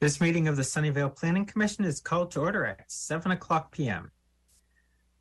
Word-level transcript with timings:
This 0.00 0.18
meeting 0.18 0.48
of 0.48 0.56
the 0.56 0.62
Sunnyvale 0.62 1.14
Planning 1.14 1.44
Commission 1.44 1.84
is 1.84 2.00
called 2.00 2.30
to 2.30 2.40
order 2.40 2.64
at 2.64 2.90
7 2.90 3.32
o'clock 3.32 3.70
p.m. 3.70 4.10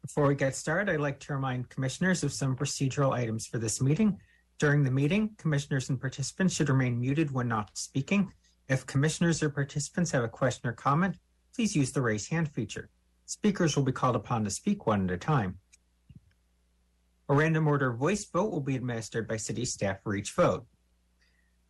Before 0.02 0.26
we 0.26 0.36
get 0.36 0.55
started, 0.55 0.90
I'd 0.90 1.02
like 1.02 1.20
to 1.20 1.34
remind 1.34 1.68
commissioners 1.68 2.24
of 2.24 2.32
some 2.32 2.55
procedural 2.55 3.12
items 3.12 3.46
for 3.46 3.57
this 3.57 3.81
meeting. 3.81 4.18
During 4.57 4.86
the 4.86 4.92
meeting, 4.92 5.31
commissioners 5.38 5.89
and 5.89 6.00
participants 6.00 6.54
should 6.54 6.70
remain 6.70 6.97
muted 6.97 7.29
when 7.29 7.50
not 7.50 7.78
speaking. 7.78 8.31
If 8.70 8.86
commissioners 8.86 9.44
or 9.44 9.50
participants 9.50 10.12
have 10.12 10.24
a 10.24 10.29
question 10.29 10.70
or 10.70 10.74
comment, 10.74 11.18
please 11.54 11.76
use 11.76 11.92
the 11.92 12.02
raise 12.02 12.30
hand 12.30 12.48
feature. 12.48 12.90
Speakers 13.26 13.76
will 13.76 13.84
be 13.84 13.92
called 13.92 14.16
upon 14.16 14.46
to 14.46 14.50
speak 14.50 14.88
one 14.88 15.04
at 15.10 15.14
a 15.14 15.18
time. 15.18 15.58
A 17.27 17.36
random 17.36 17.68
order 17.68 17.91
voice 17.91 18.23
vote 18.23 18.50
will 18.50 18.62
be 18.62 18.77
administered 18.77 19.27
by 19.27 19.36
city 19.36 19.66
staff 19.66 20.02
for 20.04 20.16
each 20.16 20.32
vote. 20.32 20.66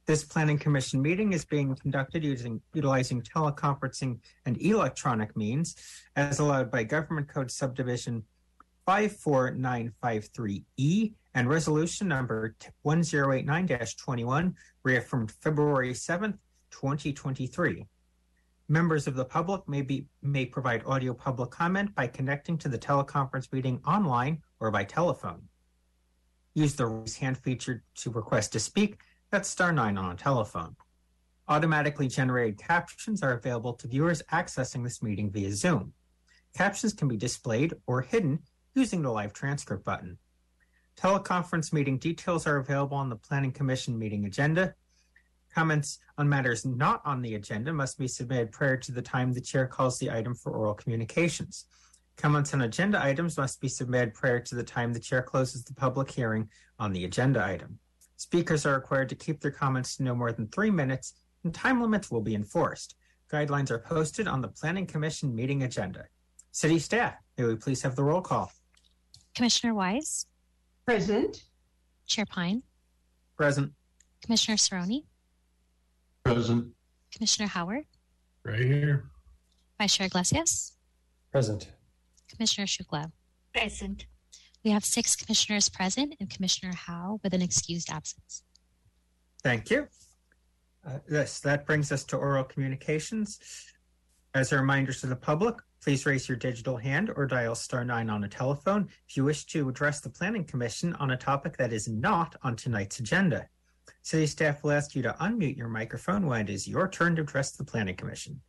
This 0.09 0.23
planning 0.23 0.57
commission 0.57 1.03
meeting 1.03 1.33
is 1.33 1.45
being 1.45 1.75
conducted 1.75 2.23
using 2.23 2.59
utilizing 2.73 3.21
teleconferencing 3.21 4.17
and 4.47 4.59
electronic 4.59 5.37
means 5.37 5.75
as 6.15 6.39
allowed 6.39 6.71
by 6.71 6.83
Government 6.83 7.27
Code 7.27 7.51
Subdivision 7.51 8.23
54953E 8.87 11.13
and 11.35 11.47
resolution 11.47 12.07
number 12.07 12.55
1089-21 12.83 14.55
reaffirmed 14.81 15.29
February 15.29 15.93
7th, 15.93 16.39
2023. 16.71 17.85
Members 18.67 19.05
of 19.05 19.13
the 19.13 19.25
public 19.25 19.69
may 19.69 19.83
be 19.83 20.07
may 20.23 20.43
provide 20.43 20.81
audio 20.87 21.13
public 21.13 21.51
comment 21.51 21.93
by 21.93 22.07
connecting 22.07 22.57
to 22.57 22.67
the 22.67 22.79
teleconference 22.79 23.53
meeting 23.53 23.79
online 23.85 24.41
or 24.59 24.71
by 24.71 24.83
telephone. 24.83 25.43
Use 26.55 26.73
the 26.73 26.87
raise 26.87 27.15
hand 27.15 27.37
feature 27.37 27.83
to 27.93 28.09
request 28.09 28.53
to 28.53 28.59
speak. 28.59 28.97
That's 29.31 29.47
star 29.47 29.71
nine 29.71 29.97
on 29.97 30.11
a 30.11 30.15
telephone. 30.15 30.75
Automatically 31.47 32.07
generated 32.07 32.57
captions 32.57 33.21
are 33.21 33.33
available 33.33 33.73
to 33.73 33.87
viewers 33.87 34.23
accessing 34.31 34.83
this 34.83 35.03
meeting 35.03 35.29
via 35.29 35.51
Zoom. 35.51 35.93
Captions 36.55 36.93
can 36.93 37.07
be 37.07 37.17
displayed 37.17 37.75
or 37.85 38.01
hidden 38.01 38.39
using 38.73 39.03
the 39.03 39.11
live 39.11 39.33
transcript 39.33 39.85
button. 39.85 40.17
Teleconference 40.97 41.71
meeting 41.71 41.99
details 41.99 42.47
are 42.47 42.57
available 42.57 42.97
on 42.97 43.09
the 43.09 43.15
Planning 43.15 43.51
Commission 43.51 43.97
meeting 43.99 44.25
agenda. 44.25 44.73
Comments 45.53 45.99
on 46.17 46.27
matters 46.27 46.65
not 46.65 47.01
on 47.05 47.21
the 47.21 47.35
agenda 47.35 47.71
must 47.71 47.99
be 47.99 48.07
submitted 48.07 48.51
prior 48.51 48.77
to 48.77 48.91
the 48.91 49.01
time 49.01 49.31
the 49.31 49.41
chair 49.41 49.67
calls 49.67 49.99
the 49.99 50.09
item 50.09 50.33
for 50.33 50.53
oral 50.53 50.73
communications. 50.73 51.65
Comments 52.17 52.51
on 52.53 52.63
agenda 52.63 53.01
items 53.01 53.37
must 53.37 53.61
be 53.61 53.67
submitted 53.67 54.13
prior 54.13 54.39
to 54.39 54.55
the 54.55 54.63
time 54.63 54.91
the 54.91 54.99
chair 54.99 55.21
closes 55.21 55.63
the 55.63 55.73
public 55.73 56.09
hearing 56.09 56.49
on 56.79 56.91
the 56.93 57.05
agenda 57.05 57.43
item. 57.43 57.79
Speakers 58.23 58.65
are 58.65 58.73
required 58.75 59.07
to 59.07 59.15
keep 59.15 59.39
their 59.39 59.49
comments 59.49 59.95
to 59.95 60.03
no 60.03 60.13
more 60.13 60.33
than 60.33 60.49
three 60.49 60.69
minutes, 60.69 61.13
and 61.45 61.53
time 61.55 61.81
limits 61.81 62.11
will 62.11 62.19
be 62.19 62.35
enforced. 62.35 62.95
Guidelines 63.31 63.71
are 63.71 63.79
posted 63.79 64.27
on 64.27 64.41
the 64.41 64.49
Planning 64.49 64.85
Commission 64.85 65.33
meeting 65.33 65.63
agenda. 65.63 66.03
City 66.51 66.79
staff, 66.79 67.13
may 67.37 67.45
we 67.45 67.55
please 67.55 67.81
have 67.81 67.95
the 67.95 68.03
roll 68.03 68.19
call? 68.19 68.51
Commissioner 69.35 69.73
Weiss, 69.73 70.25
Present. 70.85 71.43
Chair 72.07 72.25
Pyne, 72.25 72.61
Present. 73.37 73.71
Commissioner 74.21 74.57
Cerrone, 74.57 75.05
Present. 76.25 76.73
Commissioner 77.13 77.47
Howard, 77.47 77.85
Right 78.43 78.59
here. 78.59 79.05
Vice 79.77 79.95
Chair 79.95 80.07
Iglesias, 80.07 80.73
Present. 81.31 81.69
Commissioner 82.29 82.67
Shukla. 82.67 83.13
Present. 83.53 84.07
We 84.63 84.71
have 84.71 84.83
six 84.83 85.15
commissioners 85.15 85.69
present 85.69 86.15
and 86.19 86.29
Commissioner 86.29 86.73
Howe 86.73 87.19
with 87.23 87.33
an 87.33 87.41
excused 87.41 87.89
absence. 87.89 88.43
Thank 89.41 89.69
you. 89.69 89.87
Uh, 90.85 90.99
yes, 91.09 91.39
that 91.41 91.65
brings 91.65 91.91
us 91.91 92.03
to 92.05 92.17
oral 92.17 92.43
communications. 92.43 93.39
As 94.33 94.51
a 94.51 94.57
reminder 94.57 94.93
to 94.93 95.07
the 95.07 95.15
public, 95.15 95.55
please 95.81 96.05
raise 96.05 96.27
your 96.27 96.37
digital 96.37 96.77
hand 96.77 97.09
or 97.15 97.25
dial 97.25 97.55
star 97.55 97.85
nine 97.85 98.09
on 98.09 98.23
a 98.23 98.27
telephone 98.27 98.89
if 99.07 99.15
you 99.15 99.23
wish 99.23 99.45
to 99.45 99.69
address 99.69 100.01
the 100.01 100.09
Planning 100.09 100.43
Commission 100.43 100.93
on 100.95 101.11
a 101.11 101.17
topic 101.17 101.57
that 101.57 101.73
is 101.73 101.87
not 101.87 102.35
on 102.43 102.55
tonight's 102.55 102.99
agenda. 102.99 103.47
City 104.01 104.27
staff 104.27 104.63
will 104.63 104.71
ask 104.71 104.95
you 104.95 105.01
to 105.01 105.15
unmute 105.21 105.57
your 105.57 105.67
microphone 105.67 106.25
when 106.25 106.41
it 106.41 106.49
is 106.49 106.67
your 106.67 106.87
turn 106.87 107.15
to 107.15 107.21
address 107.21 107.51
the 107.51 107.63
Planning 107.63 107.95
Commission. 107.95 108.39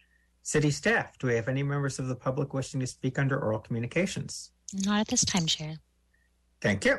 City 0.42 0.70
staff, 0.70 1.18
do 1.18 1.28
we 1.28 1.34
have 1.34 1.48
any 1.48 1.62
members 1.62 1.98
of 1.98 2.08
the 2.08 2.16
public 2.16 2.52
wishing 2.52 2.80
to 2.80 2.86
speak 2.86 3.18
under 3.18 3.38
oral 3.38 3.58
communications? 3.58 4.52
Not 4.72 5.00
at 5.00 5.08
this 5.08 5.24
time, 5.24 5.46
Chair. 5.46 5.76
Thank 6.60 6.84
you. 6.84 6.98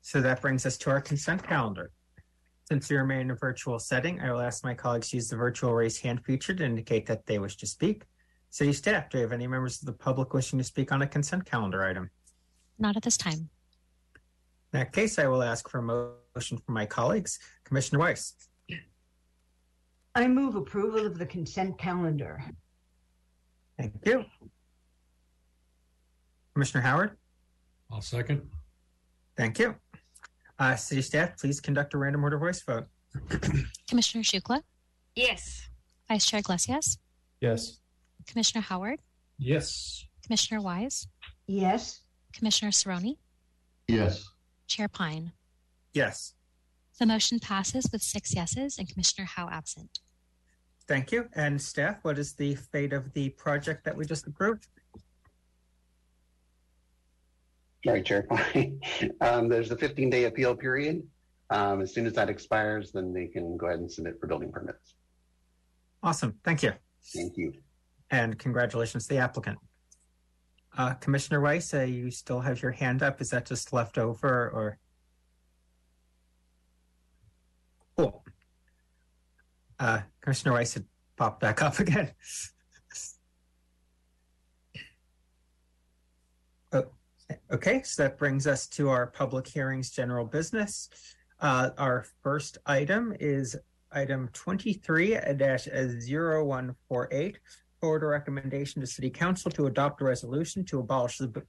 So 0.00 0.20
that 0.20 0.40
brings 0.40 0.64
us 0.64 0.78
to 0.78 0.90
our 0.90 1.00
consent 1.00 1.42
calendar. 1.42 1.90
Since 2.64 2.90
we 2.90 2.96
remain 2.96 3.20
in 3.20 3.30
a 3.30 3.34
virtual 3.34 3.78
setting, 3.78 4.20
I 4.20 4.30
will 4.30 4.40
ask 4.40 4.62
my 4.62 4.74
colleagues 4.74 5.10
to 5.10 5.16
use 5.16 5.28
the 5.28 5.36
virtual 5.36 5.72
raise 5.72 5.98
hand 5.98 6.24
feature 6.24 6.54
to 6.54 6.64
indicate 6.64 7.06
that 7.06 7.26
they 7.26 7.38
wish 7.38 7.56
to 7.58 7.66
speak. 7.66 8.04
City 8.50 8.72
staff, 8.72 9.10
do 9.10 9.18
you 9.18 9.22
have 9.22 9.32
any 9.32 9.46
members 9.46 9.80
of 9.80 9.86
the 9.86 9.92
public 9.92 10.32
wishing 10.32 10.58
to 10.58 10.64
speak 10.64 10.92
on 10.92 11.02
a 11.02 11.06
consent 11.06 11.44
calendar 11.44 11.84
item? 11.84 12.10
Not 12.78 12.96
at 12.96 13.02
this 13.02 13.16
time. 13.16 13.48
In 14.72 14.80
that 14.80 14.92
case, 14.92 15.18
I 15.18 15.26
will 15.26 15.42
ask 15.42 15.68
for 15.68 15.78
a 15.78 15.82
motion 16.34 16.58
from 16.58 16.74
my 16.74 16.86
colleagues. 16.86 17.38
Commissioner 17.64 18.00
Weiss, 18.00 18.34
I 20.14 20.26
move 20.26 20.54
approval 20.54 21.06
of 21.06 21.18
the 21.18 21.26
consent 21.26 21.78
calendar. 21.78 22.42
thank 23.78 23.94
you. 24.04 24.24
Commissioner 26.54 26.82
Howard, 26.82 27.16
I'll 27.90 28.00
second. 28.00 28.42
Thank 29.38 29.60
you. 29.60 29.76
Uh, 30.58 30.74
city 30.74 31.00
staff, 31.00 31.38
please 31.38 31.60
conduct 31.60 31.94
a 31.94 31.98
random 31.98 32.24
order 32.24 32.36
voice 32.38 32.60
vote. 32.60 32.86
Commissioner 33.88 34.24
Shukla, 34.24 34.62
Yes. 35.14 35.68
Vice 36.08 36.26
Chair 36.26 36.40
Iglesias, 36.40 36.98
Yes. 37.40 37.78
Commissioner 38.26 38.62
Howard, 38.62 39.00
Yes. 39.38 40.04
Commissioner 40.26 40.60
Weiss, 40.60 41.06
Yes. 41.46 42.00
Commissioner 42.32 42.72
Cerrone, 42.72 43.16
Yes. 43.86 44.28
Chair 44.66 44.88
Pyne. 44.88 45.32
Yes, 45.94 46.34
The 46.98 47.06
motion 47.06 47.38
passes 47.38 47.88
with 47.92 48.02
six 48.02 48.34
yeses 48.34 48.76
and 48.78 48.88
Commissioner 48.88 49.24
Howe 49.26 49.48
absent. 49.50 50.00
thank 50.88 51.12
you. 51.12 51.28
And 51.34 51.60
staff, 51.62 51.98
what 52.02 52.18
is 52.18 52.34
the 52.34 52.56
fate 52.56 52.92
of 52.92 53.12
the 53.12 53.28
project 53.30 53.84
that 53.84 53.96
we 53.96 54.04
just 54.04 54.26
approved? 54.26 54.66
Sorry, 57.84 58.02
Chair. 58.02 58.26
um, 59.20 59.48
there's 59.48 59.70
a 59.70 59.76
15 59.76 60.10
day 60.10 60.24
appeal 60.24 60.54
period. 60.54 61.02
Um, 61.50 61.80
as 61.80 61.94
soon 61.94 62.06
as 62.06 62.12
that 62.14 62.28
expires, 62.28 62.92
then 62.92 63.12
they 63.12 63.26
can 63.26 63.56
go 63.56 63.66
ahead 63.66 63.78
and 63.80 63.90
submit 63.90 64.20
for 64.20 64.26
building 64.26 64.52
permits. 64.52 64.94
Awesome, 66.02 66.34
thank 66.44 66.62
you. 66.62 66.72
Thank 67.14 67.36
you. 67.36 67.52
And 68.10 68.38
congratulations 68.38 69.06
to 69.06 69.14
the 69.14 69.20
applicant. 69.20 69.58
Uh, 70.76 70.94
Commissioner 70.94 71.40
Weiss, 71.40 71.72
uh, 71.74 71.80
you 71.80 72.10
still 72.10 72.40
have 72.40 72.62
your 72.62 72.72
hand 72.72 73.02
up. 73.02 73.20
Is 73.20 73.30
that 73.30 73.46
just 73.46 73.72
left 73.72 73.98
over 73.98 74.50
or? 74.50 74.78
Cool. 77.96 78.22
Uh, 79.78 80.00
Commissioner 80.20 80.52
Weiss 80.52 80.74
had 80.74 80.84
popped 81.16 81.40
back 81.40 81.62
up 81.62 81.78
again. 81.78 82.12
Oh, 86.72 86.84
okay, 87.50 87.82
so 87.82 88.02
that 88.02 88.18
brings 88.18 88.46
us 88.46 88.66
to 88.68 88.90
our 88.90 89.06
public 89.06 89.46
hearings, 89.46 89.90
general 89.90 90.24
business. 90.24 90.88
Uh, 91.40 91.70
our 91.78 92.06
first 92.22 92.58
item 92.66 93.14
is 93.20 93.56
item 93.92 94.28
twenty-three 94.32 95.14
148 95.14 97.38
forward 97.80 98.02
a 98.02 98.06
recommendation 98.06 98.80
to 98.80 98.86
City 98.86 99.10
Council 99.10 99.50
to 99.52 99.66
adopt 99.66 100.00
a 100.00 100.04
resolution 100.04 100.64
to 100.64 100.80
abolish 100.80 101.18
the 101.18 101.42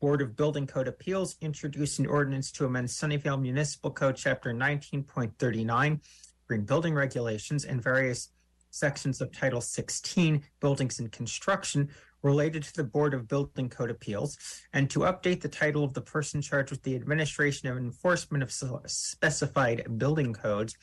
Board 0.00 0.22
of 0.22 0.36
Building 0.36 0.66
Code 0.66 0.88
Appeals, 0.88 1.36
introduce 1.40 1.98
an 1.98 2.06
ordinance 2.06 2.50
to 2.52 2.64
amend 2.64 2.88
Sunnyvale 2.88 3.40
Municipal 3.40 3.90
Code, 3.90 4.16
Chapter 4.16 4.52
nineteen 4.52 5.02
point 5.02 5.32
thirty-nine, 5.38 6.00
Green 6.46 6.64
Building 6.64 6.94
Regulations, 6.94 7.64
and 7.64 7.82
various 7.82 8.30
sections 8.70 9.20
of 9.20 9.32
Title 9.32 9.60
sixteen, 9.60 10.42
Buildings 10.60 11.00
and 11.00 11.12
Construction, 11.12 11.88
related 12.22 12.62
to 12.64 12.74
the 12.74 12.84
Board 12.84 13.14
of 13.14 13.28
Building 13.28 13.68
Code 13.68 13.90
Appeals, 13.90 14.36
and 14.72 14.90
to 14.90 15.00
update 15.00 15.40
the 15.40 15.48
title 15.48 15.84
of 15.84 15.94
the 15.94 16.00
person 16.00 16.42
charged 16.42 16.70
with 16.70 16.82
the 16.82 16.94
administration 16.94 17.68
and 17.68 17.78
enforcement 17.78 18.42
of 18.42 18.52
specified 18.52 19.98
building 19.98 20.32
codes 20.32 20.76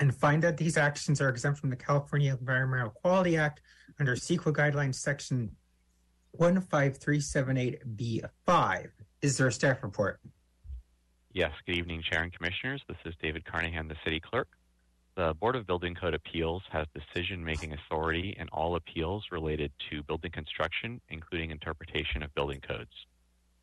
and 0.00 0.14
find 0.14 0.42
that 0.42 0.56
these 0.56 0.76
actions 0.76 1.20
are 1.20 1.28
exempt 1.28 1.60
from 1.60 1.70
the 1.70 1.76
California 1.76 2.36
Environmental 2.38 2.90
Quality 2.90 3.36
Act 3.36 3.60
under 3.98 4.14
CEQA 4.14 4.52
guidelines 4.52 4.94
section 4.96 5.50
15378B5. 6.38 8.88
Is 9.22 9.36
there 9.36 9.48
a 9.48 9.52
staff 9.52 9.82
report? 9.82 10.20
Yes, 11.32 11.50
good 11.66 11.76
evening, 11.76 12.02
Chair 12.08 12.22
and 12.22 12.32
Commissioners. 12.32 12.80
This 12.88 12.96
is 13.04 13.14
David 13.20 13.44
Carnahan, 13.44 13.88
the 13.88 13.96
City 14.04 14.20
Clerk. 14.20 14.48
The 15.18 15.34
Board 15.34 15.56
of 15.56 15.66
Building 15.66 15.96
Code 15.96 16.14
Appeals 16.14 16.62
has 16.70 16.86
decision 16.94 17.44
making 17.44 17.72
authority 17.72 18.36
in 18.38 18.46
all 18.50 18.76
appeals 18.76 19.24
related 19.32 19.72
to 19.90 20.04
building 20.04 20.30
construction, 20.30 21.00
including 21.08 21.50
interpretation 21.50 22.22
of 22.22 22.32
building 22.36 22.60
codes. 22.60 22.92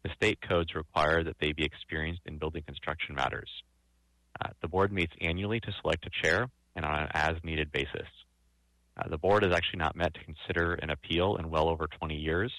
The 0.04 0.10
state 0.18 0.40
codes 0.42 0.76
require 0.76 1.24
that 1.24 1.38
they 1.40 1.54
be 1.54 1.64
experienced 1.64 2.24
in 2.26 2.40
building 2.40 2.64
construction 2.64 3.16
matters. 3.16 3.50
Uh, 4.42 4.50
the 4.62 4.68
board 4.68 4.92
meets 4.92 5.14
annually 5.22 5.62
to 5.62 5.72
select 5.82 6.06
a 6.06 6.10
chair 6.22 6.50
and 6.76 6.84
on 6.84 7.04
an 7.04 7.10
as 7.14 7.36
needed 7.42 7.72
basis. 7.72 8.10
Uh, 8.98 9.08
the 9.08 9.18
board 9.18 9.44
has 9.44 9.54
actually 9.54 9.80
not 9.80 9.96
met 9.96 10.14
to 10.14 10.26
consider 10.26 10.74
an 10.74 10.90
appeal 10.90 11.38
in 11.38 11.50
well 11.50 11.70
over 11.70 11.88
20 11.88 12.16
years. 12.16 12.52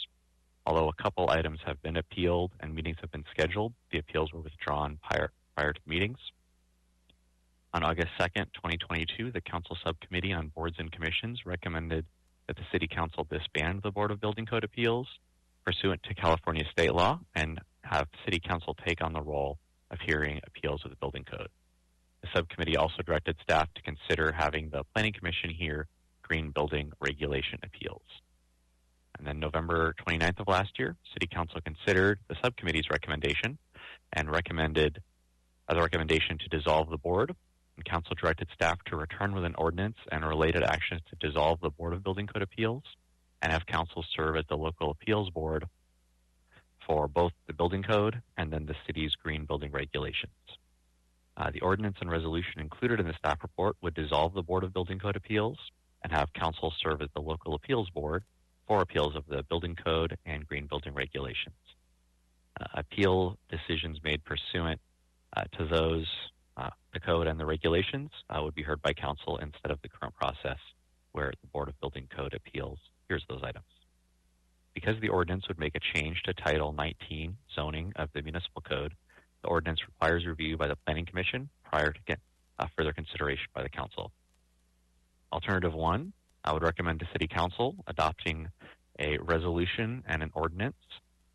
Although 0.65 0.89
a 0.89 1.03
couple 1.03 1.29
items 1.29 1.61
have 1.67 1.83
been 1.83 1.99
appealed 1.99 2.53
and 2.61 2.75
meetings 2.75 2.97
have 3.03 3.13
been 3.13 3.27
scheduled, 3.31 3.75
the 3.93 3.99
appeals 3.99 4.33
were 4.33 4.41
withdrawn 4.41 4.99
prior, 5.07 5.33
prior 5.55 5.75
to 5.75 5.81
meetings. 5.85 6.17
On 7.77 7.83
August 7.83 8.09
2nd, 8.19 8.47
2022, 8.55 9.33
the 9.33 9.43
Council 9.43 9.77
Subcommittee 9.85 10.33
on 10.33 10.49
Boards 10.49 10.77
and 10.79 10.91
Commissions 10.91 11.43
recommended 11.45 12.07
that 12.47 12.57
the 12.57 12.63
City 12.73 12.89
Council 12.89 13.27
disband 13.31 13.83
the 13.83 13.91
Board 13.91 14.11
of 14.11 14.19
Building 14.19 14.47
Code 14.47 14.65
Appeals 14.65 15.07
pursuant 15.63 16.03
to 16.05 16.15
California 16.15 16.65
state 16.73 16.95
law 16.95 17.21
and 17.35 17.61
have 17.83 18.09
City 18.25 18.41
Council 18.41 18.75
take 18.87 19.05
on 19.05 19.13
the 19.13 19.21
role 19.21 19.59
of 19.91 19.99
hearing 20.01 20.41
appeals 20.47 20.87
of 20.87 20.91
the 20.91 20.97
building 20.97 21.23
code. 21.31 21.49
The 22.23 22.29
subcommittee 22.35 22.79
also 22.79 23.03
directed 23.03 23.37
staff 23.43 23.69
to 23.75 23.83
consider 23.83 24.33
having 24.33 24.71
the 24.71 24.83
Planning 24.95 25.13
Commission 25.13 25.51
hear 25.51 25.87
green 26.23 26.53
building 26.53 26.93
regulation 26.99 27.59
appeals. 27.63 28.01
And 29.19 29.27
then 29.27 29.39
November 29.39 29.95
29th 30.09 30.41
of 30.41 30.49
last 30.49 30.79
year, 30.79 30.97
City 31.13 31.27
Council 31.27 31.61
considered 31.61 32.21
the 32.29 32.37
subcommittee's 32.43 32.89
recommendation 32.91 33.59
and 34.15 34.31
recommended 34.31 35.03
uh, 35.69 35.73
as 35.73 35.77
a 35.77 35.83
recommendation 35.83 36.39
to 36.39 36.49
dissolve 36.49 36.89
the 36.89 36.97
board. 36.97 37.35
And 37.77 37.85
Council 37.85 38.17
directed 38.21 38.49
staff 38.55 38.79
to 38.87 38.97
return 38.97 39.35
with 39.35 39.45
an 39.45 39.55
ordinance 39.57 39.97
and 40.11 40.25
related 40.25 40.63
actions 40.63 41.03
to 41.11 41.29
dissolve 41.29 41.61
the 41.61 41.71
Board 41.71 41.93
of 41.93 42.03
Building 42.03 42.27
Code 42.27 42.43
Appeals 42.43 42.83
and 43.43 43.53
have 43.53 43.67
Council 43.67 44.05
serve 44.15 44.37
as 44.37 44.45
the 44.49 44.57
local 44.57 44.91
appeals 44.91 45.31
board 45.31 45.67
for 46.87 47.09
both 47.09 47.33
the 47.47 47.53
building 47.53 47.83
code 47.83 48.23
and 48.37 48.53
then 48.53 48.67
the 48.67 48.75
city's 48.87 49.15
green 49.15 49.45
building 49.45 49.73
regulations. 49.73 50.33
Uh, 51.37 51.51
the 51.51 51.61
ordinance 51.61 51.97
and 52.01 52.11
resolution 52.11 52.61
included 52.61 52.99
in 52.99 53.07
the 53.07 53.15
staff 53.19 53.39
report 53.43 53.77
would 53.83 53.95
dissolve 53.95 54.33
the 54.33 54.43
Board 54.43 54.65
of 54.65 54.73
Building 54.73 54.99
Code 54.99 55.17
Appeals 55.17 55.59
and 56.03 56.13
have 56.13 56.33
Council 56.33 56.73
serve 56.83 57.03
as 57.03 57.09
the 57.15 57.21
local 57.21 57.55
appeals 57.55 57.91
board 57.91 58.25
for 58.67 58.81
appeals 58.81 59.15
of 59.15 59.25
the 59.29 59.43
building 59.43 59.77
code 59.77 60.17
and 60.25 60.47
green 60.47 60.67
building 60.67 60.95
regulations. 60.95 61.55
Uh, 62.59 62.65
appeal 62.75 63.37
decisions 63.51 63.99
made 64.03 64.25
pursuant 64.25 64.81
uh, 65.37 65.43
to 65.59 65.67
those, 65.67 66.07
the 66.93 67.01
code 67.01 67.27
and 67.27 67.39
the 67.39 67.47
regulations, 67.47 68.11
uh, 68.31 68.43
would 68.43 68.55
be 68.55 68.63
heard 68.63 68.81
by 68.83 68.93
Council 68.93 69.39
instead 69.39 69.71
of 69.71 69.81
the 69.83 69.89
current 69.89 70.15
process 70.15 70.59
where 71.13 71.33
the 71.41 71.47
Board 71.49 71.69
of 71.69 71.79
Building 71.81 72.09
Code 72.15 72.35
Appeals 72.35 72.79
hears 73.09 73.25
those 73.29 73.43
items. 73.43 73.65
Because 74.75 75.01
the 75.01 75.09
ordinance 75.09 75.49
would 75.49 75.59
make 75.59 75.75
a 75.75 75.81
change 75.95 76.23
to 76.25 76.35
Title 76.35 76.73
19 76.73 77.37
zoning 77.55 77.93
of 77.97 78.11
the 78.15 78.23
municipal 78.23 78.63
code, 78.63 78.95
the 79.43 79.49
ordinance 79.49 79.81
requires 79.87 80.27
review 80.27 80.57
by 80.57 80.67
the 80.67 80.77
Planning 80.85 81.07
Commission 81.07 81.49
prior 81.65 81.93
to 81.93 82.01
get 82.07 82.19
uh, 82.59 82.67
further 82.77 82.93
consideration 82.93 83.47
by 83.55 83.63
the 83.63 83.69
Council. 83.69 84.13
Alternative 85.33 85.73
one, 85.73 86.13
I 86.45 86.53
would 86.53 86.63
recommend 86.63 87.01
to 87.01 87.09
City 87.13 87.27
Council 87.27 87.75
adopting 87.87 88.49
a 88.99 89.19
resolution 89.19 90.05
and 90.07 90.23
an 90.23 90.31
ordinance 90.35 90.77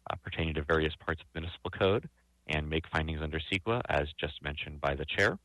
uh, 0.10 0.16
pertaining 0.24 0.56
to 0.56 0.64
various 0.64 0.94
parts 0.96 1.22
of 1.22 1.28
the 1.34 1.42
municipal 1.42 1.72
code 1.72 2.10
and 2.48 2.70
make 2.70 2.88
findings 2.88 3.22
under 3.22 3.40
CEQA 3.40 3.82
as 3.90 4.08
just 4.20 4.42
mentioned 4.44 4.82
by 4.82 4.96
the 4.96 5.06
chair. 5.06 5.38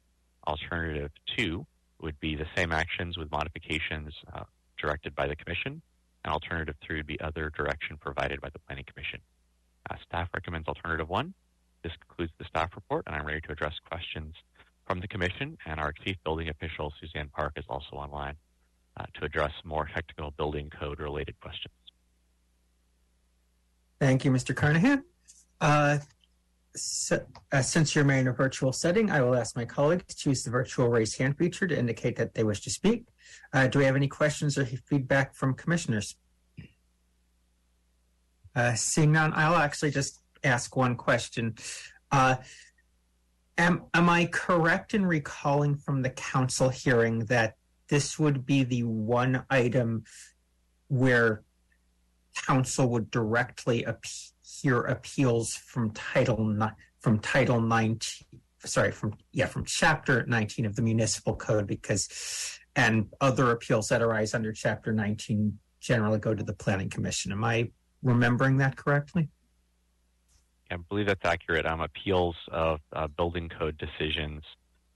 Alternative 0.46 1.10
two 1.36 1.66
would 2.00 2.18
be 2.20 2.34
the 2.34 2.46
same 2.56 2.72
actions 2.72 3.16
with 3.16 3.30
modifications 3.30 4.12
uh, 4.32 4.44
directed 4.78 5.14
by 5.14 5.26
the 5.26 5.36
Commission. 5.36 5.80
And 6.24 6.32
alternative 6.32 6.74
three 6.84 6.96
would 6.96 7.06
be 7.06 7.20
other 7.20 7.50
direction 7.50 7.96
provided 7.98 8.40
by 8.40 8.48
the 8.50 8.58
Planning 8.60 8.84
Commission. 8.92 9.20
Uh, 9.88 9.96
staff 10.06 10.28
recommends 10.34 10.68
alternative 10.68 11.08
one. 11.08 11.34
This 11.82 11.92
concludes 12.00 12.32
the 12.38 12.44
staff 12.44 12.70
report, 12.74 13.04
and 13.06 13.14
I'm 13.14 13.24
ready 13.24 13.40
to 13.42 13.52
address 13.52 13.74
questions 13.88 14.34
from 14.86 15.00
the 15.00 15.08
Commission. 15.08 15.56
And 15.66 15.78
our 15.78 15.92
Chief 15.92 16.16
Building 16.24 16.48
Official, 16.48 16.92
Suzanne 17.00 17.28
Park, 17.28 17.52
is 17.56 17.64
also 17.68 17.96
online 17.96 18.34
uh, 18.96 19.04
to 19.14 19.24
address 19.24 19.52
more 19.64 19.88
technical 19.94 20.32
building 20.32 20.70
code 20.70 20.98
related 20.98 21.38
questions. 21.40 21.74
Thank 24.00 24.24
you, 24.24 24.30
Mr. 24.30 24.54
Carnahan. 24.54 25.04
Uh, 25.60 25.98
so, 26.76 27.24
uh, 27.52 27.62
since 27.62 27.94
you're 27.94 28.10
in 28.10 28.28
a 28.28 28.32
virtual 28.32 28.72
setting, 28.72 29.10
I 29.10 29.22
will 29.22 29.34
ask 29.34 29.56
my 29.56 29.64
colleagues 29.64 30.14
to 30.14 30.30
use 30.30 30.44
the 30.44 30.50
virtual 30.50 30.88
raise 30.88 31.16
hand 31.16 31.36
feature 31.38 31.66
to 31.66 31.78
indicate 31.78 32.16
that 32.16 32.34
they 32.34 32.44
wish 32.44 32.60
to 32.62 32.70
speak. 32.70 33.06
Uh, 33.52 33.66
do 33.66 33.78
we 33.78 33.84
have 33.84 33.96
any 33.96 34.08
questions 34.08 34.58
or 34.58 34.66
feedback 34.66 35.34
from 35.34 35.54
commissioners? 35.54 36.16
Uh, 38.54 38.74
seeing 38.74 39.12
none, 39.12 39.32
I'll 39.34 39.56
actually 39.56 39.90
just 39.90 40.22
ask 40.44 40.76
one 40.76 40.96
question. 40.96 41.54
Uh, 42.10 42.36
am, 43.58 43.84
am 43.92 44.08
I 44.08 44.26
correct 44.26 44.94
in 44.94 45.04
recalling 45.04 45.76
from 45.76 46.02
the 46.02 46.10
council 46.10 46.68
hearing 46.68 47.20
that 47.26 47.56
this 47.88 48.18
would 48.18 48.46
be 48.46 48.64
the 48.64 48.82
one 48.82 49.44
item 49.50 50.04
where 50.88 51.42
council 52.46 52.88
would 52.90 53.10
directly 53.10 53.84
appeal? 53.84 54.35
Hear 54.62 54.80
appeals 54.82 55.54
from 55.54 55.90
title 55.90 56.56
from 57.00 57.18
title 57.18 57.60
19 57.60 58.00
sorry 58.64 58.90
from 58.90 59.14
yeah 59.32 59.46
from 59.46 59.64
chapter 59.64 60.24
19 60.26 60.66
of 60.66 60.76
the 60.76 60.82
municipal 60.82 61.36
code 61.36 61.66
because 61.66 62.58
and 62.74 63.08
other 63.20 63.50
appeals 63.52 63.88
that 63.88 64.02
arise 64.02 64.34
under 64.34 64.52
chapter 64.52 64.92
19 64.92 65.58
generally 65.80 66.18
go 66.18 66.34
to 66.34 66.42
the 66.42 66.52
planning 66.52 66.90
commission. 66.90 67.32
Am 67.32 67.44
i 67.44 67.70
remembering 68.02 68.58
that 68.58 68.76
correctly? 68.76 69.28
I 70.70 70.76
believe 70.76 71.06
that's 71.06 71.24
accurate. 71.24 71.64
Um, 71.64 71.80
appeals 71.80 72.36
of 72.50 72.80
uh, 72.92 73.06
building 73.06 73.48
code 73.48 73.78
decisions 73.78 74.42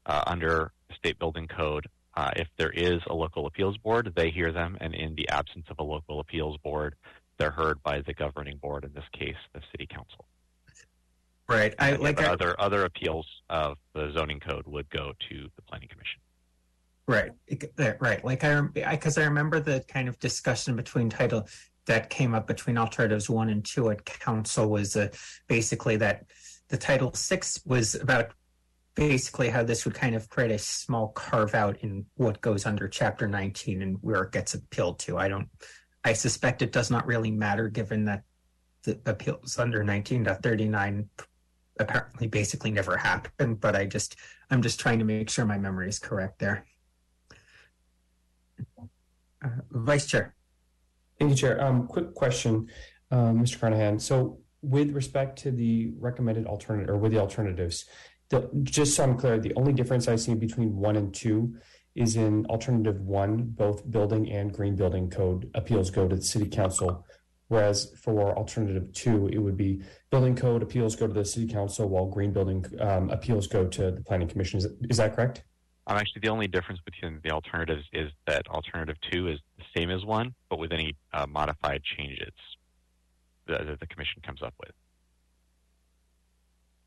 uh, 0.07 0.25
under 0.27 0.73
state 0.95 1.19
building 1.19 1.47
code 1.47 1.87
uh, 2.17 2.31
if 2.37 2.49
there 2.59 2.71
is 2.71 3.01
a 3.07 3.15
local 3.15 3.47
appeals 3.47 3.79
board 3.79 4.13
they 4.17 4.31
hear 4.31 4.53
them 4.53 4.77
and 4.81 4.95
in 4.95 5.15
the 5.15 5.29
absence 5.29 5.67
of 5.71 5.79
a 5.79 5.83
local 5.83 6.21
appeals 6.21 6.57
board 6.59 6.97
they're 7.41 7.51
heard 7.51 7.83
by 7.83 8.03
the 8.03 8.13
governing 8.13 8.59
board, 8.59 8.85
in 8.85 8.93
this 8.93 9.05
case, 9.19 9.35
the 9.55 9.61
city 9.73 9.87
council. 9.87 10.27
Right. 11.49 11.75
I 11.81 11.93
like 11.97 12.21
I, 12.21 12.27
other 12.27 12.55
other 12.61 12.85
appeals 12.85 13.27
of 13.49 13.77
the 13.93 14.13
zoning 14.17 14.39
code 14.39 14.67
would 14.67 14.89
go 14.91 15.13
to 15.31 15.49
the 15.57 15.63
planning 15.63 15.89
commission. 15.89 16.21
right. 17.09 17.33
Right. 17.99 18.25
Like 18.25 18.45
I, 18.45 18.61
because 18.61 19.19
I, 19.19 19.25
remember 19.25 19.59
the 19.59 19.83
kind 19.89 20.09
of 20.09 20.17
discussion 20.21 20.77
between 20.77 21.11
title 21.11 21.49
that 21.87 22.09
came 22.09 22.35
up 22.35 22.47
between 22.47 22.79
alternatives 22.79 23.29
one 23.29 23.49
and 23.49 23.65
two 23.65 23.91
at 23.91 24.05
council 24.05 24.71
was 24.71 24.95
uh, 24.95 25.09
basically 25.49 25.97
that 25.97 26.27
the 26.69 26.77
title 26.77 27.13
six 27.15 27.61
was 27.67 27.97
about 27.97 28.33
basically 28.95 29.49
how 29.49 29.65
this 29.65 29.85
would 29.85 29.95
kind 29.95 30.15
of 30.15 30.29
create 30.29 30.51
a 30.51 30.59
small 30.59 31.09
carve 31.09 31.55
out 31.55 31.79
in 31.79 32.05
what 32.15 32.41
goes 32.41 32.67
under 32.67 32.87
chapter 32.87 33.27
19 33.27 33.83
and 33.83 33.97
where 34.03 34.23
it 34.23 34.33
gets 34.33 34.55
appealed 34.55 34.99
to. 35.01 35.17
I 35.17 35.29
don't, 35.29 35.49
I 36.05 36.13
suspect 36.15 36.63
it 36.63 36.73
does 36.73 36.91
not 36.91 37.07
really 37.07 37.31
matter 37.31 37.69
given 37.69 38.07
that 38.07 38.23
the 38.85 38.99
appeals 39.07 39.59
under 39.59 39.85
19.39 39.85 41.07
apparently 41.79 42.27
basically 42.27 42.71
never 42.71 42.97
happened, 42.97 43.61
but 43.61 43.77
I 43.77 43.87
just, 43.87 44.17
I'm 44.51 44.63
just 44.63 44.81
trying 44.81 44.99
to 44.99 45.05
make 45.05 45.29
sure 45.31 45.45
my 45.45 45.59
memory 45.59 45.89
is 45.89 45.99
correct 45.99 46.39
there. 46.39 46.67
Uh, 49.45 49.49
Vice 49.71 50.07
Chair. 50.07 50.35
Thank 51.19 51.31
you, 51.31 51.37
Chair. 51.37 51.63
Um, 51.63 51.87
quick 51.87 52.15
question, 52.15 52.69
um, 53.11 53.41
Mr. 53.41 53.61
Carnahan. 53.61 53.99
So, 53.99 54.41
with 54.63 54.91
respect 54.93 55.39
to 55.39 55.51
the 55.51 55.91
recommended 55.99 56.47
alternative 56.47 56.91
or 56.91 56.99
with 56.99 57.13
the 57.13 57.19
alternatives, 57.19 57.87
the, 58.29 58.51
just 58.63 58.95
so 58.95 59.05
I'm 59.05 59.17
clear, 59.17 59.39
the 59.39 59.55
only 59.55 59.73
difference 59.73 60.07
I 60.07 60.17
see 60.17 60.35
between 60.35 60.77
one 60.77 60.97
and 60.97 61.13
two 61.15 61.55
is 61.95 62.17
in 62.17 62.47
alternative 62.47 63.01
one, 63.01 63.43
both 63.57 63.91
building 63.91 64.31
and 64.31 64.53
green 64.53 64.77
building 64.77 65.11
code 65.11 65.51
appeals 65.55 65.91
go 65.91 66.09
to 66.09 66.17
the 66.17 66.23
city 66.23 66.49
council. 66.49 67.05
Whereas 67.49 67.93
for 68.01 68.37
alternative 68.37 68.93
two, 68.93 69.29
it 69.33 69.39
would 69.39 69.57
be 69.57 69.83
building 70.11 70.37
code 70.37 70.63
appeals 70.63 70.95
go 70.95 71.09
to 71.09 71.13
the 71.13 71.25
city 71.25 71.49
council 71.49 71.89
while 71.89 72.07
green 72.07 72.33
building 72.33 72.65
um, 72.79 73.11
appeals 73.11 73.49
go 73.49 73.67
to 73.67 73.91
the 73.91 74.01
planning 74.03 74.29
commission. 74.29 74.59
Is, 74.59 74.69
is 74.89 74.99
that 74.99 75.17
correct? 75.17 75.43
Um, 75.89 75.97
actually, 75.97 76.21
the 76.21 76.29
only 76.29 76.47
difference 76.47 76.81
between 76.85 77.19
the 77.25 77.33
alternatives 77.33 77.85
is 77.93 78.13
that 78.29 78.47
alternative 78.49 78.97
two 79.11 79.27
is 79.27 79.41
the 79.59 79.65
same 79.77 79.91
as 79.91 80.05
one, 80.05 80.35
but 80.49 80.61
with 80.61 80.73
any 80.73 80.95
uh, 81.13 81.27
modified 81.27 81.83
changes 81.83 82.33
that, 83.49 83.67
that 83.67 83.81
the 83.81 83.87
commission 83.89 84.23
comes 84.25 84.43
up 84.43 84.55
with. 84.61 84.71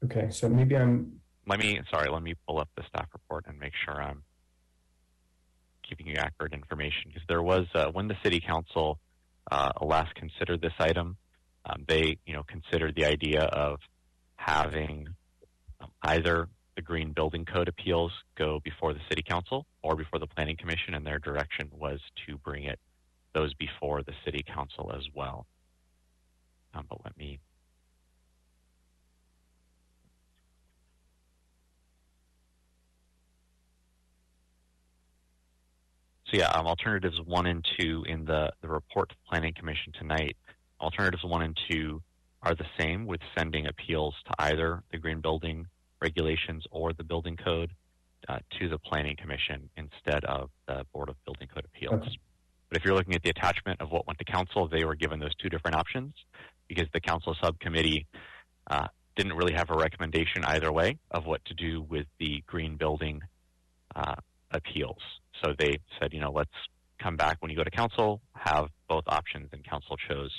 Okay, 0.05 0.29
so 0.29 0.47
maybe 0.47 0.77
I'm 0.77 1.19
Let 1.45 1.59
me, 1.59 1.81
sorry, 1.91 2.09
let 2.09 2.23
me 2.23 2.35
pull 2.47 2.59
up 2.59 2.69
the 2.77 2.83
staff 2.87 3.07
report 3.11 3.45
and 3.47 3.59
make 3.59 3.73
sure 3.83 4.01
I'm 4.01 4.23
keeping 5.93 6.11
you 6.11 6.19
accurate 6.19 6.53
information 6.53 7.03
because 7.05 7.23
there 7.27 7.41
was 7.41 7.67
uh, 7.75 7.85
when 7.91 8.07
the 8.07 8.15
city 8.23 8.39
council 8.39 8.97
uh, 9.51 9.71
last 9.81 10.13
considered 10.15 10.61
this 10.61 10.73
item, 10.79 11.17
um, 11.65 11.83
they 11.87 12.17
you 12.25 12.33
know 12.33 12.43
considered 12.43 12.95
the 12.95 13.05
idea 13.05 13.43
of 13.43 13.79
having 14.35 15.07
um, 15.79 15.89
either 16.01 16.47
the 16.75 16.81
green 16.81 17.11
building 17.11 17.45
code 17.45 17.67
appeals 17.67 18.11
go 18.35 18.59
before 18.63 18.93
the 18.93 18.99
city 19.07 19.21
council 19.21 19.65
or 19.83 19.95
before 19.95 20.17
the 20.19 20.25
planning 20.27 20.57
commission, 20.57 20.95
and 20.95 21.05
their 21.05 21.19
direction 21.19 21.69
was 21.71 21.99
to 22.25 22.37
bring 22.37 22.63
it 22.63 22.79
those 23.35 23.53
before 23.53 24.01
the 24.01 24.13
city 24.25 24.43
council 24.43 24.91
as 24.95 25.03
well. 25.13 25.45
Um, 26.73 26.85
but 26.89 26.99
let 27.03 27.15
me 27.17 27.39
So 36.33 36.39
yeah, 36.39 36.49
um, 36.49 36.65
alternatives 36.65 37.21
one 37.25 37.45
and 37.45 37.63
two 37.77 38.03
in 38.07 38.25
the, 38.25 38.51
the 38.61 38.67
report 38.67 39.09
to 39.09 39.15
the 39.15 39.29
Planning 39.29 39.53
Commission 39.53 39.93
tonight. 39.99 40.35
Alternatives 40.81 41.23
one 41.23 41.43
and 41.43 41.55
two 41.69 42.01
are 42.41 42.55
the 42.55 42.65
same 42.79 43.05
with 43.05 43.21
sending 43.37 43.67
appeals 43.67 44.15
to 44.25 44.33
either 44.39 44.81
the 44.91 44.97
green 44.97 45.21
building 45.21 45.67
regulations 46.01 46.65
or 46.71 46.91
the 46.91 47.03
building 47.03 47.37
code 47.37 47.71
uh, 48.27 48.39
to 48.59 48.67
the 48.67 48.79
Planning 48.79 49.15
Commission 49.15 49.69
instead 49.77 50.25
of 50.25 50.49
the 50.67 50.83
Board 50.91 51.09
of 51.09 51.15
Building 51.23 51.47
Code 51.53 51.65
Appeals. 51.65 52.01
Okay. 52.01 52.17
But 52.69 52.77
if 52.79 52.85
you're 52.85 52.95
looking 52.95 53.13
at 53.13 53.21
the 53.21 53.29
attachment 53.29 53.79
of 53.79 53.91
what 53.91 54.07
went 54.07 54.17
to 54.17 54.25
council, 54.25 54.67
they 54.67 54.85
were 54.85 54.95
given 54.95 55.19
those 55.19 55.35
two 55.35 55.49
different 55.49 55.77
options 55.77 56.15
because 56.67 56.87
the 56.93 56.99
council 56.99 57.35
subcommittee 57.43 58.07
uh, 58.71 58.87
didn't 59.15 59.33
really 59.33 59.53
have 59.53 59.69
a 59.69 59.75
recommendation 59.75 60.43
either 60.45 60.71
way 60.71 60.97
of 61.11 61.27
what 61.27 61.45
to 61.45 61.53
do 61.53 61.83
with 61.83 62.07
the 62.19 62.43
green 62.47 62.75
building 62.75 63.21
uh, 63.95 64.15
appeals. 64.49 64.97
So 65.41 65.53
they 65.57 65.77
said, 65.99 66.13
you 66.13 66.19
know, 66.19 66.31
let's 66.31 66.49
come 67.01 67.15
back 67.15 67.37
when 67.39 67.51
you 67.51 67.57
go 67.57 67.63
to 67.63 67.71
council, 67.71 68.21
have 68.35 68.67
both 68.87 69.03
options, 69.07 69.49
and 69.51 69.63
council 69.63 69.95
chose 70.09 70.31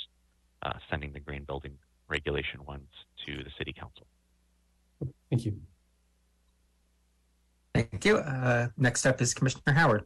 uh, 0.62 0.72
sending 0.90 1.12
the 1.12 1.20
green 1.20 1.44
building 1.44 1.72
regulation 2.08 2.64
ones 2.64 2.88
to 3.26 3.36
the 3.42 3.50
city 3.58 3.72
council. 3.72 4.06
Thank 5.30 5.44
you. 5.44 5.60
Thank 7.74 8.04
you. 8.04 8.18
Uh, 8.18 8.68
next 8.76 9.04
up 9.04 9.20
is 9.20 9.34
Commissioner 9.34 9.72
Howard. 9.74 10.04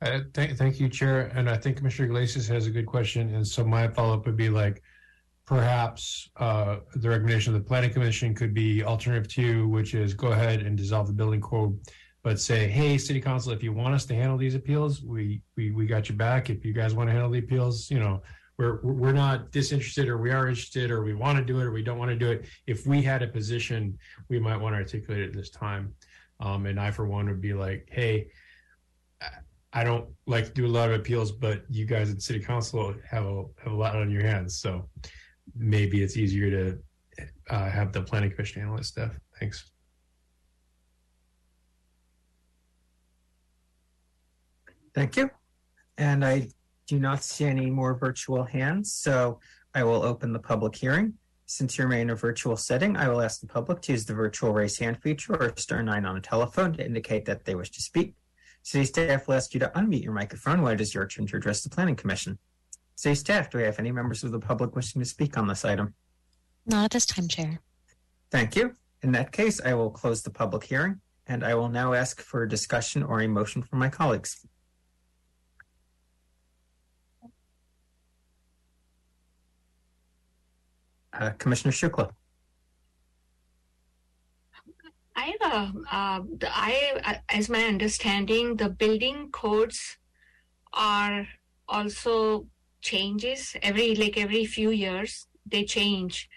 Uh, 0.00 0.20
thank, 0.32 0.56
thank 0.56 0.78
you, 0.78 0.88
Chair. 0.88 1.32
And 1.34 1.50
I 1.50 1.56
think 1.56 1.76
Commissioner 1.76 2.06
Iglesias 2.06 2.46
has 2.46 2.66
a 2.66 2.70
good 2.70 2.86
question. 2.86 3.34
And 3.34 3.46
so 3.46 3.64
my 3.64 3.88
follow-up 3.88 4.24
would 4.26 4.36
be 4.36 4.48
like, 4.48 4.82
perhaps 5.44 6.30
uh, 6.36 6.76
the 6.94 7.08
recommendation 7.08 7.54
of 7.54 7.60
the 7.60 7.66
Planning 7.66 7.92
Commission 7.92 8.34
could 8.34 8.54
be 8.54 8.84
alternative 8.84 9.26
two, 9.28 9.66
which 9.68 9.94
is 9.94 10.14
go 10.14 10.28
ahead 10.28 10.60
and 10.60 10.76
dissolve 10.76 11.08
the 11.08 11.12
building 11.12 11.40
code, 11.40 11.80
but 12.28 12.38
say, 12.38 12.68
hey, 12.68 12.98
City 12.98 13.22
Council, 13.22 13.52
if 13.52 13.62
you 13.62 13.72
want 13.72 13.94
us 13.94 14.04
to 14.04 14.14
handle 14.14 14.36
these 14.36 14.54
appeals, 14.54 15.02
we 15.02 15.40
we 15.56 15.70
we 15.70 15.86
got 15.86 16.10
your 16.10 16.18
back. 16.18 16.50
If 16.50 16.62
you 16.62 16.74
guys 16.74 16.92
want 16.92 17.08
to 17.08 17.12
handle 17.12 17.30
the 17.30 17.38
appeals, 17.38 17.90
you 17.90 17.98
know, 17.98 18.20
we're 18.58 18.82
we're 18.82 19.14
not 19.14 19.50
disinterested, 19.50 20.10
or 20.10 20.18
we 20.18 20.30
are 20.30 20.46
interested, 20.46 20.90
or 20.90 21.02
we 21.02 21.14
want 21.14 21.38
to 21.38 21.44
do 21.52 21.58
it, 21.58 21.64
or 21.64 21.72
we 21.72 21.82
don't 21.82 21.96
want 21.96 22.10
to 22.10 22.18
do 22.18 22.30
it. 22.30 22.44
If 22.66 22.86
we 22.86 23.00
had 23.00 23.22
a 23.22 23.28
position, 23.28 23.98
we 24.28 24.38
might 24.38 24.58
want 24.58 24.74
to 24.74 24.78
articulate 24.78 25.22
it 25.22 25.28
at 25.28 25.32
this 25.32 25.48
time. 25.48 25.94
Um, 26.40 26.66
and 26.66 26.78
I, 26.78 26.90
for 26.90 27.06
one, 27.06 27.24
would 27.28 27.40
be 27.40 27.54
like, 27.54 27.88
hey. 27.90 28.28
I 29.72 29.84
don't 29.84 30.06
like 30.26 30.44
to 30.46 30.52
do 30.52 30.66
a 30.66 30.74
lot 30.78 30.90
of 30.90 30.94
appeals, 31.00 31.30
but 31.30 31.62
you 31.68 31.84
guys 31.84 32.10
at 32.10 32.20
City 32.22 32.40
Council 32.40 32.94
have 33.10 33.24
a 33.24 33.44
have 33.62 33.72
a 33.72 33.76
lot 33.84 33.96
on 33.96 34.10
your 34.10 34.22
hands, 34.22 34.60
so 34.60 34.88
maybe 35.54 36.02
it's 36.02 36.16
easier 36.16 36.48
to 36.50 36.62
uh, 37.50 37.70
have 37.70 37.92
the 37.92 38.02
Planning 38.02 38.30
Commission 38.32 38.76
this 38.76 38.88
stuff. 38.88 39.12
Thanks. 39.38 39.72
Thank 44.94 45.16
you. 45.16 45.30
And 45.96 46.24
I 46.24 46.48
do 46.86 46.98
not 46.98 47.22
see 47.22 47.44
any 47.44 47.70
more 47.70 47.94
virtual 47.94 48.44
hands, 48.44 48.92
so 48.92 49.40
I 49.74 49.84
will 49.84 50.02
open 50.02 50.32
the 50.32 50.38
public 50.38 50.74
hearing. 50.74 51.14
Since 51.46 51.78
you 51.78 51.84
remain 51.84 52.02
in 52.02 52.10
a 52.10 52.14
virtual 52.14 52.56
setting, 52.56 52.96
I 52.96 53.08
will 53.08 53.22
ask 53.22 53.40
the 53.40 53.46
public 53.46 53.80
to 53.82 53.92
use 53.92 54.04
the 54.04 54.14
virtual 54.14 54.52
raise 54.52 54.78
hand 54.78 55.00
feature 55.02 55.34
or 55.34 55.54
star 55.56 55.82
nine 55.82 56.04
on 56.04 56.16
a 56.16 56.20
telephone 56.20 56.74
to 56.74 56.84
indicate 56.84 57.24
that 57.24 57.44
they 57.44 57.54
wish 57.54 57.70
to 57.70 57.82
speak. 57.82 58.14
City 58.62 58.84
staff 58.84 59.26
will 59.26 59.34
ask 59.34 59.54
you 59.54 59.60
to 59.60 59.72
unmute 59.74 60.04
your 60.04 60.12
microphone 60.12 60.60
when 60.62 60.74
it 60.74 60.80
is 60.80 60.94
your 60.94 61.06
turn 61.06 61.26
to 61.26 61.36
address 61.36 61.62
the 61.62 61.70
Planning 61.70 61.96
Commission. 61.96 62.38
City 62.96 63.14
staff, 63.14 63.48
do 63.48 63.58
we 63.58 63.64
have 63.64 63.78
any 63.78 63.92
members 63.92 64.24
of 64.24 64.32
the 64.32 64.38
public 64.38 64.76
wishing 64.76 65.00
to 65.00 65.06
speak 65.06 65.38
on 65.38 65.46
this 65.46 65.64
item? 65.64 65.94
Not 66.66 66.84
at 66.84 66.90
this 66.90 67.06
time, 67.06 67.28
Chair. 67.28 67.60
Thank 68.30 68.56
you. 68.56 68.74
In 69.02 69.12
that 69.12 69.32
case, 69.32 69.60
I 69.64 69.72
will 69.72 69.90
close 69.90 70.22
the 70.22 70.30
public 70.30 70.64
hearing 70.64 71.00
and 71.28 71.44
I 71.44 71.54
will 71.54 71.68
now 71.68 71.92
ask 71.94 72.20
for 72.20 72.42
a 72.42 72.48
discussion 72.48 73.02
or 73.02 73.20
a 73.20 73.28
motion 73.28 73.62
from 73.62 73.78
my 73.78 73.88
colleagues. 73.88 74.44
Uh, 81.18 81.30
Commissioner 81.30 81.72
Shukla. 81.72 82.10
I 85.16 85.34
a, 85.40 85.72
uh, 85.90 86.20
I, 86.42 87.20
as 87.28 87.48
my 87.48 87.64
understanding, 87.64 88.54
the 88.54 88.68
building 88.68 89.30
codes 89.32 89.98
are 90.72 91.26
also 91.68 92.46
changes 92.80 93.56
every 93.62 93.96
like 93.96 94.16
every 94.16 94.44
few 94.44 94.70
years 94.70 95.26
they 95.44 95.64
change, 95.64 96.28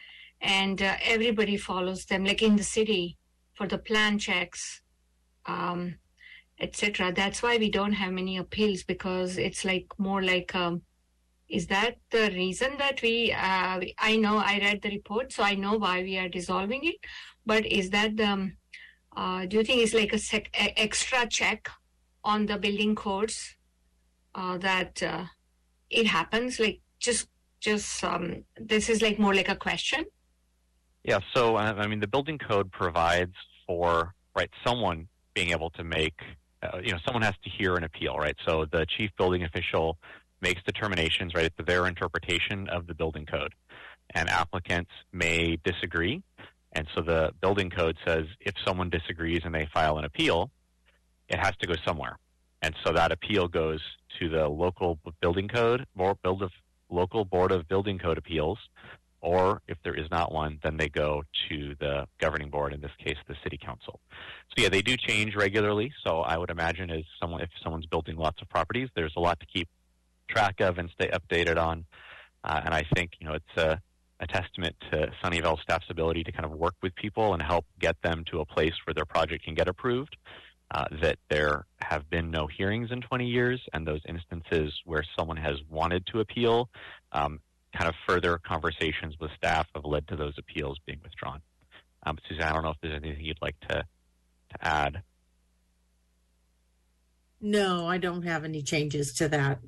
and 0.42 0.82
uh, 0.82 0.96
everybody 1.04 1.58
follows 1.58 2.06
them. 2.06 2.26
Like 2.26 2.42
in 2.42 2.56
the 2.56 2.64
city 2.64 3.20
for 3.54 3.68
the 3.68 3.78
plan 3.78 4.18
checks, 4.18 4.82
um, 5.46 6.00
etc. 6.60 7.14
That's 7.14 7.44
why 7.44 7.58
we 7.58 7.70
don't 7.70 7.94
have 7.94 8.14
many 8.14 8.38
appeals 8.38 8.82
because 8.82 9.38
it's 9.38 9.64
like 9.64 9.86
more 10.00 10.24
like. 10.24 10.56
Um, 10.56 10.82
is 11.52 11.68
that 11.68 11.96
the 12.12 12.32
reason 12.34 12.78
that 12.78 13.02
we? 13.02 13.32
Uh, 13.32 13.82
I 14.00 14.16
know 14.16 14.38
I 14.38 14.60
read 14.60 14.82
the 14.82 14.90
report, 14.90 15.34
so 15.34 15.44
I 15.44 15.56
know 15.56 15.78
why 15.78 16.02
we 16.02 16.18
are 16.18 16.30
dissolving 16.30 16.86
it. 16.86 16.96
But 17.46 17.66
is 17.66 17.90
that 17.90 18.18
the 18.18 18.28
um, 18.28 18.58
uh, 19.16 19.46
do 19.46 19.58
you 19.58 19.64
think 19.64 19.82
it's 19.82 19.94
like 19.94 20.14
a, 20.14 20.18
sec- 20.18 20.56
a 20.56 20.80
extra 20.80 21.28
check 21.28 21.70
on 22.24 22.46
the 22.46 22.58
building 22.58 22.96
codes 22.96 23.58
uh, 24.36 24.58
that 24.60 25.04
uh, 25.04 25.26
it 25.90 26.08
happens? 26.08 26.60
Like 26.60 26.80
just 27.00 27.28
just 27.60 28.04
um, 28.04 28.46
this 28.58 28.90
is 28.90 29.02
like 29.02 29.20
more 29.20 29.36
like 29.36 29.50
a 29.50 29.56
question. 29.56 30.06
Yeah, 31.04 31.20
so 31.34 31.58
uh, 31.58 31.74
I 31.78 31.88
mean, 31.88 32.00
the 32.00 32.08
building 32.08 32.38
code 32.38 32.72
provides 32.72 33.36
for 33.68 34.14
right 34.36 34.50
someone 34.66 35.08
being 35.34 35.50
able 35.50 35.70
to 35.72 35.84
make, 35.84 36.20
uh, 36.64 36.80
you 36.84 36.92
know, 36.92 37.00
someone 37.06 37.24
has 37.24 37.36
to 37.44 37.50
hear 37.50 37.76
an 37.76 37.84
appeal, 37.84 38.18
right? 38.18 38.36
So 38.46 38.66
the 38.72 38.86
chief 38.86 39.12
building 39.18 39.44
official 39.44 39.98
makes 40.42 40.62
determinations, 40.64 41.34
right? 41.34 41.46
It's 41.46 41.68
their 41.68 41.88
interpretation 41.88 42.68
of 42.70 42.88
the 42.88 42.94
building 42.94 43.26
code, 43.26 43.54
and 44.14 44.30
applicants 44.30 44.92
may 45.12 45.58
disagree. 45.64 46.22
And 46.74 46.88
so 46.96 47.02
the 47.02 47.34
building 47.42 47.70
code 47.70 47.98
says 48.06 48.26
if 48.40 48.56
someone 48.66 48.90
disagrees 48.90 49.42
and 49.44 49.54
they 49.54 49.68
file 49.74 49.98
an 49.98 50.06
appeal, 50.06 50.50
it 51.28 51.38
has 51.38 51.56
to 51.62 51.68
go 51.68 51.76
somewhere. 51.86 52.18
And 52.62 52.76
so 52.84 52.94
that 52.94 53.12
appeal 53.12 53.48
goes 53.48 53.82
to 54.20 54.30
the 54.30 54.48
local 54.48 55.00
building 55.22 55.48
code 55.48 55.86
or 55.98 56.16
build 56.16 56.44
of 56.44 56.52
local 56.90 57.26
board 57.26 57.52
of 57.52 57.68
building 57.68 57.98
code 57.98 58.18
appeals, 58.18 58.60
or 59.22 59.62
if 59.68 59.78
there 59.84 59.94
is 59.94 60.10
not 60.12 60.32
one, 60.32 60.60
then 60.64 60.78
they 60.78 60.90
go 60.90 61.24
to 61.50 61.76
the 61.80 62.08
governing 62.20 62.50
board, 62.50 62.74
in 62.74 62.82
this 62.82 62.92
case, 63.04 63.18
the 63.28 63.36
city 63.44 63.58
council. 63.58 64.00
So 64.50 64.64
yeah, 64.64 64.70
they 64.70 64.82
do 64.82 64.98
change 64.98 65.36
regularly. 65.36 65.94
So 66.06 66.22
I 66.22 66.38
would 66.38 66.50
imagine 66.50 66.90
as 66.90 67.04
someone, 67.20 67.42
if 67.42 67.50
someone's 67.64 67.86
building 67.86 68.18
lots 68.18 68.42
of 68.42 68.50
properties, 68.50 68.90
there's 68.96 69.14
a 69.16 69.20
lot 69.20 69.40
to 69.40 69.46
keep 69.46 69.70
track 70.32 70.62
of 70.62 70.78
and 70.78 70.90
stay 70.90 71.10
updated 71.10 71.58
on. 71.58 71.86
Uh, 72.44 72.62
and 72.66 72.74
I 72.74 72.84
think, 72.96 73.12
you 73.20 73.28
know, 73.28 73.34
it's 73.34 73.58
a, 73.58 73.80
a 74.20 74.28
testament 74.28 74.76
to 74.92 75.12
Sunnyvale 75.24 75.60
staff's 75.62 75.90
ability 75.90 76.24
to 76.24 76.32
kind 76.32 76.46
of 76.46 76.52
work 76.52 76.76
with 76.82 76.96
people 76.96 77.34
and 77.34 77.42
help 77.42 77.66
get 77.80 77.96
them 78.02 78.24
to 78.32 78.40
a 78.40 78.46
place 78.46 78.74
where 78.86 78.94
their 78.94 79.06
project 79.06 79.44
can 79.44 79.56
get 79.56 79.68
approved. 79.68 80.16
Uh, 80.74 80.86
that 81.02 81.18
there 81.30 81.66
have 81.82 82.10
been 82.10 82.32
no 82.32 82.48
hearings 82.48 82.92
in 82.92 83.02
20 83.02 83.26
years, 83.26 83.60
and 83.74 83.86
those 83.86 84.00
instances 84.08 84.74
where 84.86 85.04
someone 85.20 85.36
has 85.36 85.58
wanted 85.70 86.06
to 86.06 86.22
appeal, 86.22 86.70
um, 87.12 87.42
kind 87.78 87.90
of 87.90 87.96
further 88.08 88.38
conversations 88.38 89.14
with 89.20 89.30
staff 89.36 89.68
have 89.76 89.84
led 89.84 90.08
to 90.08 90.16
those 90.16 90.34
appeals 90.38 90.80
being 90.86 91.00
withdrawn. 91.04 91.42
Um, 92.04 92.18
Suzanne, 92.26 92.48
I 92.48 92.54
don't 92.54 92.64
know 92.64 92.70
if 92.70 92.78
there's 92.82 92.96
anything 93.04 93.26
you'd 93.26 93.42
like 93.42 93.60
to 93.68 93.84
to 94.52 94.68
add. 94.68 95.02
No, 97.40 97.88
I 97.88 97.98
don't 97.98 98.24
have 98.24 98.44
any 98.44 98.62
changes 98.62 99.14
to 99.14 99.28
that. 99.30 99.60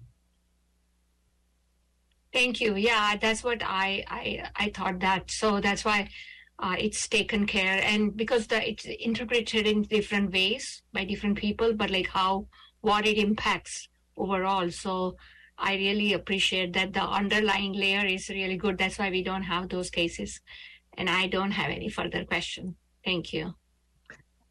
Thank 2.34 2.60
you. 2.60 2.75
Yeah, 2.75 3.16
that's 3.22 3.44
what 3.44 3.62
I 3.63 4.04
I 4.08 4.50
I 4.56 4.72
thought 4.75 5.00
that. 5.02 5.30
So 5.30 5.62
that's 5.62 5.86
why 5.86 6.10
uh, 6.58 6.75
it's 6.80 7.08
taken 7.08 7.46
care, 7.46 7.80
and 7.84 8.18
because 8.18 8.48
the 8.48 8.68
it's 8.68 8.86
interpreted 8.86 9.68
in 9.68 9.84
different 9.84 10.34
ways 10.34 10.82
by 10.92 11.06
different 11.06 11.38
people, 11.38 11.74
but 11.74 11.92
like 11.92 12.08
how 12.08 12.48
what 12.82 13.06
it 13.06 13.20
impacts 13.20 13.88
overall. 14.18 14.72
So 14.72 15.16
I 15.60 15.75
really 15.75 16.13
appreciate 16.13 16.74
that 16.74 16.94
the 16.94 17.04
underlying 17.04 17.74
layer 17.74 18.06
is 18.06 18.30
really 18.30 18.58
good. 18.58 18.80
That's 18.80 18.98
why 18.98 19.12
we 19.12 19.22
don't 19.22 19.44
have 19.44 19.70
those 19.70 19.92
cases, 19.92 20.42
and 20.98 21.10
I 21.10 21.28
don't 21.28 21.52
have 21.52 21.70
any 21.70 21.90
further 21.90 22.25
question. 22.25 22.75
Thank 23.06 23.32
you. 23.32 23.54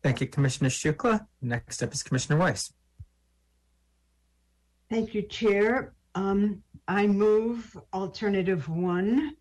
Thank 0.04 0.20
you, 0.20 0.28
Commissioner 0.28 0.70
Shukla. 0.70 1.26
Next 1.40 1.82
up 1.82 1.92
is 1.92 2.04
Commissioner 2.04 2.38
Weiss. 2.38 2.72
Thank 4.88 5.14
you, 5.14 5.22
Chair. 5.22 5.94
Um, 6.14 6.62
I 6.92 7.06
move 7.06 7.74
alternative 7.94 8.68
one. 8.68 9.34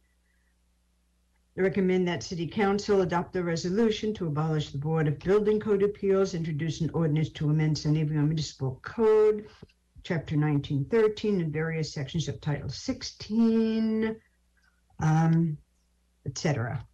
I 1.58 1.62
recommend 1.62 2.08
that 2.08 2.24
City 2.24 2.48
Council 2.48 3.02
adopt 3.02 3.36
a 3.36 3.44
resolution 3.44 4.14
to 4.14 4.28
abolish 4.28 4.70
the 4.70 4.78
Board 4.78 5.10
of 5.10 5.20
Building 5.20 5.60
Code 5.60 5.84
Appeals, 5.84 6.34
introduce 6.34 6.80
an 6.80 6.90
ordinance 6.94 7.28
to 7.32 7.50
amend 7.50 7.78
San 7.78 7.94
Diego 7.94 8.14
Municipal 8.22 8.80
Code, 8.84 9.48
Chapter 10.04 10.38
1913, 10.38 11.42
and 11.42 11.52
various 11.52 11.94
sections 11.94 12.30
of 12.30 12.40
Title 12.40 12.70
16, 12.70 14.16
um, 15.02 15.58
etc. 16.26 16.88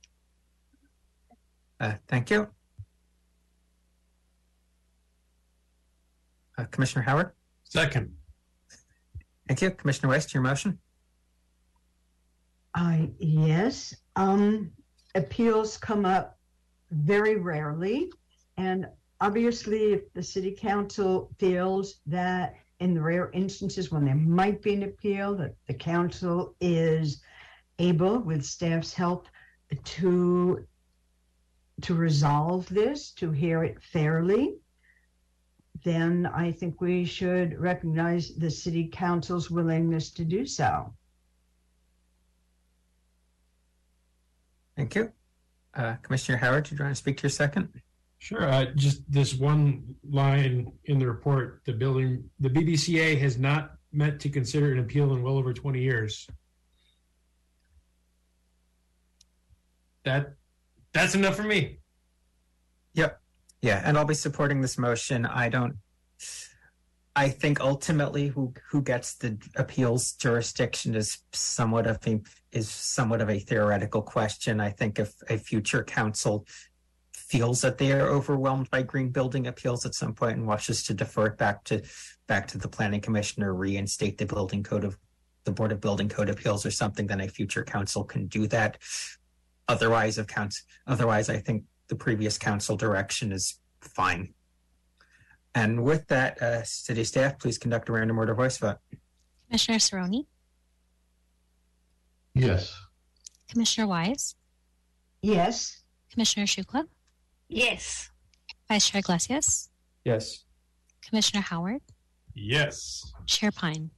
Uh, 1.80 1.94
thank 2.08 2.32
you. 2.32 2.48
Uh, 6.58 6.66
Commissioner 6.72 7.04
Howard. 7.04 7.34
Second. 7.64 8.17
Thank 9.48 9.62
you. 9.62 9.72
Commissioner 9.72 10.10
Weiss, 10.10 10.34
your 10.34 10.44
motion? 10.44 10.80
I 12.76 13.10
yes. 13.20 13.96
Um, 14.16 14.72
appeals 15.16 15.78
come 15.78 16.06
up 16.06 16.38
very 16.92 17.36
rarely, 17.38 18.12
and 18.58 18.88
obviously, 19.22 19.94
if 19.94 20.14
the 20.14 20.24
city 20.24 20.52
council 20.52 21.30
feels 21.40 22.02
that 22.06 22.56
in 22.80 22.94
the 22.94 23.02
rare 23.02 23.32
instances 23.34 23.92
when 23.92 24.06
there 24.06 24.16
might 24.16 24.62
be 24.62 24.74
an 24.74 24.84
appeal, 24.84 25.36
that 25.36 25.56
the 25.68 25.74
council 25.74 26.56
is 26.62 27.22
able, 27.80 28.20
with 28.20 28.44
staff's 28.44 28.94
help, 28.94 29.28
to 29.84 30.66
to 31.82 31.94
resolve 31.94 32.68
this, 32.70 33.12
to 33.12 33.32
hear 33.32 33.64
it 33.64 33.82
fairly, 33.84 34.56
then 35.84 36.26
I 36.26 36.52
think 36.52 36.82
we 36.82 37.06
should 37.06 37.60
recognize 37.60 38.36
the 38.36 38.50
city 38.50 38.88
council's 38.88 39.50
willingness 39.52 40.12
to 40.12 40.26
do 40.26 40.46
so. 40.46 40.94
Thank 44.76 44.96
you. 44.96 45.12
Uh, 45.74 45.96
Commissioner 46.02 46.38
Howard, 46.38 46.66
did 46.66 46.78
you 46.78 46.84
want 46.84 46.96
to 46.96 47.00
speak 47.00 47.18
to 47.18 47.24
your 47.24 47.30
second? 47.30 47.70
Sure. 48.20 48.50
Uh, 48.50 48.66
just 48.76 49.10
this 49.12 49.36
one 49.36 49.96
line 50.10 50.72
in 50.86 51.00
the 51.00 51.06
report, 51.06 51.62
the 51.66 51.74
building, 51.74 52.30
the 52.40 52.50
BBCA 52.50 53.20
has 53.20 53.38
not 53.38 53.74
met 53.92 54.20
to 54.22 54.30
consider 54.30 54.72
an 54.72 54.80
appeal 54.80 55.14
in 55.14 55.22
well 55.22 55.38
over 55.38 55.54
20 55.54 55.80
years. 55.82 56.28
That 60.04 60.34
that's 60.94 61.16
enough 61.16 61.36
for 61.36 61.44
me. 61.44 61.80
Yep. 62.94 63.22
Yeah, 63.62 63.82
and 63.84 63.98
I'll 63.98 64.06
be 64.06 64.14
supporting 64.14 64.62
this 64.62 64.78
motion. 64.78 65.26
I 65.26 65.50
don't. 65.50 65.76
I 67.16 67.30
think 67.30 67.60
ultimately, 67.60 68.28
who 68.28 68.54
who 68.70 68.82
gets 68.84 69.16
the 69.16 69.38
appeals 69.56 70.14
jurisdiction 70.14 70.94
is 70.94 71.18
somewhat 71.34 71.88
of 71.88 71.98
a 72.06 72.22
is 72.52 72.70
somewhat 72.70 73.22
of 73.22 73.30
a 73.30 73.40
theoretical 73.40 74.04
question. 74.04 74.60
I 74.60 74.70
think 74.70 75.00
if 75.00 75.14
a 75.30 75.38
future 75.38 75.84
council 75.84 76.46
feels 77.16 77.62
that 77.62 77.78
they 77.78 77.92
are 77.92 78.08
overwhelmed 78.08 78.70
by 78.70 78.84
green 78.84 79.10
building 79.10 79.48
appeals 79.48 79.86
at 79.86 79.94
some 79.94 80.14
point 80.14 80.38
and 80.38 80.48
wishes 80.48 80.84
to 80.84 80.94
defer 80.94 81.26
it 81.26 81.38
back 81.38 81.64
to 81.66 81.82
back 82.28 82.48
to 82.48 82.58
the 82.58 82.68
planning 82.68 83.02
commission 83.02 83.44
or 83.44 83.54
reinstate 83.54 84.18
the 84.18 84.26
building 84.26 84.64
code 84.64 84.84
of 84.84 84.98
the 85.44 85.52
board 85.52 85.72
of 85.72 85.82
building 85.82 86.10
code 86.10 86.30
appeals 86.30 86.66
or 86.66 86.72
something, 86.72 87.08
then 87.08 87.22
a 87.22 87.28
future 87.28 87.64
council 87.64 88.04
can 88.04 88.28
do 88.28 88.48
that. 88.48 88.78
Otherwise, 89.68 90.18
of 90.18 90.28
counts, 90.28 90.64
otherwise, 90.86 91.30
I 91.30 91.40
think 91.40 91.64
the 91.88 91.96
previous 91.96 92.38
council 92.38 92.76
direction 92.76 93.32
is 93.32 93.60
fine. 93.82 94.34
And 95.56 95.84
with 95.84 96.08
that, 96.08 96.42
uh, 96.42 96.64
city 96.64 97.04
staff, 97.04 97.40
please 97.40 97.58
conduct 97.58 97.90
a 97.90 97.92
random 97.94 98.18
order 98.20 98.34
voice 98.36 98.58
vote. 98.58 98.78
Commissioner 99.48 99.78
Cerrone, 99.80 100.26
Yes. 102.34 102.76
Commissioner 103.50 103.88
Weiss, 103.88 104.36
Yes. 105.22 105.84
Commissioner 106.12 106.46
Shukla, 106.46 106.88
Yes. 107.48 108.10
Vice 108.68 108.90
Chair 108.90 109.00
Iglesias, 109.00 109.70
Yes. 110.04 110.44
Commissioner 111.02 111.42
Howard, 111.42 111.82
Yes. 112.36 113.12
Chair 113.26 113.52
Pyne. 113.52 113.92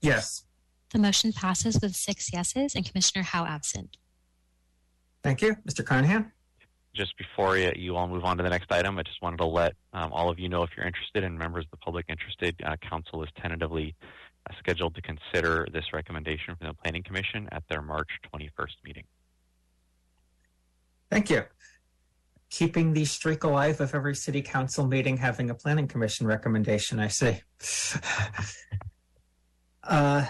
Yes. 0.00 0.44
The 0.90 0.98
motion 0.98 1.32
passes 1.32 1.78
with 1.80 1.94
six 1.94 2.32
yeses 2.32 2.74
and 2.74 2.84
Commissioner 2.84 3.22
Howe 3.22 3.46
absent. 3.46 3.96
Thank 5.22 5.40
you. 5.40 5.54
Mr. 5.68 5.84
Carnahan? 5.86 6.32
Just 6.94 7.16
before 7.16 7.56
you, 7.56 7.96
all 7.96 8.08
move 8.08 8.24
on 8.24 8.36
to 8.38 8.42
the 8.42 8.50
next 8.50 8.72
item, 8.72 8.98
I 8.98 9.02
just 9.02 9.22
wanted 9.22 9.36
to 9.38 9.46
let 9.46 9.74
um, 9.92 10.12
all 10.12 10.28
of 10.28 10.40
you 10.40 10.48
know 10.48 10.64
if 10.64 10.70
you're 10.76 10.86
interested 10.86 11.22
and 11.22 11.38
members 11.38 11.64
of 11.64 11.70
the 11.70 11.76
public 11.76 12.06
interested, 12.08 12.56
uh, 12.64 12.76
council 12.76 13.22
is 13.22 13.28
tentatively 13.40 13.94
uh, 14.48 14.54
scheduled 14.58 14.96
to 14.96 15.02
consider 15.02 15.68
this 15.72 15.92
recommendation 15.92 16.56
from 16.56 16.66
the 16.68 16.74
Planning 16.74 17.04
Commission 17.04 17.48
at 17.52 17.62
their 17.68 17.80
March 17.80 18.08
21st 18.34 18.74
meeting. 18.84 19.04
Thank 21.10 21.30
you. 21.30 21.44
Keeping 22.50 22.92
the 22.92 23.04
streak 23.04 23.44
alive 23.44 23.80
of 23.80 23.94
every 23.94 24.14
city 24.14 24.42
council 24.42 24.86
meeting 24.86 25.16
having 25.16 25.50
a 25.50 25.54
planning 25.54 25.86
commission 25.86 26.26
recommendation, 26.26 26.98
I 26.98 27.08
see. 27.08 27.40
uh, 29.84 30.26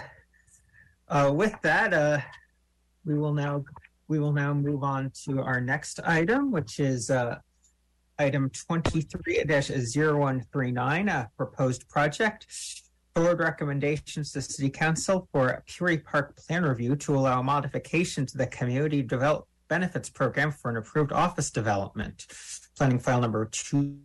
uh, 1.07 1.31
with 1.33 1.55
that, 1.63 1.93
uh, 1.93 2.19
we 3.05 3.17
will 3.17 3.33
now 3.33 3.63
we 4.11 4.19
will 4.19 4.33
now 4.33 4.53
move 4.53 4.83
on 4.83 5.09
to 5.23 5.41
our 5.41 5.61
next 5.61 6.01
item, 6.01 6.51
which 6.51 6.81
is 6.81 7.09
uh, 7.09 7.37
item 8.19 8.49
23-0139, 8.49 11.09
a 11.09 11.29
proposed 11.37 11.87
project. 11.87 12.45
Board 13.13 13.39
recommendations 13.39 14.33
to 14.33 14.41
City 14.41 14.69
Council 14.69 15.29
for 15.31 15.47
a 15.47 15.61
Peery 15.61 15.97
Park 15.97 16.35
plan 16.35 16.65
review 16.65 16.97
to 16.97 17.15
allow 17.15 17.41
modification 17.41 18.25
to 18.25 18.37
the 18.37 18.47
Community 18.47 19.01
Develop 19.01 19.47
Benefits 19.69 20.09
Program 20.09 20.51
for 20.51 20.69
an 20.69 20.75
approved 20.75 21.13
office 21.13 21.49
development. 21.49 22.27
Planning 22.77 22.99
file 22.99 23.21
number 23.21 23.45
two. 23.45 23.97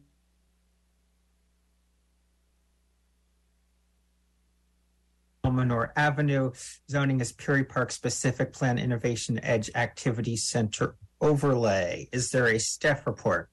Almanor 5.47 5.93
Avenue, 5.95 6.51
zoning 6.91 7.21
is 7.21 7.31
Peery 7.31 7.63
Park 7.63 7.93
Specific 7.93 8.53
Plan 8.53 8.79
Innovation 8.79 9.39
Edge 9.45 9.71
Activity 9.77 10.37
Center 10.37 10.97
overlay. 11.21 12.09
Is 12.11 12.31
there 12.31 12.49
a 12.49 12.59
staff 12.59 13.07
report? 13.07 13.49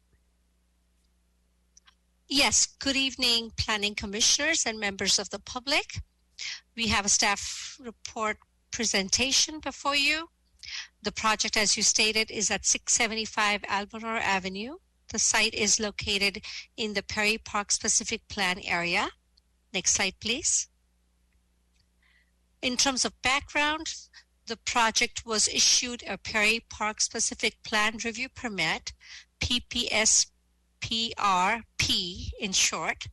Yes, 2.27 2.65
good 2.79 2.95
evening, 2.95 3.51
planning 3.57 3.93
commissioners 3.93 4.65
and 4.65 4.79
members 4.79 5.19
of 5.19 5.29
the 5.29 5.37
public. 5.37 5.99
We 6.75 6.87
have 6.87 7.05
a 7.05 7.09
staff 7.09 7.77
report 7.79 8.37
presentation 8.71 9.59
before 9.59 9.95
you. 9.95 10.29
The 11.03 11.11
project, 11.11 11.55
as 11.55 11.77
you 11.77 11.83
stated, 11.83 12.31
is 12.31 12.49
at 12.49 12.65
675 12.65 13.61
Almanor 13.69 14.19
Avenue. 14.19 14.77
The 15.09 15.19
site 15.19 15.53
is 15.53 15.79
located 15.79 16.43
in 16.75 16.95
the 16.95 17.03
Peery 17.03 17.37
Park 17.37 17.71
Specific 17.71 18.27
Plan 18.29 18.59
area. 18.63 19.09
Next 19.71 19.93
slide, 19.93 20.15
please. 20.19 20.69
In 22.63 22.77
terms 22.77 23.03
of 23.03 23.21
background, 23.21 23.93
the 24.45 24.55
project 24.55 25.25
was 25.25 25.49
issued 25.49 26.01
a 26.07 26.17
Peery 26.17 26.61
Park 26.69 27.01
Specific 27.01 27.61
Plan 27.61 27.97
Review 27.97 28.29
Permit, 28.29 28.93
PPS 29.41 30.27
PRP 30.79 32.29
in 32.39 32.53
short. 32.53 33.07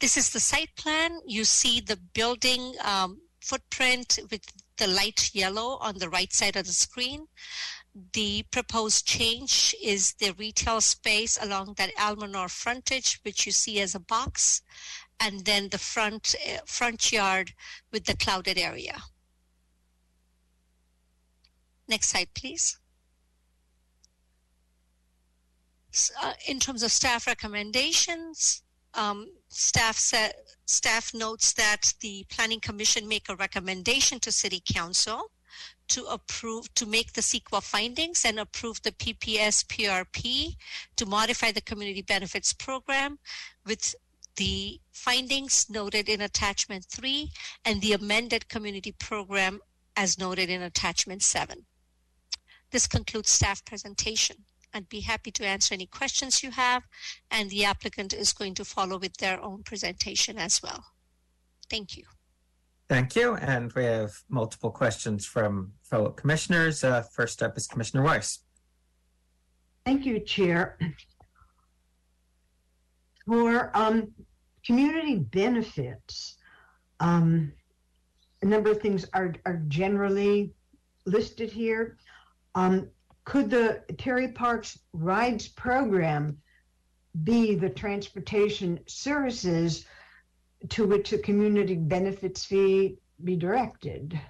This 0.00 0.16
is 0.16 0.30
the 0.30 0.40
site 0.40 0.74
plan. 0.76 1.20
You 1.26 1.44
see 1.44 1.80
the 1.80 1.96
building 1.96 2.74
um, 2.84 3.20
footprint 3.40 4.18
with 4.30 4.42
the 4.76 4.86
light 4.86 5.30
yellow 5.34 5.78
on 5.80 5.98
the 5.98 6.08
right 6.08 6.32
side 6.32 6.56
of 6.56 6.66
the 6.66 6.72
screen. 6.72 7.26
The 8.12 8.44
proposed 8.52 9.06
change 9.06 9.74
is 9.82 10.14
the 10.14 10.32
retail 10.34 10.80
space 10.80 11.36
along 11.40 11.74
that 11.74 11.94
Almanor 11.96 12.48
frontage, 12.48 13.18
which 13.24 13.44
you 13.44 13.52
see 13.52 13.80
as 13.80 13.94
a 13.94 14.00
box, 14.00 14.62
and 15.20 15.44
then 15.44 15.68
the 15.68 15.78
front 15.78 16.34
uh, 16.46 16.58
front 16.66 17.12
yard 17.12 17.52
with 17.92 18.04
the 18.04 18.16
clouded 18.16 18.58
area. 18.58 18.96
Next 21.88 22.10
slide, 22.10 22.28
please. 22.34 22.78
Uh, 26.22 26.34
in 26.46 26.60
terms 26.60 26.82
of 26.82 26.92
staff 26.92 27.26
recommendations, 27.26 28.62
um, 28.94 29.28
staff 29.48 29.96
said, 29.96 30.34
staff 30.66 31.14
notes 31.14 31.54
that 31.54 31.94
the 32.00 32.24
planning 32.28 32.60
commission 32.60 33.08
make 33.08 33.28
a 33.28 33.36
recommendation 33.36 34.20
to 34.20 34.30
city 34.30 34.62
council 34.70 35.30
to 35.88 36.04
approve 36.04 36.72
to 36.74 36.84
make 36.84 37.14
the 37.14 37.22
CEQA 37.22 37.62
findings 37.62 38.24
and 38.24 38.38
approve 38.38 38.82
the 38.82 38.92
PPS 38.92 39.64
PRP 39.66 40.56
to 40.96 41.06
modify 41.06 41.50
the 41.50 41.62
community 41.62 42.02
benefits 42.02 42.52
program 42.52 43.18
with 43.64 43.94
the 44.38 44.80
findings 44.92 45.68
noted 45.68 46.08
in 46.08 46.20
attachment 46.22 46.84
three 46.84 47.30
and 47.64 47.80
the 47.80 47.92
amended 47.92 48.48
community 48.48 48.92
program 48.92 49.60
as 49.96 50.18
noted 50.18 50.48
in 50.48 50.62
attachment 50.62 51.22
seven. 51.22 51.66
This 52.70 52.86
concludes 52.86 53.30
staff 53.30 53.64
presentation. 53.64 54.36
I'd 54.72 54.88
be 54.88 55.00
happy 55.00 55.30
to 55.32 55.46
answer 55.46 55.74
any 55.74 55.86
questions 55.86 56.42
you 56.42 56.50
have, 56.50 56.82
and 57.30 57.50
the 57.50 57.64
applicant 57.64 58.12
is 58.12 58.32
going 58.32 58.54
to 58.54 58.64
follow 58.64 58.98
with 58.98 59.16
their 59.16 59.40
own 59.42 59.62
presentation 59.62 60.38
as 60.38 60.62
well. 60.62 60.84
Thank 61.70 61.96
you. 61.96 62.04
Thank 62.88 63.16
you. 63.16 63.34
And 63.36 63.72
we 63.72 63.84
have 63.84 64.12
multiple 64.28 64.70
questions 64.70 65.26
from 65.26 65.72
fellow 65.82 66.10
commissioners. 66.10 66.84
Uh, 66.84 67.02
first 67.02 67.42
up 67.42 67.56
is 67.56 67.66
Commissioner 67.66 68.02
Weiss. 68.02 68.40
Thank 69.84 70.06
you, 70.06 70.20
Chair. 70.20 70.78
For 73.26 73.70
um, 73.74 74.12
community 74.68 75.16
benefits, 75.16 76.36
um, 77.00 77.50
a 78.42 78.46
number 78.46 78.70
of 78.70 78.82
things 78.82 79.06
are, 79.14 79.34
are 79.46 79.62
generally 79.68 80.52
listed 81.06 81.50
here. 81.50 81.96
Um, 82.54 82.90
could 83.24 83.48
the 83.48 83.82
Peery 83.96 84.28
Parks 84.28 84.78
Rides 84.92 85.48
program 85.48 86.36
be 87.24 87.54
the 87.54 87.70
transportation 87.70 88.78
services 88.86 89.86
to 90.68 90.86
which 90.86 91.14
a 91.14 91.18
community 91.18 91.74
benefits 91.74 92.44
fee 92.44 92.98
be 93.24 93.36
directed? 93.36 94.20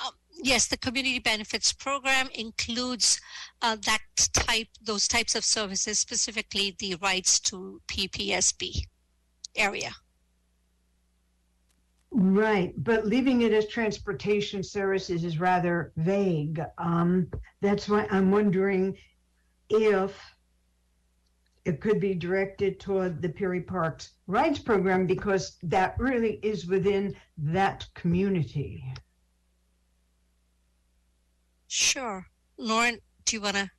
Um, 0.00 0.12
yes, 0.42 0.66
the 0.66 0.76
community 0.76 1.18
benefits 1.18 1.72
program 1.72 2.28
includes 2.34 3.20
uh, 3.62 3.76
that 3.86 4.00
type, 4.32 4.68
those 4.82 5.08
types 5.08 5.34
of 5.34 5.44
services, 5.44 5.98
specifically 5.98 6.76
the 6.78 6.96
rights 6.96 7.40
to 7.40 7.80
PPSB 7.88 8.86
area. 9.56 9.92
Right, 12.12 12.72
but 12.82 13.06
leaving 13.06 13.42
it 13.42 13.52
as 13.52 13.66
transportation 13.68 14.62
services 14.62 15.24
is 15.24 15.38
rather 15.38 15.92
vague. 15.96 16.62
Um, 16.78 17.28
that's 17.60 17.88
why 17.88 18.06
I'm 18.10 18.30
wondering 18.30 18.96
if 19.68 20.18
it 21.64 21.80
could 21.80 22.00
be 22.00 22.14
directed 22.14 22.78
toward 22.78 23.20
the 23.20 23.28
Peery 23.28 23.60
Parks 23.60 24.12
Rides 24.28 24.60
program 24.60 25.06
because 25.06 25.56
that 25.64 25.98
really 25.98 26.38
is 26.42 26.66
within 26.66 27.14
that 27.38 27.86
community. 27.94 28.84
Sure. 31.76 32.26
Lauren, 32.56 32.96
do 33.26 33.36
you 33.36 33.42
want 33.42 33.56
to? 33.56 33.70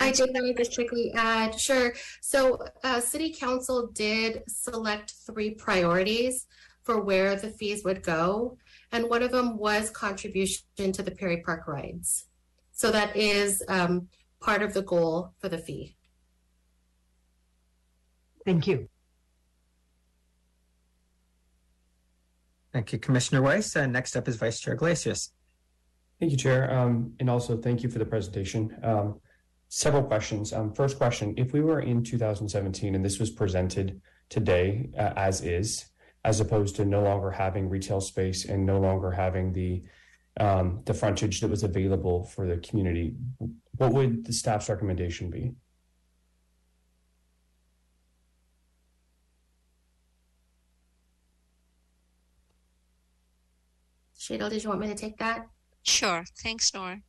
I 0.00 0.10
did 0.10 0.30
want 0.32 0.46
to 0.46 0.54
just 0.54 0.74
quickly 0.74 1.12
add, 1.14 1.60
sure. 1.60 1.92
So, 2.22 2.64
uh, 2.82 2.98
City 2.98 3.30
Council 3.30 3.88
did 3.88 4.42
select 4.48 5.12
three 5.26 5.50
priorities 5.50 6.46
for 6.82 7.02
where 7.02 7.36
the 7.36 7.50
fees 7.50 7.84
would 7.84 8.02
go. 8.02 8.56
And 8.90 9.10
one 9.10 9.22
of 9.22 9.32
them 9.32 9.58
was 9.58 9.90
contribution 9.90 10.64
to 10.78 11.02
the 11.02 11.10
Peery 11.10 11.42
Park 11.42 11.68
rides. 11.68 12.24
So 12.72 12.90
that 12.90 13.14
is 13.14 13.62
um, 13.68 14.08
part 14.40 14.62
of 14.62 14.72
the 14.72 14.82
goal 14.82 15.34
for 15.40 15.50
the 15.50 15.58
fee. 15.58 15.96
Thank 18.46 18.66
you. 18.66 18.88
Thank 22.72 22.94
you, 22.94 22.98
Commissioner 22.98 23.42
Weiss. 23.42 23.76
And 23.76 23.92
next 23.92 24.16
up 24.16 24.26
is 24.26 24.36
Vice 24.36 24.58
Chair 24.58 24.72
Iglesias. 24.72 25.32
Thank 26.20 26.32
you, 26.32 26.38
Chair. 26.38 26.72
Um, 26.72 27.14
and 27.20 27.28
also 27.28 27.56
thank 27.56 27.82
you 27.82 27.88
for 27.88 27.98
the 27.98 28.04
presentation. 28.04 28.76
Um, 28.82 29.20
several 29.68 30.02
questions. 30.02 30.52
Um, 30.52 30.72
first 30.72 30.98
question, 30.98 31.34
if 31.36 31.52
we 31.52 31.60
were 31.60 31.80
in 31.80 32.02
2017 32.04 32.94
and 32.94 33.04
this 33.04 33.18
was 33.18 33.30
presented 33.30 34.00
today 34.28 34.90
uh, 34.96 35.12
as 35.16 35.42
is, 35.42 35.86
as 36.24 36.40
opposed 36.40 36.76
to 36.76 36.84
no 36.84 37.02
longer 37.02 37.30
having 37.30 37.68
retail 37.68 38.00
space 38.00 38.44
and 38.46 38.64
no 38.64 38.78
longer 38.78 39.10
having 39.10 39.52
the 39.52 39.82
um, 40.40 40.80
the 40.84 40.94
frontage 40.94 41.40
that 41.40 41.48
was 41.48 41.62
available 41.62 42.24
for 42.24 42.44
the 42.48 42.56
community. 42.56 43.14
What 43.76 43.92
would 43.92 44.24
the 44.24 44.32
staff's 44.32 44.68
recommendation 44.68 45.30
be? 45.30 45.52
Shadle, 54.18 54.50
did 54.50 54.64
you 54.64 54.70
want 54.70 54.80
me 54.80 54.88
to 54.88 54.94
take 54.96 55.18
that? 55.18 55.46
Sure. 55.84 56.24
Thanks, 56.42 56.72
Nora. 56.74 57.00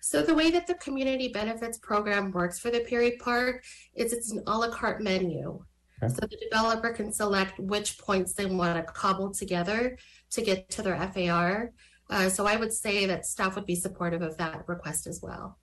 So 0.00 0.22
the 0.22 0.34
way 0.34 0.50
that 0.50 0.66
the 0.66 0.74
community 0.74 1.28
benefits 1.28 1.78
program 1.78 2.32
works 2.32 2.58
for 2.58 2.70
the 2.70 2.80
Peery 2.80 3.16
Park 3.18 3.64
is 3.94 4.12
it's 4.12 4.32
an 4.32 4.42
a 4.46 4.58
la 4.58 4.68
carte 4.68 5.00
menu. 5.00 5.64
Okay. 6.02 6.12
So 6.12 6.26
the 6.26 6.36
developer 6.50 6.90
can 6.90 7.12
select 7.12 7.58
which 7.58 7.98
points 7.98 8.32
they 8.32 8.46
want 8.46 8.76
to 8.76 8.92
cobble 8.92 9.32
together 9.32 9.96
to 10.30 10.42
get 10.42 10.68
to 10.70 10.82
their 10.82 10.96
FAR. 11.12 11.72
Uh, 12.10 12.28
so 12.28 12.46
I 12.46 12.56
would 12.56 12.72
say 12.72 13.06
that 13.06 13.26
staff 13.26 13.54
would 13.54 13.66
be 13.66 13.74
supportive 13.74 14.22
of 14.22 14.36
that 14.38 14.64
request 14.66 15.06
as 15.06 15.20
well. 15.22 15.58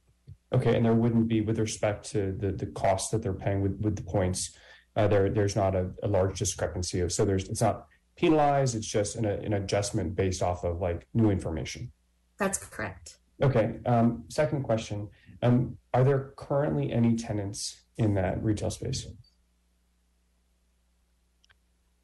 Okay, 0.54 0.76
and 0.76 0.86
there 0.86 0.94
wouldn't 0.94 1.28
be, 1.28 1.42
with 1.42 1.60
respect 1.60 2.10
to 2.12 2.32
the 2.32 2.52
the 2.52 2.68
cost 2.68 3.12
that 3.12 3.22
they're 3.22 3.34
paying 3.34 3.62
with 3.62 3.80
with 3.82 3.96
the 3.96 4.04
points, 4.04 4.56
uh, 4.96 5.08
there 5.08 5.30
there's 5.30 5.56
not 5.56 5.76
a, 5.76 5.92
a 6.04 6.08
large 6.08 6.40
discrepancy. 6.40 7.02
Of, 7.02 7.12
so 7.12 7.26
there's 7.26 7.50
it's 7.50 7.62
not 7.62 7.88
penalized. 8.16 8.76
It's 8.76 8.88
just 8.88 9.16
an, 9.16 9.26
an 9.26 9.54
adjustment 9.54 10.16
based 10.16 10.42
off 10.42 10.64
of 10.64 10.80
like 10.80 11.08
new 11.14 11.30
information. 11.30 11.92
That's 12.38 12.58
correct. 12.58 13.18
Okay. 13.42 13.76
Um, 13.86 14.26
second 14.30 14.64
question: 14.64 15.10
um, 15.42 15.78
Are 15.94 16.04
there 16.04 16.34
currently 16.38 16.92
any 16.92 17.16
tenants 17.16 17.84
in 17.98 18.14
that 18.16 18.44
retail 18.44 18.70
space? 18.70 19.08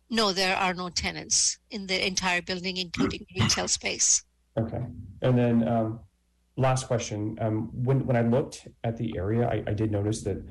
No, 0.10 0.34
there 0.34 0.58
are 0.58 0.74
no 0.74 0.90
tenants 0.90 1.58
in 1.70 1.88
the 1.88 2.06
entire 2.06 2.42
building, 2.42 2.76
including 2.76 3.26
retail 3.40 3.70
space. 3.70 4.24
Okay. 4.60 4.84
And 5.22 5.38
then 5.38 5.68
um, 5.68 6.02
last 6.58 6.88
question. 6.88 7.38
Um, 7.40 7.70
when, 7.74 8.06
when 8.06 8.18
I 8.18 8.22
looked 8.22 8.68
at 8.84 8.98
the 8.98 9.18
area, 9.18 9.48
I, 9.48 9.64
I, 9.66 9.74
did 9.74 9.90
notice 9.90 10.22
that 10.24 10.44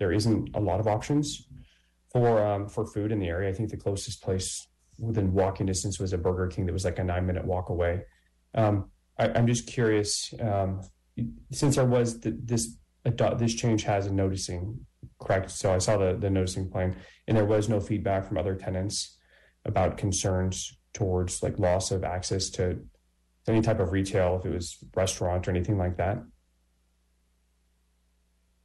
there 0.00 0.10
isn't 0.10 0.50
a 0.54 0.60
lot 0.60 0.80
of 0.80 0.88
options 0.88 1.46
for 2.10 2.44
um, 2.44 2.68
for 2.68 2.84
food 2.84 3.12
in 3.12 3.20
the 3.20 3.28
area. 3.28 3.48
I 3.48 3.52
think 3.52 3.70
the 3.70 3.76
closest 3.76 4.20
place 4.20 4.66
within 4.98 5.32
walking 5.32 5.66
distance 5.66 6.00
was 6.00 6.12
a 6.12 6.18
Burger 6.18 6.48
King 6.48 6.66
that 6.66 6.72
was 6.72 6.84
like 6.84 6.98
a 6.98 7.04
nine 7.04 7.24
minute 7.24 7.44
walk 7.44 7.68
away. 7.68 8.02
Um, 8.54 8.90
I, 9.18 9.28
am 9.28 9.46
just 9.46 9.66
curious, 9.66 10.32
um, 10.40 10.80
since 11.52 11.76
there 11.76 11.84
was 11.84 12.20
the, 12.20 12.36
this 12.42 12.76
this 13.04 13.54
change 13.54 13.82
has 13.84 14.06
a 14.06 14.12
noticing 14.12 14.86
correct. 15.20 15.50
So 15.50 15.72
I 15.72 15.78
saw 15.78 15.96
the 15.96 16.16
the 16.18 16.30
noticing 16.30 16.70
plan, 16.70 16.96
and 17.28 17.36
there 17.36 17.44
was 17.44 17.68
no 17.68 17.80
feedback 17.80 18.26
from 18.26 18.38
other 18.38 18.54
tenants 18.54 19.18
about 19.64 19.96
concerns 19.96 20.76
towards 20.92 21.42
like 21.42 21.58
loss 21.58 21.90
of 21.90 22.04
access 22.04 22.50
to 22.50 22.80
any 23.46 23.60
type 23.60 23.80
of 23.80 23.92
retail, 23.92 24.38
if 24.38 24.46
it 24.46 24.54
was 24.54 24.78
restaurant 24.94 25.46
or 25.46 25.50
anything 25.50 25.78
like 25.78 25.96
that. 25.96 26.18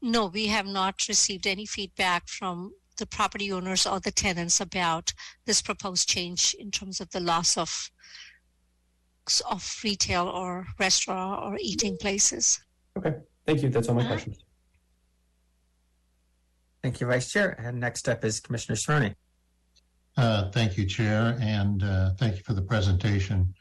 No, 0.02 0.28
we 0.28 0.48
have 0.48 0.66
not 0.66 1.08
received 1.10 1.46
any 1.46 1.66
feedback 1.66 2.30
from 2.30 2.72
the 2.98 3.06
property 3.06 3.52
owners 3.52 3.86
or 3.86 4.00
the 4.00 4.12
tenants 4.12 4.62
about 4.62 5.14
this 5.46 5.62
proposed 5.62 6.08
change 6.08 6.56
in 6.58 6.72
terms 6.72 7.02
of 7.02 7.10
the 7.10 7.20
loss 7.20 7.58
of 7.58 7.90
blocks 9.30 9.42
of 9.42 9.82
retail 9.84 10.28
or 10.28 10.66
restaurant 10.80 11.44
or 11.44 11.58
eating 11.62 11.98
places. 11.98 12.60
Okay, 12.98 13.16
thank 13.46 13.62
you. 13.62 13.70
That's 13.70 13.88
all 13.90 13.96
my 13.96 14.02
Uh-huh. 14.02 14.10
questions. 14.14 14.44
Thank 16.82 17.00
you, 17.02 17.08
Vice 17.08 17.32
Chair. 17.32 17.56
And 17.60 17.80
next 17.80 18.08
up 18.10 18.24
is 18.24 18.40
Commissioner 18.40 18.76
Cerrone. 18.78 19.16
Uh, 20.18 20.50
Thank 20.52 20.78
you, 20.78 20.86
Chair, 20.86 21.38
and 21.40 21.84
uh, 21.84 22.14
thank 22.18 22.38
you 22.38 22.44
for 22.44 22.54
the 22.54 22.62
presentation. 22.62 23.54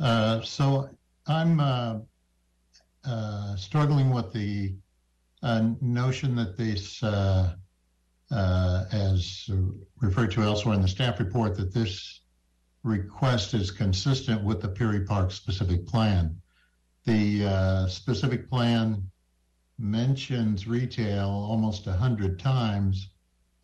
Uh, 0.00 0.40
So 0.42 0.90
I'm 1.26 1.60
uh, 1.60 1.98
uh, 3.04 3.56
struggling 3.56 4.10
with 4.10 4.32
the 4.32 4.74
uh, 5.42 5.70
notion 5.80 6.34
that 6.36 6.56
this, 6.56 7.02
uh, 7.02 7.54
uh, 8.30 8.84
as 8.90 9.48
referred 10.00 10.30
to 10.32 10.42
elsewhere 10.42 10.74
in 10.74 10.82
the 10.82 10.88
staff 10.88 11.20
report, 11.20 11.54
that 11.56 11.72
this 11.72 12.22
request 12.84 13.54
is 13.54 13.70
consistent 13.70 14.44
with 14.44 14.60
the 14.60 14.68
Peery 14.68 15.00
Park 15.00 15.32
specific 15.32 15.86
plan. 15.86 16.40
The 17.06 17.46
uh, 17.46 17.86
specific 17.88 18.48
plan 18.48 19.10
mentions 19.78 20.68
retail 20.68 21.28
almost 21.28 21.86
a 21.86 21.92
hundred 21.92 22.38
times, 22.38 23.08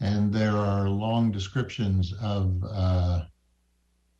and 0.00 0.32
there 0.32 0.56
are 0.56 0.88
long 0.88 1.30
descriptions 1.30 2.14
of 2.20 2.64
uh, 2.64 3.22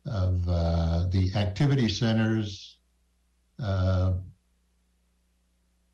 of 0.05 0.47
uh, 0.47 1.07
the 1.09 1.31
activity 1.35 1.89
centers, 1.89 2.77
uh, 3.61 4.13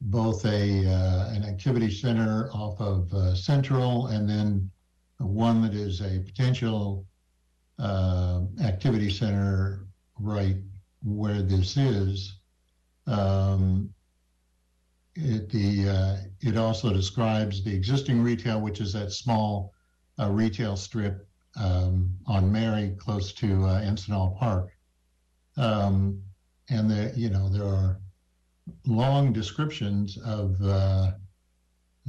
both 0.01 0.45
a 0.45 0.85
uh, 0.85 1.29
an 1.33 1.43
activity 1.43 1.91
center 1.91 2.49
off 2.53 2.79
of 2.79 3.13
uh, 3.13 3.35
Central, 3.35 4.07
and 4.07 4.29
then 4.29 4.69
one 5.19 5.61
that 5.61 5.73
is 5.73 6.01
a 6.01 6.19
potential 6.19 7.05
uh, 7.79 8.41
activity 8.61 9.09
center 9.09 9.87
right 10.19 10.57
where 11.03 11.41
this 11.41 11.77
is. 11.77 12.39
Um, 13.05 13.93
it 15.15 15.49
the 15.49 15.89
uh, 15.89 16.17
it 16.41 16.57
also 16.57 16.93
describes 16.93 17.63
the 17.63 17.73
existing 17.73 18.21
retail, 18.21 18.61
which 18.61 18.81
is 18.81 18.93
that 18.93 19.11
small 19.11 19.73
uh, 20.19 20.29
retail 20.29 20.75
strip 20.75 21.27
um, 21.59 22.15
on 22.27 22.51
Mary, 22.51 22.95
close 22.99 23.33
to 23.33 23.65
uh, 23.65 24.35
Park, 24.39 24.69
um, 25.57 26.21
and 26.69 26.89
there 26.89 27.11
you 27.15 27.29
know 27.29 27.49
there 27.49 27.65
are 27.65 27.99
long 28.85 29.33
descriptions 29.33 30.17
of 30.17 30.61
uh, 30.61 31.11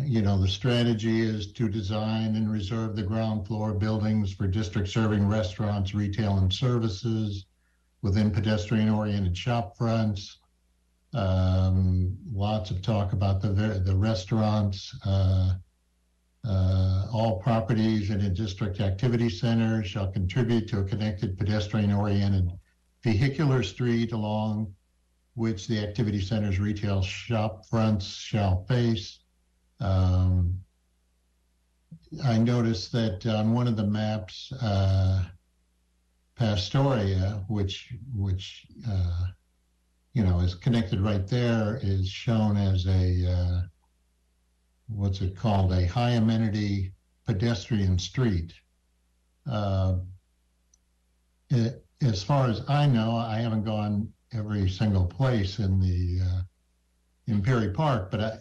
you 0.00 0.22
know 0.22 0.40
the 0.40 0.48
strategy 0.48 1.20
is 1.20 1.52
to 1.52 1.68
design 1.68 2.37
and 2.37 2.50
reserve 2.50 2.96
the 2.96 3.02
ground 3.02 3.46
floor 3.46 3.72
buildings 3.72 4.32
for 4.32 4.46
district 4.46 4.88
serving 4.88 5.26
restaurants, 5.28 5.94
retail, 5.94 6.38
and 6.38 6.52
services 6.52 7.46
within 8.02 8.30
pedestrian 8.30 8.88
oriented 8.88 9.37
shop 9.37 9.76
fronts 9.76 10.38
um, 11.14 12.16
lots 12.32 12.70
of 12.70 12.82
talk 12.82 13.12
about 13.12 13.40
the 13.40 13.48
the 13.48 13.96
restaurants, 13.96 14.94
uh, 15.06 15.54
uh, 16.46 17.06
all 17.12 17.40
properties 17.40 18.11
in 18.11 18.20
a 18.20 18.28
district 18.28 18.80
activity 18.80 19.28
center 19.28 19.82
shall 19.82 20.11
contribute 20.12 20.68
to 20.68 20.80
a 20.80 20.84
connected 20.84 21.37
pedestrian-oriented 21.38 22.50
vehicular 23.02 23.62
street 23.62 24.12
along 24.12 24.72
which 25.34 25.66
the 25.66 25.78
activity 25.78 26.20
center's 26.20 26.58
retail 26.58 27.02
shop 27.02 27.64
fronts 27.66 28.06
shall 28.06 28.64
face. 28.64 29.20
Um, 29.80 30.60
I 32.24 32.38
noticed 32.38 32.92
that 32.92 33.26
on 33.26 33.52
one 33.52 33.68
of 33.68 33.76
the 33.76 33.86
maps, 33.86 34.52
uh, 34.60 35.24
Pastoria, 36.36 37.44
which 37.48 37.92
which 38.14 38.66
uh, 38.88 39.26
you 40.18 40.24
know, 40.24 40.40
is 40.40 40.54
connected 40.54 41.00
right 41.00 41.26
there 41.28 41.78
is 41.80 42.08
shown 42.08 42.56
as 42.56 42.86
a, 42.86 43.30
uh, 43.30 43.60
what's 44.88 45.20
it 45.20 45.36
called, 45.36 45.72
a 45.72 45.86
high 45.86 46.10
amenity 46.10 46.92
pedestrian 47.24 47.98
street. 47.98 48.52
It, 51.50 51.84
as 52.02 52.22
far 52.22 52.48
as 52.48 52.62
I 52.68 52.86
know, 52.86 53.16
I 53.16 53.38
haven't 53.38 53.64
gone 53.64 54.12
every 54.32 54.68
single 54.68 55.06
place 55.06 55.58
in 55.58 55.80
the 55.80 56.20
uh, 56.24 56.42
in 57.26 57.40
Peery 57.40 57.72
Park, 57.72 58.10
but 58.10 58.20
I, 58.20 58.38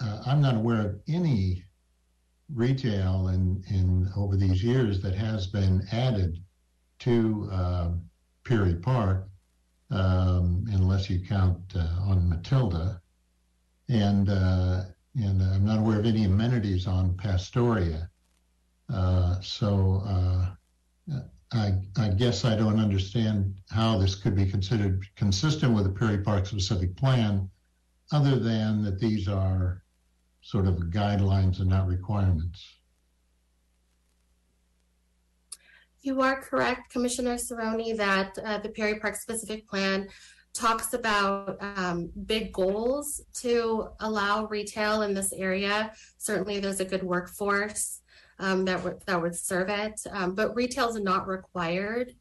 I'm 0.00 0.40
not 0.40 0.56
aware 0.56 0.80
of 0.80 1.00
any 1.08 1.64
retail 2.54 3.28
in 3.28 3.62
in 3.68 4.10
over 4.16 4.36
these 4.36 4.62
years 4.62 5.00
that 5.02 5.14
has 5.14 5.46
been 5.46 5.86
added 5.92 6.38
to 7.00 7.48
uh, 7.52 7.90
Peery 8.44 8.76
Park 8.76 9.28
um, 9.90 10.64
unless 10.70 11.08
you 11.10 11.20
count 11.26 11.60
uh, 11.74 12.10
on 12.10 12.28
Mathilda. 12.28 13.00
And 13.88 14.28
uh, 14.28 14.84
and 15.16 15.42
I'm 15.42 15.64
not 15.64 15.78
aware 15.78 15.98
of 15.98 16.06
any 16.06 16.24
amenities 16.24 16.86
on 16.86 17.16
Pastoria. 17.16 18.08
Uh, 18.92 19.40
so 19.40 20.02
uh, 20.06 20.50
I, 21.52 21.72
I 21.96 22.08
guess 22.08 22.44
I 22.44 22.54
don't 22.56 22.78
understand 22.78 23.54
how 23.70 23.98
this 23.98 24.14
could 24.14 24.36
be 24.36 24.46
considered 24.46 25.04
consistent 25.16 25.74
with 25.74 25.84
the 25.84 25.90
Peery 25.90 26.18
Park 26.18 26.46
specific 26.46 26.94
plan, 26.96 27.50
other 28.12 28.38
than 28.38 28.82
that 28.84 28.98
these 28.98 29.28
are 29.28 29.82
sort 30.48 30.66
of 30.66 30.76
guidelines 30.88 31.60
and 31.60 31.68
not 31.68 31.86
requirements. 31.86 32.78
You 36.00 36.22
are 36.22 36.40
correct, 36.40 36.90
Commissioner 36.90 37.34
Cerrone, 37.34 37.94
that 37.98 38.38
uh, 38.42 38.56
the 38.56 38.70
Peery 38.70 38.98
Park 38.98 39.16
specific 39.16 39.68
plan 39.68 40.08
talks 40.54 40.94
about 40.94 41.58
um, 41.60 42.10
big 42.24 42.50
goals 42.54 43.20
to 43.42 43.88
allow 44.00 44.46
retail 44.46 45.02
in 45.02 45.12
this 45.12 45.34
area. 45.34 45.92
Certainly, 46.16 46.60
there's 46.60 46.80
a 46.80 46.86
good 46.86 47.02
workforce 47.02 48.00
um, 48.38 48.64
that 48.64 48.82
would 48.82 49.02
that 49.04 49.20
would 49.20 49.36
serve 49.36 49.68
it, 49.68 50.00
um, 50.10 50.34
but 50.34 50.56
retail 50.56 50.88
is 50.88 50.98
not 50.98 51.28
required 51.28 52.14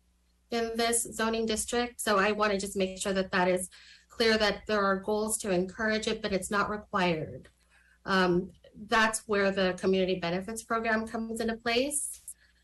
in 0.51 0.71
this 0.75 1.03
zoning 1.13 1.45
district. 1.45 2.01
So 2.01 2.17
I 2.19 2.33
want 2.33 2.51
to 2.51 2.59
just 2.59 2.75
make 2.75 2.99
sure 2.99 3.13
that 3.13 3.31
that 3.31 3.47
is 3.47 3.69
clear 4.09 4.37
that 4.37 4.63
there 4.67 4.83
are 4.83 4.99
goals 4.99 5.37
to 5.37 5.51
encourage 5.51 6.07
it, 6.07 6.21
but 6.21 6.33
it's 6.33 6.51
not 6.51 6.69
required. 6.69 7.47
Um, 8.07 8.49
that's 8.87 9.23
where 9.27 9.51
the 9.51 9.75
community 9.79 10.15
benefits 10.19 10.63
program 10.63 11.07
comes 11.07 11.41
into 11.41 11.55
place 11.57 12.21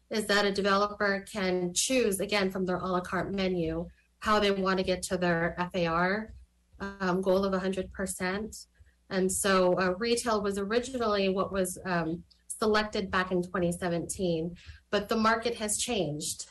is 0.09 0.25
that 0.27 0.45
a 0.45 0.51
developer 0.51 1.25
can 1.31 1.73
choose 1.73 2.19
again 2.19 2.51
from 2.51 2.65
their 2.65 2.77
a 2.77 2.87
la 2.87 3.01
carte 3.01 3.33
menu 3.33 3.87
how 4.19 4.39
they 4.39 4.51
want 4.51 4.77
to 4.77 4.83
get 4.83 5.01
to 5.03 5.17
their 5.17 5.55
FAR 5.73 6.33
um, 6.79 7.21
goal 7.21 7.43
of 7.43 7.61
100%. 7.61 8.65
And 9.09 9.31
so 9.31 9.73
uh, 9.77 9.93
retail 9.97 10.41
was 10.41 10.57
originally 10.57 11.29
what 11.29 11.51
was 11.51 11.77
um, 11.85 12.23
selected 12.47 13.11
back 13.11 13.31
in 13.31 13.43
2017, 13.43 14.55
but 14.91 15.09
the 15.09 15.17
market 15.17 15.55
has 15.55 15.77
changed 15.77 16.45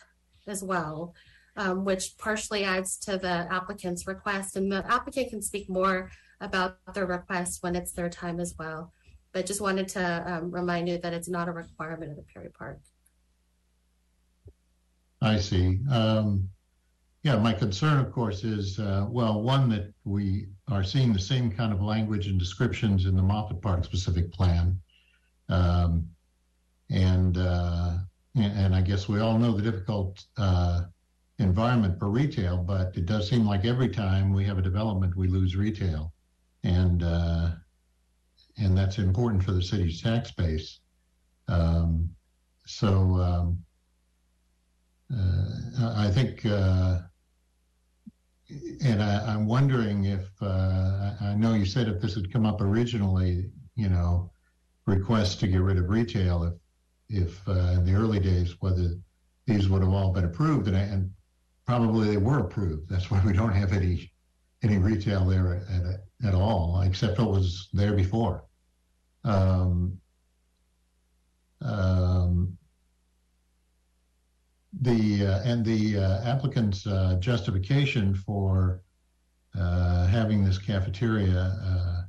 as 0.46 0.62
well, 0.62 1.14
um, 1.57 1.85
which 1.85 2.18
partially 2.18 2.64
adds 2.64 2.98
to 2.98 3.16
the 3.16 3.46
applicant's 3.50 4.07
request. 4.07 4.57
And 4.57 4.70
the 4.70 4.85
applicant 4.87 5.31
can 5.31 5.40
speak 5.40 5.70
more 5.70 6.11
about 6.42 6.76
their 6.92 7.07
request 7.07 7.62
when 7.62 7.74
it's 7.74 7.92
their 7.92 8.11
time 8.11 8.40
as 8.40 8.55
well. 8.59 8.92
But 9.33 9.46
just 9.46 9.62
wanted 9.62 9.88
to 9.88 10.24
um, 10.26 10.50
remind 10.50 10.88
you 10.88 10.98
that 10.98 11.14
it's 11.14 11.28
not 11.28 11.48
a 11.48 11.52
requirement 11.52 12.11
of 12.11 12.16
the 12.16 12.24
Peery 12.24 12.50
Park. 12.50 12.81
I 15.22 15.38
see. 15.38 15.78
Um, 15.90 16.48
yeah, 17.22 17.37
my 17.37 17.52
concern, 17.52 17.98
of 18.05 18.11
course, 18.11 18.42
is 18.42 18.81
uh, 18.81 19.07
well, 19.09 19.40
one 19.40 19.68
that 19.70 19.94
we 20.05 20.48
are 20.68 20.83
seeing 20.83 21.12
the 21.12 21.20
same 21.20 21.52
kind 21.52 21.72
of 21.72 21.81
language 21.81 22.26
and 22.26 22.38
descriptions 22.38 23.07
in 23.07 23.14
the 23.14 23.22
Moffett 23.22 23.62
Park 23.62 23.85
specific 23.85 24.33
plan, 24.33 24.81
um, 25.48 26.09
and, 26.90 27.38
uh, 27.38 27.98
and 28.35 28.74
I 28.74 28.81
guess 28.81 29.09
we 29.09 29.20
all 29.20 29.38
know 29.38 29.52
the 29.52 29.62
difficult 29.62 30.24
uh, 30.37 30.83
environment 31.38 31.98
for 31.98 32.11
retail, 32.11 32.57
but 32.57 32.96
it 32.96 33.07
does 33.07 33.28
seem 33.31 33.46
like 33.46 33.64
every 33.64 33.88
time 33.88 34.33
we 34.33 34.44
have 34.44 34.59
a 34.59 34.62
development, 34.62 35.16
we 35.16 35.28
lose 35.28 35.55
retail, 35.55 36.12
and 36.64 37.03
uh, 37.03 37.51
and 38.59 38.77
that's 38.77 38.98
important 38.98 39.42
for 39.42 39.53
the 39.53 39.62
city's 39.62 40.03
tax 40.03 40.31
base. 40.31 40.81
Um, 41.48 42.11
so. 42.66 43.16
Um, 43.16 43.64
uh, 45.14 45.94
I 45.96 46.11
think, 46.11 46.46
uh, 46.46 47.01
and 48.83 49.03
I, 49.03 49.35
am 49.35 49.46
wondering 49.46 50.05
if 50.05 50.29
uh, 50.40 51.12
I 51.20 51.35
know 51.35 51.55
you 51.55 51.66
said 51.66 51.88
if 51.88 52.01
this 52.01 52.14
had 52.14 52.33
come 52.33 52.46
up 52.46 52.61
originally, 52.61 53.51
you 53.75 53.88
know, 53.88 54.31
requests 54.87 55.37
to 55.37 55.46
get 55.46 55.61
rid 55.61 55.79
of 55.79 55.88
retail, 55.88 56.44
if 56.44 56.55
if 57.09 57.48
uh, 57.48 57.75
in 57.75 57.85
the 57.85 57.94
early 57.94 58.20
days 58.20 58.57
whether 58.61 58.94
these 59.46 59.68
would 59.68 59.83
have 59.83 59.92
all 59.92 60.12
been 60.12 60.25
approved, 60.25 60.68
and, 60.68 60.77
and 60.77 61.11
probably 61.66 62.09
they 62.09 62.16
were 62.16 62.38
approved. 62.38 62.88
That's 62.88 63.11
why 63.11 63.22
we 63.25 63.33
don't 63.33 63.53
have 63.53 63.72
any 63.72 64.12
any 64.62 64.79
retail 64.79 65.25
there 65.25 65.57
at, 65.68 66.29
at, 66.29 66.35
all, 66.35 66.83
except 66.83 67.18
what 67.18 67.31
was 67.31 67.68
there 67.72 67.94
before. 67.94 68.44
Um, 69.25 69.98
um, 71.61 72.57
the 74.81 75.27
uh, 75.27 75.42
and 75.44 75.64
the 75.64 75.98
uh, 75.98 76.25
applicant's 76.25 76.87
uh, 76.87 77.16
justification 77.20 78.14
for 78.14 78.81
uh, 79.59 80.07
having 80.07 80.44
this 80.44 80.59
cafeteria, 80.59 81.38
uh, 81.64 82.03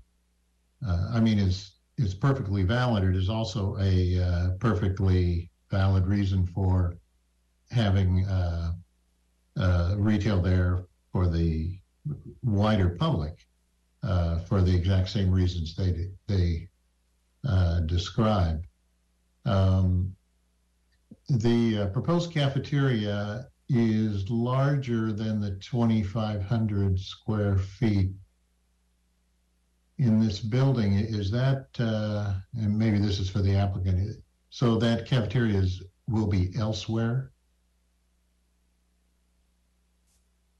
uh, 0.87 1.09
I 1.13 1.19
mean, 1.19 1.39
is 1.39 1.73
is 1.97 2.13
perfectly 2.13 2.63
valid. 2.63 3.03
It 3.03 3.15
is 3.15 3.29
also 3.29 3.77
a 3.79 4.55
perfectly 4.59 5.51
valid 5.69 6.07
reason 6.07 6.47
for 6.47 6.95
having 7.69 8.25
retail 9.97 10.41
there 10.41 10.85
for 11.11 11.27
the 11.27 11.77
wider 12.41 12.89
public 12.89 13.45
uh, 14.03 14.39
for 14.39 14.61
the 14.61 14.75
exact 14.75 15.09
same 15.09 15.31
reasons 15.31 15.75
they 15.75 16.09
they 16.27 16.67
uh, 17.47 17.81
describe. 17.81 18.65
Um, 19.45 20.15
the 21.29 21.83
uh, 21.83 21.87
proposed 21.87 22.33
cafeteria 22.33 23.47
is 23.69 24.29
larger 24.29 25.11
than 25.11 25.39
the 25.39 25.51
2,500 25.59 26.99
square 26.99 27.57
feet 27.57 28.11
in 29.97 30.19
this 30.19 30.39
building. 30.39 30.93
Is 30.93 31.31
that, 31.31 31.67
uh, 31.79 32.33
and 32.55 32.77
maybe 32.77 32.99
this 32.99 33.19
is 33.19 33.29
for 33.29 33.39
the 33.39 33.55
applicant, 33.55 34.21
so 34.49 34.77
that 34.77 35.05
cafeteria 35.07 35.59
is, 35.59 35.81
will 36.07 36.27
be 36.27 36.51
elsewhere? 36.57 37.32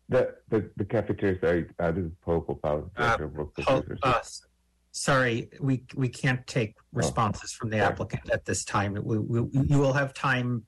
The, 0.09 0.35
the, 0.49 0.69
the 0.75 0.85
cafeteria, 0.85 1.39
sorry, 1.39 1.65
uh, 1.79 1.91
this 1.91 2.05
is 2.05 2.11
Paul 2.21 2.41
Popal, 2.41 2.93
Director 2.95 3.23
of 3.25 3.33
Workforce 3.33 3.67
Oh, 3.69 3.83
uh, 4.03 4.21
Sorry, 4.91 5.49
we, 5.59 5.85
we 5.95 6.07
can't 6.07 6.45
take 6.45 6.75
responses 6.91 7.51
from 7.51 7.71
the 7.71 7.77
sorry. 7.77 7.91
applicant 7.91 8.29
at 8.29 8.45
this 8.45 8.63
time. 8.63 8.93
We, 9.03 9.17
we, 9.17 9.39
you 9.67 9.79
will 9.79 9.93
have 9.93 10.13
time, 10.13 10.65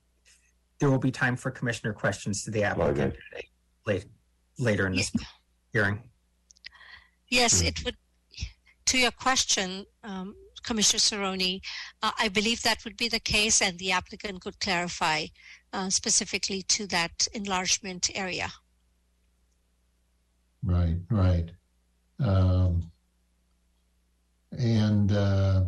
there 0.80 0.90
will 0.90 0.98
be 0.98 1.12
time 1.12 1.36
for 1.36 1.52
commissioner 1.52 1.92
questions 1.92 2.42
to 2.44 2.50
the 2.50 2.64
applicant 2.64 3.14
late, 3.86 4.06
later 4.58 4.88
in 4.88 4.96
this 4.96 5.12
hearing. 5.72 6.02
Yes, 7.28 7.62
it 7.62 7.84
would. 7.84 7.96
To 8.86 8.98
your 8.98 9.10
question, 9.10 9.84
um, 10.02 10.34
Commissioner 10.64 11.00
Serrone, 11.00 11.60
uh, 12.02 12.10
I 12.18 12.28
believe 12.28 12.62
that 12.62 12.84
would 12.84 12.96
be 12.96 13.08
the 13.08 13.20
case, 13.20 13.62
and 13.62 13.78
the 13.78 13.92
applicant 13.92 14.40
could 14.40 14.58
clarify 14.58 15.26
uh, 15.72 15.90
specifically 15.90 16.62
to 16.62 16.86
that 16.88 17.28
enlargement 17.32 18.10
area. 18.14 18.48
Right, 20.66 20.96
right. 21.12 21.48
Um, 22.18 22.90
and 24.58 25.12
uh, 25.12 25.66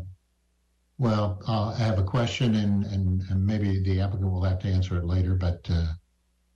well, 0.98 1.40
uh, 1.46 1.68
I 1.68 1.78
have 1.78 2.00
a 2.00 2.02
question, 2.02 2.56
and, 2.56 2.84
and 2.86 3.22
and 3.30 3.46
maybe 3.46 3.80
the 3.80 4.00
applicant 4.00 4.28
will 4.28 4.42
have 4.42 4.58
to 4.60 4.68
answer 4.68 4.96
it 4.96 5.04
later. 5.04 5.36
But 5.36 5.64
uh, 5.70 5.92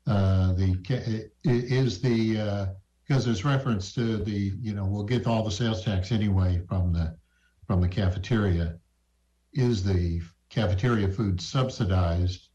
uh, 0.08 0.54
the 0.54 1.30
is 1.44 2.00
the 2.00 2.40
uh, 2.40 2.66
because 3.06 3.24
there's 3.24 3.44
reference 3.44 3.92
to 3.94 4.18
the 4.18 4.52
you 4.60 4.74
know 4.74 4.86
we'll 4.86 5.04
get 5.04 5.28
all 5.28 5.44
the 5.44 5.50
sales 5.50 5.84
tax 5.84 6.10
anyway 6.10 6.60
from 6.68 6.92
the 6.92 7.16
from 7.68 7.80
the 7.80 7.88
cafeteria. 7.88 8.76
Is 9.52 9.84
the 9.84 10.20
cafeteria 10.50 11.08
food 11.08 11.40
subsidized, 11.40 12.48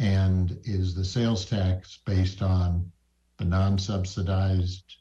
and 0.00 0.58
is 0.64 0.92
the 0.92 1.04
sales 1.04 1.44
tax 1.44 2.00
based 2.04 2.42
on 2.42 2.90
the 3.38 3.44
non-subsidized 3.44 4.96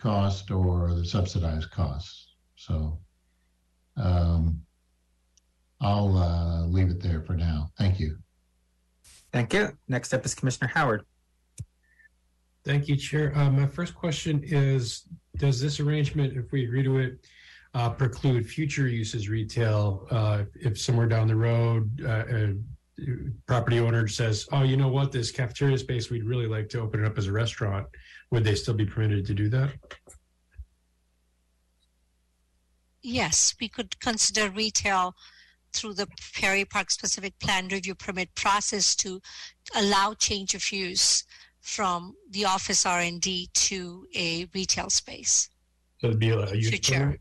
cost 0.00 0.50
or 0.50 0.94
the 0.94 1.04
subsidized 1.04 1.70
costs. 1.70 2.34
So 2.56 2.98
um, 3.96 4.62
I'll 5.80 6.16
uh, 6.16 6.66
leave 6.66 6.90
it 6.90 7.02
there 7.02 7.20
for 7.20 7.34
now. 7.34 7.70
Thank 7.78 8.00
you. 8.00 8.16
Thank 9.32 9.52
you. 9.52 9.76
Next 9.88 10.12
up 10.12 10.24
is 10.24 10.34
Commissioner 10.34 10.70
Howard. 10.74 11.04
Thank 12.64 12.88
you, 12.88 12.96
Chair. 12.96 13.32
Uh, 13.36 13.50
my 13.50 13.66
first 13.66 13.94
question 13.94 14.42
is, 14.44 15.08
does 15.36 15.60
this 15.60 15.80
arrangement, 15.80 16.36
if 16.36 16.50
we 16.52 16.64
agree 16.64 16.82
to 16.82 16.98
it, 16.98 17.26
uh, 17.74 17.90
preclude 17.90 18.46
future 18.48 18.88
uses 18.88 19.28
retail? 19.28 20.06
Uh, 20.10 20.44
if 20.54 20.78
somewhere 20.78 21.06
down 21.06 21.28
the 21.28 21.36
road, 21.36 21.88
uh, 22.04 22.24
a 22.28 22.54
property 23.46 23.80
owner 23.80 24.06
says, 24.08 24.46
oh, 24.52 24.62
you 24.62 24.76
know 24.76 24.88
what, 24.88 25.12
this 25.12 25.30
cafeteria 25.30 25.78
space, 25.78 26.10
we'd 26.10 26.24
really 26.24 26.46
like 26.46 26.68
to 26.70 26.80
open 26.80 27.02
it 27.02 27.06
up 27.06 27.16
as 27.16 27.28
a 27.28 27.32
restaurant, 27.32 27.86
would 28.30 28.44
they 28.44 28.54
still 28.54 28.74
be 28.74 28.86
permitted 28.86 29.26
to 29.26 29.34
do 29.34 29.48
that? 29.50 29.72
Yes, 33.02 33.54
we 33.60 33.68
could 33.68 33.98
consider 34.00 34.50
retail 34.50 35.14
through 35.72 35.94
the 35.94 36.06
Peery 36.34 36.64
Park 36.64 36.90
specific 36.90 37.38
plan 37.38 37.68
review 37.68 37.94
permit 37.94 38.34
process 38.34 38.94
to 38.96 39.20
allow 39.74 40.14
change 40.14 40.54
of 40.54 40.70
use 40.72 41.24
from 41.60 42.14
the 42.30 42.44
office 42.44 42.84
R 42.84 43.00
and 43.00 43.20
D 43.20 43.48
to 43.54 44.06
a 44.14 44.46
retail 44.54 44.90
space, 44.90 45.48
So 46.00 46.08
it'd 46.08 46.18
be 46.18 46.30
a 46.30 46.54
use 46.54 46.68
Future. 46.70 46.94
permit? 47.00 47.20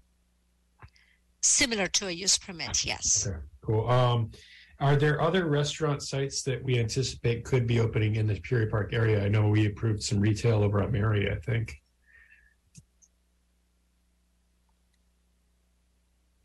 similar 1.42 1.88
to 1.88 2.08
a 2.08 2.12
use 2.12 2.38
permit. 2.38 2.84
Yes. 2.86 3.26
Okay, 3.28 3.38
cool. 3.66 3.90
Um, 3.90 4.32
are 4.80 4.96
there 4.96 5.22
other 5.22 5.46
restaurant 5.46 6.02
sites 6.02 6.42
that 6.44 6.64
we 6.64 6.80
anticipate 6.80 7.44
could 7.44 7.68
be 7.68 7.80
opening 7.80 8.16
in 8.16 8.28
the 8.28 8.40
Peery 8.40 8.68
Park 8.68 8.94
area? 8.94 9.24
I 9.24 9.28
know 9.28 9.50
we 9.50 9.66
approved 9.66 10.02
some 10.02 10.20
retail 10.20 10.64
over 10.64 10.82
at 10.82 10.92
Mary, 10.92 11.30
I 11.30 11.36
think. 11.36 11.76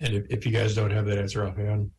And 0.01 0.15
if, 0.15 0.27
if 0.29 0.47
you 0.47 0.53
guys 0.53 0.75
don't 0.75 0.91
have 0.91 1.07
that 1.07 1.19
answer 1.19 1.47
offhand, 1.47 1.91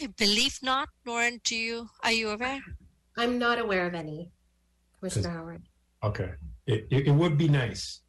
I 0.00 0.06
believe 0.18 0.58
not. 0.62 0.88
Lauren, 1.06 1.40
do 1.44 1.56
you 1.56 1.88
are 2.02 2.12
you 2.12 2.30
aware? 2.30 2.60
I'm 3.16 3.38
not 3.38 3.58
aware 3.58 3.86
of 3.86 3.94
any, 3.94 4.30
Commissioner 4.98 5.30
Howard. 5.30 5.62
okay, 6.02 6.30
it, 6.66 6.86
it, 6.90 7.08
it 7.08 7.10
would 7.10 7.36
be 7.36 7.48
nice. 7.48 8.00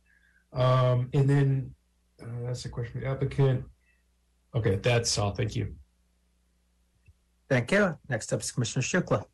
Um, 0.54 1.10
and 1.14 1.30
then 1.30 1.76
uh, 2.22 2.46
that's 2.46 2.66
a 2.66 2.70
question 2.70 2.94
for 2.94 3.00
the 3.00 3.08
applicant. 3.08 3.66
Okay, 4.56 4.76
that's 4.76 5.18
all. 5.18 5.32
Thank 5.32 5.56
you. 5.56 5.74
Thank 7.50 7.72
you. 7.72 7.98
Next 8.10 8.32
up 8.34 8.42
is 8.42 8.52
Commissioner 8.52 8.84
Shukla. 8.84 9.26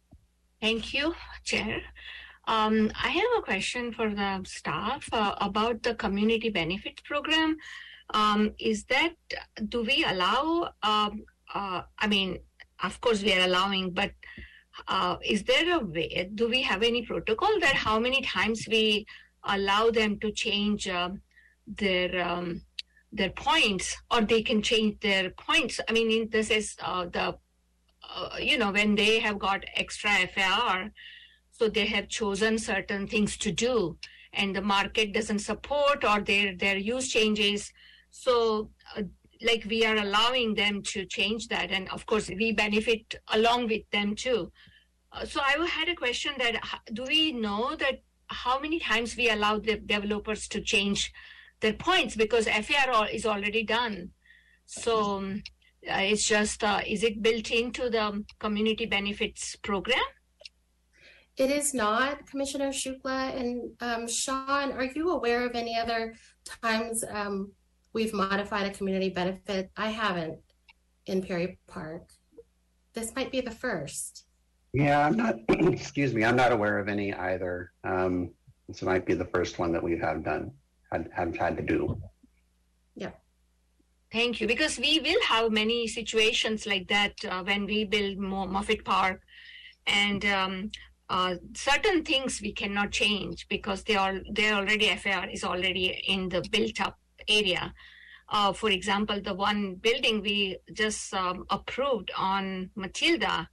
Thank 0.62 0.93
you, 0.93 1.15
Chair. 1.43 1.82
Um, 2.48 2.91
I 2.95 3.10
have 3.10 3.32
a 3.38 3.41
question 3.41 3.93
for 3.93 4.10
the 4.10 4.41
staff 4.43 5.08
uh, 5.13 5.36
about 5.39 5.84
the 5.84 5.95
community 5.95 6.50
benefit 6.50 7.04
program. 7.04 7.58
Um, 8.13 8.54
is 8.60 8.86
that 8.86 9.13
do 9.69 9.84
we 9.84 10.04
allow? 10.04 10.74
Um, 10.82 11.26
uh, 11.54 11.82
I 11.98 12.08
mean, 12.08 12.39
of 12.84 13.00
course 13.02 13.22
we 13.22 13.34
are 13.34 13.45
allowing, 13.45 13.91
but 13.91 14.12
uh, 14.88 15.17
is 15.24 15.43
there 15.43 15.76
a 15.76 15.80
way? 15.80 16.30
Do 16.34 16.50
we 16.50 16.62
have 16.63 16.82
any 16.82 17.06
protocol 17.06 17.60
that 17.62 17.76
how 17.76 18.00
many 18.00 18.22
times 18.22 18.67
we 18.67 19.06
allow 19.43 19.91
them 19.91 20.19
to 20.19 20.32
change 20.32 20.88
uh, 20.88 21.10
their 21.67 22.28
um, 22.28 22.63
their 23.12 23.30
points, 23.30 23.95
or 24.12 24.22
they 24.22 24.41
can 24.41 24.62
change 24.62 25.00
their 25.02 25.30
points? 25.32 25.80
I 25.88 25.91
mean, 25.93 26.30
this 26.30 26.50
is 26.50 26.76
uh, 26.82 27.06
the 27.06 27.38
uh, 28.15 28.38
you 28.39 28.58
know 28.58 28.72
when 28.72 28.95
they 28.95 29.19
have 29.19 29.39
got 29.39 29.65
extra 29.76 30.28
FAR, 30.28 30.91
so 31.52 31.69
they 31.69 31.86
have 31.86 32.08
chosen 32.08 32.58
certain 32.58 33.08
things 33.08 33.38
to 33.38 33.52
do, 33.52 33.98
and 34.34 34.56
the 34.56 34.62
market 34.62 35.13
doesn't 35.13 35.39
support 35.39 36.04
or 36.04 36.22
their 36.22 36.56
their 36.56 36.78
use 36.78 37.10
changes. 37.10 37.72
So, 38.12 38.72
uh, 38.98 39.04
like 39.41 39.65
we 39.69 39.86
are 39.86 39.98
allowing 39.98 40.56
them 40.56 40.82
to 40.84 41.06
change 41.06 41.48
that, 41.48 41.72
and 41.72 41.89
of 41.89 42.06
course 42.06 42.30
we 42.30 42.52
benefit 42.52 43.15
along 43.30 43.67
with 43.67 43.89
them 43.91 44.15
too. 44.15 44.52
Uh, 45.12 45.26
so 45.26 45.41
I 45.41 45.65
had 45.65 45.89
a 45.89 45.95
question 45.95 46.34
that 46.38 46.62
do 46.93 47.04
we 47.04 47.32
know 47.32 47.76
that 47.76 48.04
how 48.28 48.60
many 48.60 48.80
times 48.80 49.15
we 49.17 49.30
allow 49.30 49.58
the 49.58 49.78
developers 49.78 50.48
to 50.50 50.62
change 50.62 51.12
their 51.62 51.74
points 51.74 52.15
because 52.15 52.48
FAR 52.48 53.08
is 53.10 53.26
already 53.26 53.63
done. 53.63 54.12
So 54.65 55.18
um, 55.18 55.43
uh, 55.88 56.01
it's 56.01 56.25
just 56.25 56.63
uh, 56.63 56.82
is 56.86 57.03
it 57.03 57.21
built 57.21 57.51
into 57.51 57.89
the 57.89 58.23
community 58.39 58.86
benefits 58.86 59.55
program? 59.57 59.99
It 61.38 61.51
is 61.51 61.73
not, 61.73 62.27
Commissioner 62.27 62.69
Shukla. 62.69 63.39
And 63.39 63.71
um, 63.80 64.07
Sean, 64.09 64.73
are 64.73 64.84
you 64.84 65.11
aware 65.11 65.45
of 65.45 65.55
any 65.55 65.77
other 65.77 66.15
times 66.61 67.03
um, 67.09 67.53
we've 67.93 68.13
modified 68.13 68.67
a 68.67 68.71
community 68.71 69.09
benefit? 69.09 69.71
I 69.77 69.89
haven't 69.89 70.39
in 71.05 71.21
Peery 71.21 71.57
Park. 71.65 72.09
This 72.93 73.15
might 73.15 73.32
be 73.32 73.39
the 73.39 73.51
first. 73.51 74.25
Yeah, 74.73 75.05
I'm 75.05 75.15
not, 75.15 75.36
excuse 75.49 76.13
me, 76.13 76.25
I'm 76.25 76.36
not 76.36 76.51
aware 76.51 76.77
of 76.77 76.89
any 76.89 77.13
either. 77.13 77.71
Um, 77.86 78.32
this 78.67 78.82
might 78.82 79.05
be 79.05 79.13
the 79.13 79.25
first 79.25 79.59
one 79.59 79.71
that 79.71 79.82
we 79.82 79.97
have 79.97 80.25
done, 80.25 80.51
had, 80.91 81.09
have 81.13 81.38
had 81.38 81.55
to 81.55 81.63
do. 81.63 82.01
Thank 84.12 84.41
you. 84.41 84.47
Because 84.47 84.80
we 84.80 84.99
will 84.99 85.22
have 85.24 85.51
many 85.51 85.88
situations 85.88 86.66
like 86.66 86.88
that 86.88 87.14
uh, 87.26 87.43
when 87.43 87.66
we 87.66 87.86
build 87.86 88.18
more 88.18 88.47
Moffett 88.47 88.84
Park, 88.84 89.22
and 89.86 90.26
um, 90.26 90.72
uh, 91.10 91.36
certain 91.53 92.03
things 92.03 92.41
we 92.41 92.51
cannot 92.51 92.91
change 92.91 93.47
because 93.49 93.84
they 93.84 93.95
are 93.95 94.20
they 94.32 94.51
already 94.51 94.88
FAR 94.95 95.30
is 95.30 95.43
already 95.43 96.03
in 96.07 96.30
the 96.30 96.41
built 96.51 96.82
up 96.82 96.97
area. 97.28 97.74
Uh, 98.30 98.53
for 98.53 98.70
example, 98.70 99.20
the 99.22 99.34
one 99.34 99.76
building 99.76 100.22
we 100.22 100.57
just 100.74 101.14
um, 101.14 101.45
approved 101.49 102.12
on 102.18 102.70
Mathilda, 102.76 103.47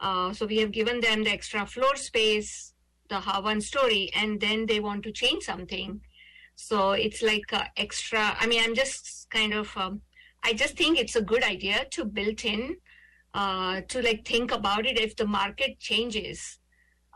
Uh, 0.00 0.32
so 0.32 0.46
we 0.46 0.58
have 0.58 0.72
given 0.72 1.00
them 1.00 1.24
the 1.24 1.30
extra 1.30 1.66
floor 1.66 1.94
space, 1.96 2.72
the 3.08 3.20
one 3.20 3.60
story, 3.60 4.10
and 4.14 4.40
then 4.40 4.66
they 4.66 4.80
want 4.80 5.02
to 5.04 5.12
change 5.12 5.44
something. 5.44 6.00
So 6.56 6.92
it's 6.92 7.22
like 7.22 7.52
uh, 7.52 7.64
extra. 7.76 8.36
I 8.40 8.46
mean, 8.46 8.62
I'm 8.64 8.74
just 8.74 9.19
kind 9.30 9.54
of. 9.54 9.74
Um, 9.76 10.02
I 10.42 10.52
just 10.52 10.76
think 10.76 10.98
it's 10.98 11.16
a 11.16 11.22
good 11.22 11.42
idea 11.42 11.86
to 11.90 12.04
build 12.04 12.44
in, 12.44 12.76
uh, 13.34 13.82
to 13.88 14.02
like 14.02 14.26
think 14.26 14.52
about 14.52 14.86
it 14.86 14.98
if 14.98 15.16
the 15.16 15.26
market 15.26 15.78
changes. 15.78 16.58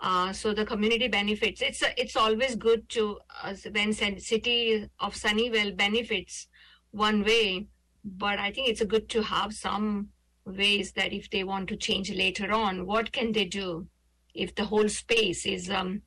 Uh, 0.03 0.33
so 0.33 0.53
the 0.53 0.67
community 0.67 1.09
benefits. 1.09 1.63
It's 1.63 1.83
a, 1.83 2.01
it's 2.01 2.17
always 2.17 2.57
good 2.57 2.89
to 2.91 3.19
uh, 3.43 3.55
when 3.73 3.93
city 3.93 4.89
of 5.01 5.15
Sunnyvale 5.15 5.77
benefits 5.77 6.49
one 6.91 7.25
way, 7.25 7.69
but 8.05 8.39
I 8.39 8.51
think 8.51 8.69
it's 8.69 8.81
a 8.81 8.87
good 8.87 9.09
to 9.11 9.23
have 9.23 9.53
some 9.55 10.09
ways 10.45 10.93
that 10.93 11.13
if 11.13 11.31
they 11.31 11.45
want 11.45 11.69
to 11.69 11.77
change 11.77 12.11
later 12.11 12.53
on, 12.53 12.87
what 12.87 13.13
can 13.13 13.33
they 13.33 13.47
do? 13.47 13.87
If 14.35 14.55
the 14.55 14.65
whole 14.65 14.89
space 14.89 15.47
is, 15.47 15.71
um, 15.71 16.03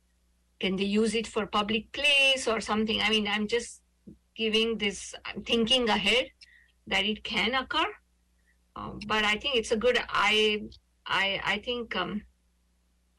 can 0.60 0.76
they 0.76 0.84
use 0.84 1.14
it 1.14 1.26
for 1.26 1.46
public 1.46 1.90
place 1.92 2.46
or 2.46 2.60
something? 2.60 3.00
I 3.00 3.10
mean, 3.10 3.26
I'm 3.26 3.48
just 3.48 3.80
giving 4.38 4.78
this, 4.78 5.14
thinking 5.44 5.88
ahead 5.88 6.28
that 6.86 7.04
it 7.04 7.22
can 7.24 7.54
occur. 7.54 7.90
Um, 8.76 9.00
but 9.06 9.24
I 9.24 9.34
think 9.36 9.56
it's 9.56 9.72
a 9.72 9.76
good, 9.76 9.98
I, 10.08 10.62
I, 11.04 11.40
I 11.44 11.58
think, 11.58 11.96
um, 11.96 12.22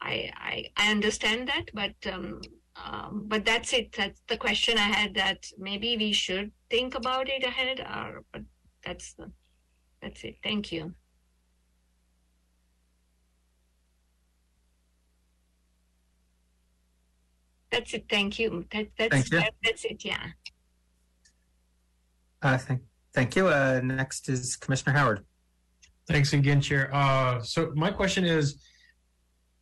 I, 0.00 0.32
I, 0.34 0.64
I 0.76 0.90
understand 0.90 1.48
that, 1.48 1.66
but, 1.74 1.94
um, 2.12 2.40
um, 2.82 3.24
but 3.28 3.44
that's 3.44 3.74
it. 3.74 3.92
That's 3.92 4.22
the 4.26 4.38
question 4.38 4.78
I 4.78 4.88
had 4.98 5.14
that 5.14 5.44
maybe 5.58 5.98
we 5.98 6.12
should 6.12 6.50
think 6.70 6.94
about 6.94 7.28
it 7.28 7.44
ahead 7.44 7.80
or, 7.80 8.24
but 8.32 8.42
that's 8.84 9.12
the, 9.12 9.30
that's 10.00 10.24
it. 10.24 10.36
Thank 10.42 10.72
you. 10.72 10.94
That's 17.70 17.92
it. 17.94 18.06
Thank 18.08 18.38
you. 18.38 18.64
That, 18.72 18.88
that's 18.98 19.10
Thank 19.10 19.30
you. 19.30 19.38
That, 19.40 19.54
that's 19.62 19.84
it. 19.84 20.04
Yeah. 20.04 20.26
Uh, 22.42 22.56
thank, 22.58 22.80
thank 23.14 23.36
you. 23.36 23.48
Uh, 23.48 23.80
next 23.82 24.28
is 24.28 24.56
Commissioner 24.56 24.96
Howard. 24.96 25.24
Thanks 26.08 26.32
again, 26.32 26.60
Chair. 26.60 26.90
Uh, 26.92 27.40
so 27.40 27.72
my 27.74 27.90
question 27.90 28.24
is, 28.24 28.62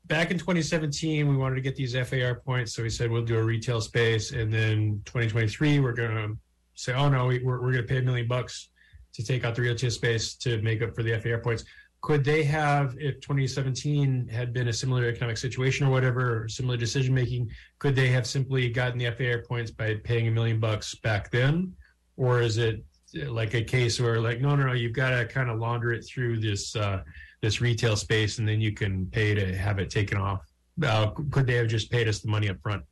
back 0.07 0.31
in 0.31 0.39
2017, 0.39 1.29
we 1.29 1.37
wanted 1.37 1.57
to 1.57 1.61
get 1.61 1.77
these 1.77 1.95
FAR 1.95 2.37
points, 2.37 2.75
so 2.75 2.83
we 2.83 2.91
said 2.91 3.11
we'll 3.11 3.25
do 3.25 3.37
a 3.37 3.43
retail 3.43 3.81
space, 3.81 4.33
and 4.33 4.53
then 4.53 5.03
2023, 5.05 5.81
we're 5.81 5.93
going 5.93 6.15
to 6.15 6.37
say, 6.75 6.95
oh 6.95 7.09
no, 7.09 7.27
we, 7.27 7.41
we're, 7.41 7.61
we're 7.61 7.73
going 7.73 7.87
to 7.87 7.89
pay 7.89 7.99
a 7.99 8.03
million 8.03 8.27
bucks 8.27 8.71
to 9.13 9.23
take 9.23 9.45
out 9.45 9.55
the 9.55 9.63
retail 9.63 9.91
space 9.91 10.35
to 10.37 10.63
make 10.63 10.81
up 10.81 10.95
for 10.95 11.03
the 11.03 11.19
FAR 11.21 11.39
points. 11.39 11.65
Could 12.01 12.25
they 12.25 12.45
have, 12.45 12.95
if 12.99 13.21
2017 13.21 14.29
had 14.29 14.53
been 14.53 14.69
a 14.69 14.73
similar 14.73 15.09
economic 15.09 15.37
situation 15.37 15.87
or 15.87 15.91
whatever, 15.91 16.45
or 16.45 16.49
similar 16.49 16.77
decision 16.77 17.13
making, 17.13 17.51
could 17.81 17.97
they 17.97 18.09
have 18.09 18.27
simply 18.27 18.71
gotten 18.71 18.99
the 18.99 19.11
FAR 19.11 19.43
points 19.43 19.73
by 19.73 19.97
paying 20.05 20.29
a 20.29 20.31
million 20.31 20.61
bucks 20.61 20.95
back 20.95 21.31
then? 21.31 21.75
Or 22.19 22.43
is 22.43 22.59
it 22.59 22.85
like 23.15 23.55
a 23.55 23.63
case 23.63 23.99
where 23.99 24.21
like, 24.21 24.41
no, 24.41 24.55
no, 24.57 24.67
no, 24.67 24.73
you've 24.75 24.93
got 24.93 25.11
to 25.11 25.25
kind 25.25 25.49
of 25.49 25.59
launder 25.59 25.93
it 25.93 26.05
through 26.05 26.41
this, 26.41 26.77
uh, 26.77 27.03
this 27.41 27.61
retail 27.63 27.97
space 27.97 28.39
and 28.39 28.47
then 28.47 28.61
you 28.61 28.73
can 28.73 29.07
pay 29.07 29.35
to 29.35 29.57
have 29.57 29.79
it 29.79 29.89
taken 29.89 30.19
off? 30.19 30.41
Uh, 30.85 31.11
could 31.31 31.47
they 31.47 31.55
have 31.55 31.69
just 31.69 31.91
paid 31.91 32.09
us 32.09 32.19
the 32.21 32.29
money 32.29 32.51
up 32.51 32.61
front? 32.61 32.83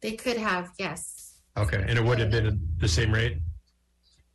They 0.00 0.12
could 0.12 0.36
have, 0.36 0.70
yes. 0.78 1.40
Okay. 1.56 1.84
And 1.86 1.98
it 1.98 2.04
would 2.04 2.20
have 2.20 2.30
been 2.30 2.66
the 2.78 2.88
same 2.88 3.12
rate? 3.12 3.38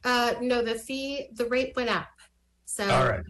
Uh, 0.03 0.33
no, 0.41 0.61
the 0.61 0.75
fee, 0.75 1.29
the 1.33 1.45
rate 1.45 1.73
went 1.75 1.89
up. 1.89 2.07
So 2.65 2.83
All 2.89 3.07
right. 3.09 3.23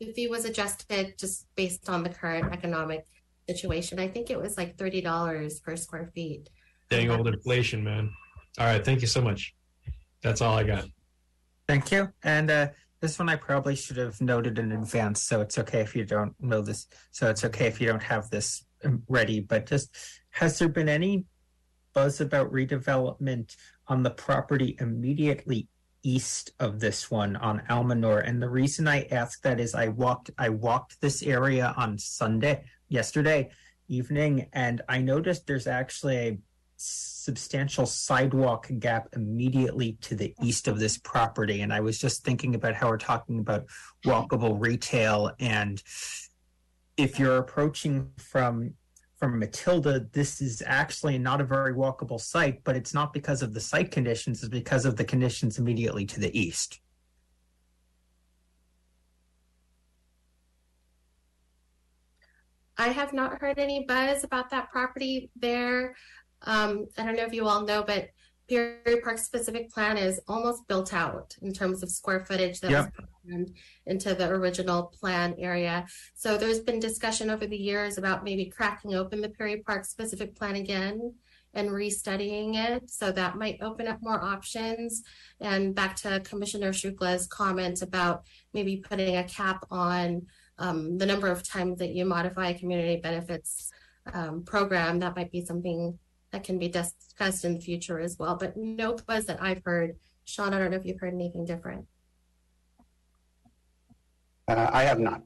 the 0.00 0.12
fee 0.12 0.26
was 0.26 0.44
adjusted 0.44 1.16
just 1.16 1.46
based 1.54 1.88
on 1.88 2.02
the 2.02 2.10
current 2.10 2.52
economic 2.52 3.06
situation. 3.48 3.98
I 4.00 4.08
think 4.08 4.30
it 4.30 4.38
was 4.38 4.56
like 4.56 4.76
thirty 4.76 5.00
dollars 5.00 5.60
per 5.60 5.76
square 5.76 6.10
feet. 6.14 6.50
Dang 6.90 7.10
old 7.10 7.26
inflation, 7.26 7.82
man. 7.82 8.12
All 8.58 8.66
right. 8.66 8.84
Thank 8.84 9.00
you 9.00 9.06
so 9.06 9.22
much. 9.22 9.54
That's 10.22 10.40
all 10.40 10.56
I 10.56 10.64
got. 10.64 10.84
Thank 11.66 11.92
you. 11.92 12.12
And 12.22 12.50
uh, 12.50 12.68
this 13.00 13.18
one 13.18 13.28
I 13.28 13.36
probably 13.36 13.76
should 13.76 13.96
have 13.96 14.20
noted 14.20 14.58
in 14.58 14.72
advance, 14.72 15.22
so 15.22 15.40
it's 15.40 15.58
okay 15.58 15.80
if 15.80 15.96
you 15.96 16.04
don't 16.04 16.34
know 16.40 16.60
this. 16.60 16.86
So 17.10 17.30
it's 17.30 17.44
okay 17.44 17.66
if 17.66 17.80
you 17.80 17.86
don't 17.86 18.02
have 18.02 18.28
this 18.28 18.64
um, 18.84 19.02
ready. 19.08 19.40
But 19.40 19.66
just 19.66 19.96
has 20.30 20.58
there 20.58 20.68
been 20.68 20.88
any 20.88 21.24
buzz 21.94 22.20
about 22.20 22.52
redevelopment 22.52 23.56
on 23.88 24.02
the 24.02 24.10
property 24.10 24.76
immediately 24.80 25.68
east 26.02 26.52
of 26.60 26.80
this 26.80 27.10
one 27.10 27.36
on 27.36 27.62
Almanor? 27.70 28.26
And 28.26 28.42
the 28.42 28.50
reason 28.50 28.86
I 28.86 29.04
ask 29.10 29.40
that 29.42 29.60
is 29.60 29.74
I 29.74 29.88
walked 29.88 30.30
I 30.36 30.50
walked 30.50 31.00
this 31.00 31.22
area 31.22 31.72
on 31.76 31.98
Sunday 31.98 32.64
yesterday 32.88 33.50
evening, 33.88 34.48
and 34.52 34.82
I 34.88 34.98
noticed 35.00 35.46
there's 35.46 35.66
actually 35.66 36.16
a 36.16 36.38
substantial 36.80 37.84
sidewalk 37.84 38.68
gap 38.78 39.08
immediately 39.14 39.98
to 40.00 40.14
the 40.14 40.34
east 40.42 40.66
of 40.66 40.78
this 40.78 40.96
property. 40.98 41.60
And 41.60 41.72
I 41.72 41.80
was 41.80 41.98
just 41.98 42.24
thinking 42.24 42.54
about 42.54 42.74
how 42.74 42.88
we're 42.88 42.96
talking 42.96 43.38
about 43.38 43.66
walkable 44.04 44.56
retail. 44.58 45.30
And 45.38 45.82
if 46.96 47.18
you're 47.18 47.36
approaching 47.36 48.10
from 48.18 48.74
from 49.18 49.38
Mathilda, 49.38 50.10
this 50.12 50.40
is 50.40 50.62
actually 50.64 51.18
not 51.18 51.42
a 51.42 51.44
very 51.44 51.74
walkable 51.74 52.18
site, 52.18 52.64
but 52.64 52.74
it's 52.74 52.94
not 52.94 53.12
because 53.12 53.42
of 53.42 53.52
the 53.52 53.60
site 53.60 53.90
conditions, 53.90 54.42
it's 54.42 54.48
because 54.48 54.86
of 54.86 54.96
the 54.96 55.04
conditions 55.04 55.58
immediately 55.58 56.06
to 56.06 56.18
the 56.18 56.38
east. 56.38 56.80
I 62.80 62.88
have 62.88 63.12
not 63.12 63.42
heard 63.42 63.58
any 63.58 63.84
buzz 63.86 64.24
about 64.24 64.48
that 64.52 64.70
property 64.70 65.30
there. 65.36 65.94
Um, 66.42 66.86
I 66.96 67.04
don't 67.04 67.16
know 67.16 67.24
if 67.24 67.32
you 67.32 67.46
all 67.46 67.64
know, 67.64 67.82
but 67.82 68.08
Peery 68.48 69.00
Park 69.02 69.18
specific 69.18 69.70
plan 69.70 69.96
is 69.96 70.20
almost 70.26 70.66
built 70.66 70.92
out 70.92 71.36
in 71.40 71.52
terms 71.52 71.82
of 71.84 71.90
square 71.90 72.24
footage 72.24 72.60
that 72.60 72.70
Yep. 72.72 72.84
was 72.84 73.06
programmed 73.06 73.54
into 73.86 74.14
the 74.14 74.28
original 74.28 74.92
plan 74.98 75.36
area. 75.38 75.86
So 76.14 76.36
there's 76.36 76.58
been 76.58 76.80
discussion 76.80 77.30
over 77.30 77.46
the 77.46 77.56
years 77.56 77.96
about 77.96 78.24
maybe 78.24 78.46
cracking 78.46 78.94
open 78.94 79.20
the 79.20 79.28
Peery 79.28 79.62
Park 79.64 79.84
specific 79.84 80.34
plan 80.34 80.56
again 80.56 81.14
and 81.54 81.70
restudying 81.70 82.56
it. 82.56 82.90
So 82.90 83.12
that 83.12 83.36
might 83.36 83.58
open 83.60 83.86
up 83.86 83.98
more 84.02 84.20
options. 84.20 85.02
And 85.40 85.74
back 85.74 85.94
to 85.96 86.20
Commissioner 86.20 86.72
Shukla's 86.72 87.26
comment 87.28 87.82
about 87.82 88.24
maybe 88.52 88.78
putting 88.78 89.16
a 89.16 89.24
cap 89.24 89.64
on 89.70 90.26
um, 90.58 90.98
the 90.98 91.06
number 91.06 91.28
of 91.28 91.42
times 91.42 91.78
that 91.78 91.94
you 91.94 92.04
modify 92.04 92.48
a 92.48 92.58
community 92.58 93.00
benefits 93.00 93.70
um, 94.12 94.42
program, 94.44 94.98
that 95.00 95.16
might 95.16 95.30
be 95.30 95.44
something 95.44 95.98
that 96.32 96.44
can 96.44 96.58
be 96.58 96.68
discussed 96.68 97.44
in 97.44 97.54
the 97.54 97.60
future 97.60 98.00
as 98.00 98.18
well. 98.18 98.36
But 98.36 98.56
no 98.56 98.96
buzz 99.06 99.26
that 99.26 99.42
I've 99.42 99.62
heard. 99.64 99.96
Sean, 100.24 100.54
I 100.54 100.58
don't 100.58 100.70
know 100.70 100.76
if 100.76 100.84
you've 100.84 101.00
heard 101.00 101.14
anything 101.14 101.44
different. 101.44 101.86
Uh, 104.48 104.70
I 104.72 104.82
have 104.82 104.98
not. 104.98 105.22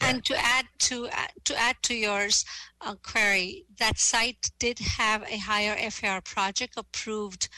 And 0.00 0.24
to 0.26 0.36
add 0.36 0.66
to 0.80 1.06
uh, 1.06 1.26
to 1.44 1.58
add 1.58 1.76
to 1.84 1.94
yours, 1.94 2.44
uh, 2.82 2.94
query, 3.02 3.64
that 3.78 3.98
site 3.98 4.50
did 4.58 4.78
have 4.78 5.22
a 5.22 5.38
higher 5.38 5.90
FAR 5.90 6.20
project 6.20 6.74
approved 6.76 7.48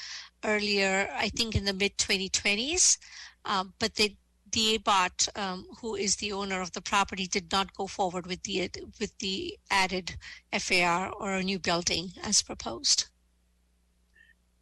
earlier, 0.45 1.11
I 1.15 1.29
think 1.31 1.57
in 1.57 1.65
the 1.65 1.73
mid 1.73 1.97
2020s, 1.99 2.97
um, 3.45 3.75
but 3.81 3.97
they 3.97 4.17
the 4.53 4.79
ABOT, 4.79 5.39
um, 5.39 5.67
who 5.81 5.95
is 5.95 6.17
the 6.17 6.33
owner 6.33 6.61
of 6.61 6.73
the 6.73 6.81
property, 6.81 7.27
did 7.27 7.51
not 7.53 7.75
go 7.75 7.87
forward 7.87 8.27
with 8.27 8.43
the 8.43 8.71
with 9.01 9.17
the 9.19 9.59
added 9.71 10.17
FAR 10.59 11.11
or 11.11 11.33
a 11.35 11.43
new 11.43 11.59
building 11.59 12.13
as 12.23 12.43
proposed. 12.43 13.07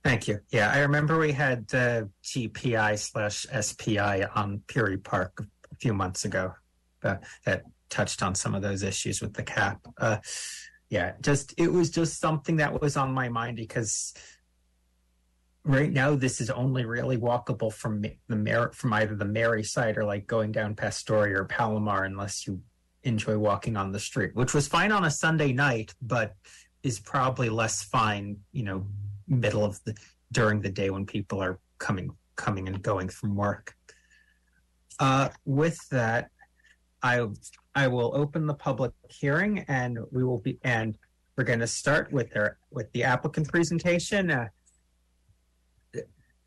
Thank 0.04 0.28
you. 0.28 0.40
Yeah, 0.50 0.70
I 0.72 0.80
remember 0.80 1.18
we 1.18 1.32
had 1.32 1.66
uh, 1.74 2.04
GPI 2.22 2.98
slash 2.98 3.44
SPI 3.60 4.24
on 4.34 4.62
Peery 4.68 4.98
Park 4.98 5.44
a 5.72 5.74
few 5.76 5.92
months 5.92 6.24
ago 6.24 6.54
that 7.02 7.62
touched 7.88 8.22
on 8.22 8.34
some 8.34 8.54
of 8.54 8.62
those 8.62 8.82
issues 8.82 9.20
with 9.20 9.34
the 9.34 9.42
cap. 9.42 9.80
Uh, 9.98 10.18
yeah, 10.90 11.14
just 11.20 11.54
it 11.58 11.72
was 11.72 11.90
just 11.90 12.20
something 12.20 12.56
that 12.56 12.80
was 12.80 12.96
on 12.96 13.12
my 13.12 13.28
mind 13.28 13.56
because 13.56 14.14
right 15.66 15.92
now 15.92 16.14
this 16.14 16.40
is 16.40 16.48
only 16.48 16.84
really 16.84 17.18
walkable 17.18 17.72
from 17.72 18.00
the 18.00 18.36
Mar- 18.36 18.72
from 18.72 18.92
either 18.92 19.16
the 19.16 19.24
Mary 19.24 19.64
side 19.64 19.98
or 19.98 20.04
like 20.04 20.26
going 20.26 20.52
down 20.52 20.76
Pastoria 20.76 21.40
or 21.40 21.44
Palomar 21.44 22.04
unless 22.04 22.46
you 22.46 22.62
enjoy 23.02 23.36
walking 23.36 23.76
on 23.76 23.92
the 23.92 24.00
street, 24.00 24.34
which 24.34 24.54
was 24.54 24.68
fine 24.68 24.92
on 24.92 25.04
a 25.04 25.10
Sunday 25.10 25.52
night, 25.52 25.94
but 26.00 26.34
is 26.82 27.00
probably 27.00 27.48
less 27.48 27.82
fine, 27.82 28.36
you 28.52 28.62
know, 28.62 28.86
middle 29.26 29.64
of 29.64 29.82
the 29.84 29.96
during 30.30 30.60
the 30.60 30.70
day 30.70 30.90
when 30.90 31.04
people 31.04 31.42
are 31.42 31.58
coming 31.78 32.10
coming 32.36 32.68
and 32.68 32.80
going 32.80 33.08
from 33.08 33.34
work. 33.34 33.74
Uh, 35.00 35.30
with 35.44 35.78
that, 35.88 36.30
I 37.02 37.26
I 37.74 37.88
will 37.88 38.12
open 38.14 38.46
the 38.46 38.54
public 38.54 38.92
hearing 39.10 39.64
and 39.66 39.98
we 40.12 40.22
will 40.22 40.38
be 40.38 40.58
and 40.62 40.96
we're 41.36 41.44
going 41.44 41.60
to 41.60 41.66
start 41.66 42.12
with 42.12 42.30
their 42.30 42.58
with 42.70 42.90
the 42.92 43.02
applicant 43.02 43.48
presentation. 43.48 44.30
Uh, 44.30 44.48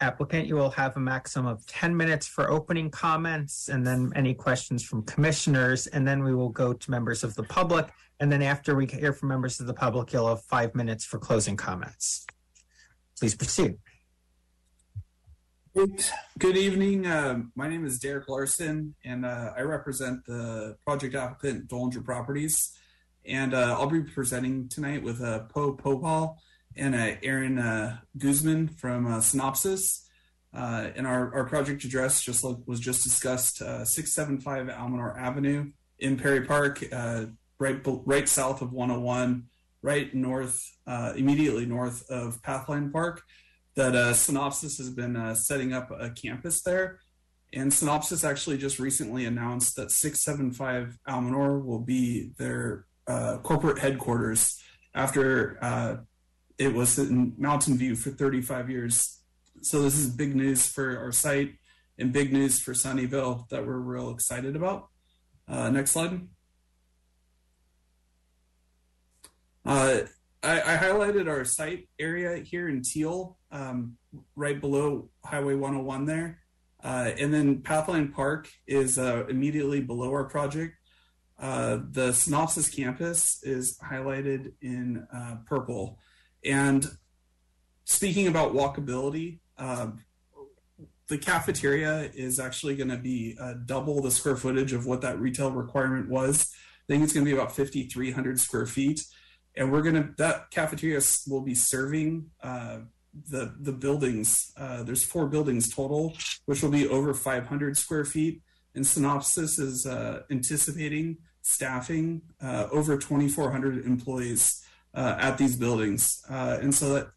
applicant, 0.02 0.48
you 0.48 0.56
will 0.56 0.70
have 0.72 0.96
a 0.98 1.00
maximum 1.00 1.48
of 1.48 1.66
10 1.66 1.96
minutes 1.96 2.28
for 2.28 2.50
opening 2.50 2.90
comments 2.90 3.70
and 3.70 3.86
then 3.86 4.12
any 4.16 4.34
questions 4.34 4.84
from 4.84 5.04
commissioners. 5.04 5.88
And 5.88 6.08
then 6.08 6.24
we 6.24 6.34
will 6.34 6.50
go 6.50 6.74
to 6.74 6.92
members 6.92 7.24
of 7.24 7.36
the 7.36 7.44
public. 7.44 7.90
And 8.20 8.32
then 8.32 8.42
after 8.42 8.76
we 8.76 8.86
hear 8.86 9.14
from 9.14 9.30
members 9.30 9.60
of 9.60 9.68
the 9.68 9.74
public, 9.74 10.14
you'll 10.14 10.28
have 10.28 10.44
five 10.44 10.76
minutes 10.76 11.06
for 11.06 11.20
closing 11.20 11.56
comments. 11.56 12.26
Please 13.18 13.36
proceed. 13.36 13.78
Good, 16.40 16.58
evening. 16.58 17.06
Uh, 17.06 17.42
my 17.56 17.70
name 17.70 17.86
is 17.86 18.00
Derek 18.00 18.28
Larson, 18.28 18.96
and 19.06 19.26
uh, 19.26 19.54
I 19.56 19.62
represent 19.62 20.26
the 20.26 20.76
project 20.84 21.16
applicant 21.16 21.70
Dollinger 21.70 22.04
Properties. 22.04 22.74
And 23.26 23.54
uh, 23.54 23.78
I'll 23.80 23.90
be 23.90 24.02
presenting 24.02 24.68
tonight 24.68 25.04
with 25.04 25.22
uh, 25.22 25.44
Poe 25.44 25.76
Popal 25.76 26.36
and 26.80 26.96
uh, 26.96 27.16
Aaron 27.22 27.60
uh, 27.60 27.98
Guzman 28.18 28.70
from 28.70 29.06
uh, 29.06 29.20
Synopsys. 29.20 30.06
Uh, 30.52 30.90
and 30.96 31.06
our, 31.06 31.34
our 31.36 31.46
project 31.46 31.84
address 31.84 32.24
just 32.24 32.44
like 32.44 32.58
was 32.66 32.80
just 32.80 33.04
discussed, 33.04 33.62
uh, 33.62 33.86
675 33.86 34.68
Almanor 34.76 35.16
Avenue 35.20 35.72
in 36.00 36.18
Peery 36.18 36.48
Park, 36.48 36.84
uh, 36.92 37.26
right 37.60 37.80
right 37.86 38.28
south 38.28 38.62
of 38.62 38.74
101, 38.74 39.44
right 39.84 40.14
north, 40.16 40.66
uh, 40.88 41.14
immediately 41.16 41.66
north 41.66 42.10
of 42.10 42.42
Pathline 42.42 42.92
Park. 42.92 43.22
That 43.76 43.96
uh, 43.96 44.14
Synopsys 44.14 44.78
has 44.80 44.90
been 44.90 45.16
uh, 45.16 45.36
setting 45.36 45.74
up 45.74 45.92
a 45.92 46.10
campus 46.10 46.64
there. 46.64 47.00
And 47.54 47.72
Synopsys 47.72 48.28
actually 48.28 48.58
just 48.58 48.80
recently 48.80 49.26
announced 49.26 49.76
that 49.76 49.92
675 49.92 50.98
Almanor 51.08 51.64
will 51.64 51.80
be 51.80 52.32
their 52.38 52.86
uh, 53.08 53.38
corporate 53.38 53.80
headquarters 53.80 54.60
after 54.94 55.58
uh, 55.64 55.98
it 56.60 56.74
was 56.74 57.00
in 57.00 57.34
Mountain 57.38 57.78
View 57.78 57.96
for 57.96 58.12
35 58.12 58.70
years. 58.70 59.22
So 59.62 59.82
this 59.82 59.98
is 59.98 60.10
big 60.10 60.36
news 60.36 60.68
for 60.68 61.00
our 61.00 61.12
site 61.12 61.54
and 61.98 62.12
big 62.12 62.32
news 62.34 62.60
for 62.60 62.74
Sunnyvale 62.74 63.48
that 63.50 63.66
we're 63.66 63.78
real 63.78 64.12
excited 64.12 64.56
about. 64.56 64.90
Uh, 65.48 65.70
next 65.70 65.92
slide. 65.92 66.28
Uh, 69.66 70.02
I, 70.44 70.62
I, 70.62 70.78
highlighted 70.78 71.28
our 71.28 71.44
site 71.44 71.90
area 72.00 72.38
here 72.38 72.70
in 72.70 72.82
teal, 72.82 73.38
um, 73.52 73.98
right 74.36 74.60
below 74.60 75.10
Highway 75.26 75.56
101 75.56 76.06
there. 76.06 76.40
Uh, 76.82 77.12
and 77.20 77.34
then 77.34 77.58
Pathline 77.58 78.14
Park 78.14 78.50
is 78.68 78.98
uh, 78.98 79.26
immediately 79.28 79.82
below 79.82 80.12
our 80.12 80.24
project. 80.24 80.76
Uh, 81.38 81.80
the 81.92 82.10
Synopsys 82.10 82.74
campus 82.74 83.44
is 83.44 83.78
highlighted 83.80 84.54
in 84.62 85.06
uh, 85.14 85.38
purple. 85.46 86.00
And 86.44 86.86
speaking 87.86 88.28
about 88.28 88.54
walkability, 88.54 89.40
um, 89.58 90.00
the 91.08 91.18
cafeteria 91.18 92.12
is 92.14 92.40
actually 92.40 92.76
going 92.76 92.90
to 92.90 92.98
be 92.98 93.36
uh, 93.42 93.56
double 93.66 94.02
the 94.02 94.12
square 94.12 94.38
footage 94.38 94.74
of 94.74 94.86
what 94.86 95.02
that 95.02 95.20
retail 95.20 95.52
requirement 95.52 96.08
was. 96.10 96.54
I 96.88 96.94
think 96.94 97.04
it's 97.04 97.14
going 97.14 97.26
to 97.26 97.30
be 97.30 97.36
about 97.36 97.56
5,300 97.56 98.40
square 98.40 98.66
feet. 98.66 99.02
And 99.56 99.72
we're 99.72 99.82
going 99.82 99.96
to, 99.96 100.10
that 100.18 100.52
cafeteria 100.52 101.02
will 101.28 101.42
be 101.42 101.56
serving 101.56 102.30
uh, 102.42 102.80
the, 103.30 103.56
the 103.60 103.72
buildings. 103.72 104.52
Uh, 104.56 104.84
there's 104.84 105.04
four 105.04 105.28
buildings 105.28 105.74
total, 105.74 106.16
which 106.46 106.62
will 106.62 106.70
be 106.70 106.88
over 106.88 107.14
500 107.14 107.76
square 107.76 108.06
feet. 108.06 108.42
And 108.76 108.86
Synopsys 108.86 109.60
is 109.60 109.86
uh, 109.86 110.22
anticipating 110.30 111.18
staffing 111.42 112.22
uh, 112.42 112.68
over 112.72 112.98
2,400 112.98 113.86
employees 113.86 114.64
uh, 114.94 115.16
at 115.20 115.38
these 115.38 115.56
buildings. 115.56 116.24
Uh, 116.30 116.58
and 116.62 116.74
so 116.74 116.94
that 116.94 117.08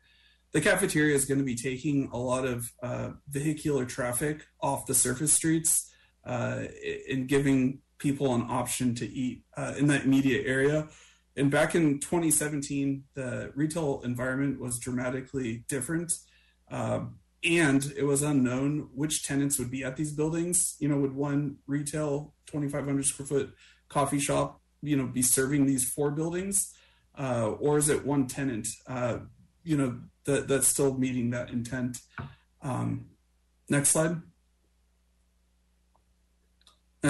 the 0.53 0.61
cafeteria 0.61 1.15
is 1.15 1.25
going 1.25 1.39
to 1.39 1.45
be 1.45 1.57
taking 1.57 2.11
a 2.13 2.19
lot 2.19 2.45
of 2.45 2.71
uh, 2.83 3.11
vehicular 3.29 3.85
traffic 3.85 4.47
off 4.61 4.87
the 4.87 4.95
surface 4.95 5.33
streets 5.33 5.91
uh, 6.27 6.65
and 7.11 7.27
giving 7.27 7.81
people 7.99 8.35
an 8.35 8.43
option 8.49 8.95
to 8.97 9.07
eat 9.07 9.45
uh, 9.57 9.75
in 9.79 9.87
that 9.87 10.05
immediate 10.05 10.47
area. 10.47 10.89
And 11.37 11.51
back 11.51 11.75
in 11.75 11.99
2017, 12.01 13.05
the 13.15 13.53
retail 13.55 14.03
environment 14.05 14.61
was 14.61 14.79
dramatically 14.79 15.65
different. 15.69 16.13
Um, 16.71 17.19
and 17.45 17.93
it 17.97 18.05
was 18.05 18.23
unknown 18.23 18.91
which 18.95 19.25
tenants 19.25 19.59
would 19.59 19.71
be 19.71 19.83
at 19.83 19.97
these 19.97 20.13
buildings. 20.13 20.77
You 20.79 20.89
know, 20.89 20.99
would 20.99 21.15
one 21.15 21.57
retail 21.67 22.35
2,500 22.47 23.05
square 23.05 23.27
foot 23.27 23.55
coffee 23.89 24.21
shop, 24.21 24.61
you 24.83 24.97
know, 24.97 25.07
be 25.07 25.23
serving 25.23 25.67
these 25.67 25.91
four 25.91 26.11
buildings? 26.11 26.75
Uh, 27.19 27.51
or 27.61 27.79
is 27.79 27.89
it 27.89 28.05
one 28.05 28.27
tenant? 28.27 28.69
Uh, 28.87 29.19
you 29.65 29.77
know, 29.77 30.01
that 30.25 30.49
that's 30.49 30.69
still 30.69 30.97
meeting 30.97 31.31
that 31.31 31.51
intent. 31.51 31.99
Um, 32.63 33.07
next 33.69 33.91
slide. 33.91 34.17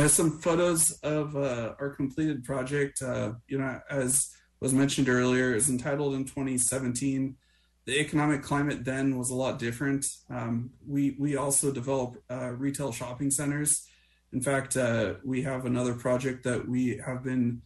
Some 0.07 0.41
photos 0.41 0.93
of 1.03 1.37
uh, 1.37 1.75
our 1.79 1.91
completed 1.91 2.45
project. 2.45 3.03
Uh, 3.03 3.33
you 3.47 3.59
know, 3.59 3.79
as 3.91 4.31
was 4.61 4.73
mentioned 4.73 5.09
earlier, 5.09 5.55
is 5.55 5.69
entitled 5.69 6.15
in 6.15 6.25
2017. 6.25 7.37
The 7.85 8.01
economic 8.01 8.43
climate 8.43 8.85
then 8.85 9.19
was 9.19 9.31
a 9.31 9.35
lot 9.35 9.59
different. 9.59 10.07
Um, 10.31 10.71
we 10.87 11.17
we 11.19 11.37
also 11.37 11.71
develop 11.71 12.17
uh, 12.31 12.53
retail 12.53 12.93
shopping 12.93 13.31
centers. 13.31 13.87
In 14.33 14.41
fact, 14.41 14.77
uh, 14.79 15.15
we 15.25 15.43
have 15.43 15.67
another 15.67 15.95
project 15.95 16.45
that 16.45 16.67
we 16.67 17.01
have 17.05 17.23
been 17.23 17.61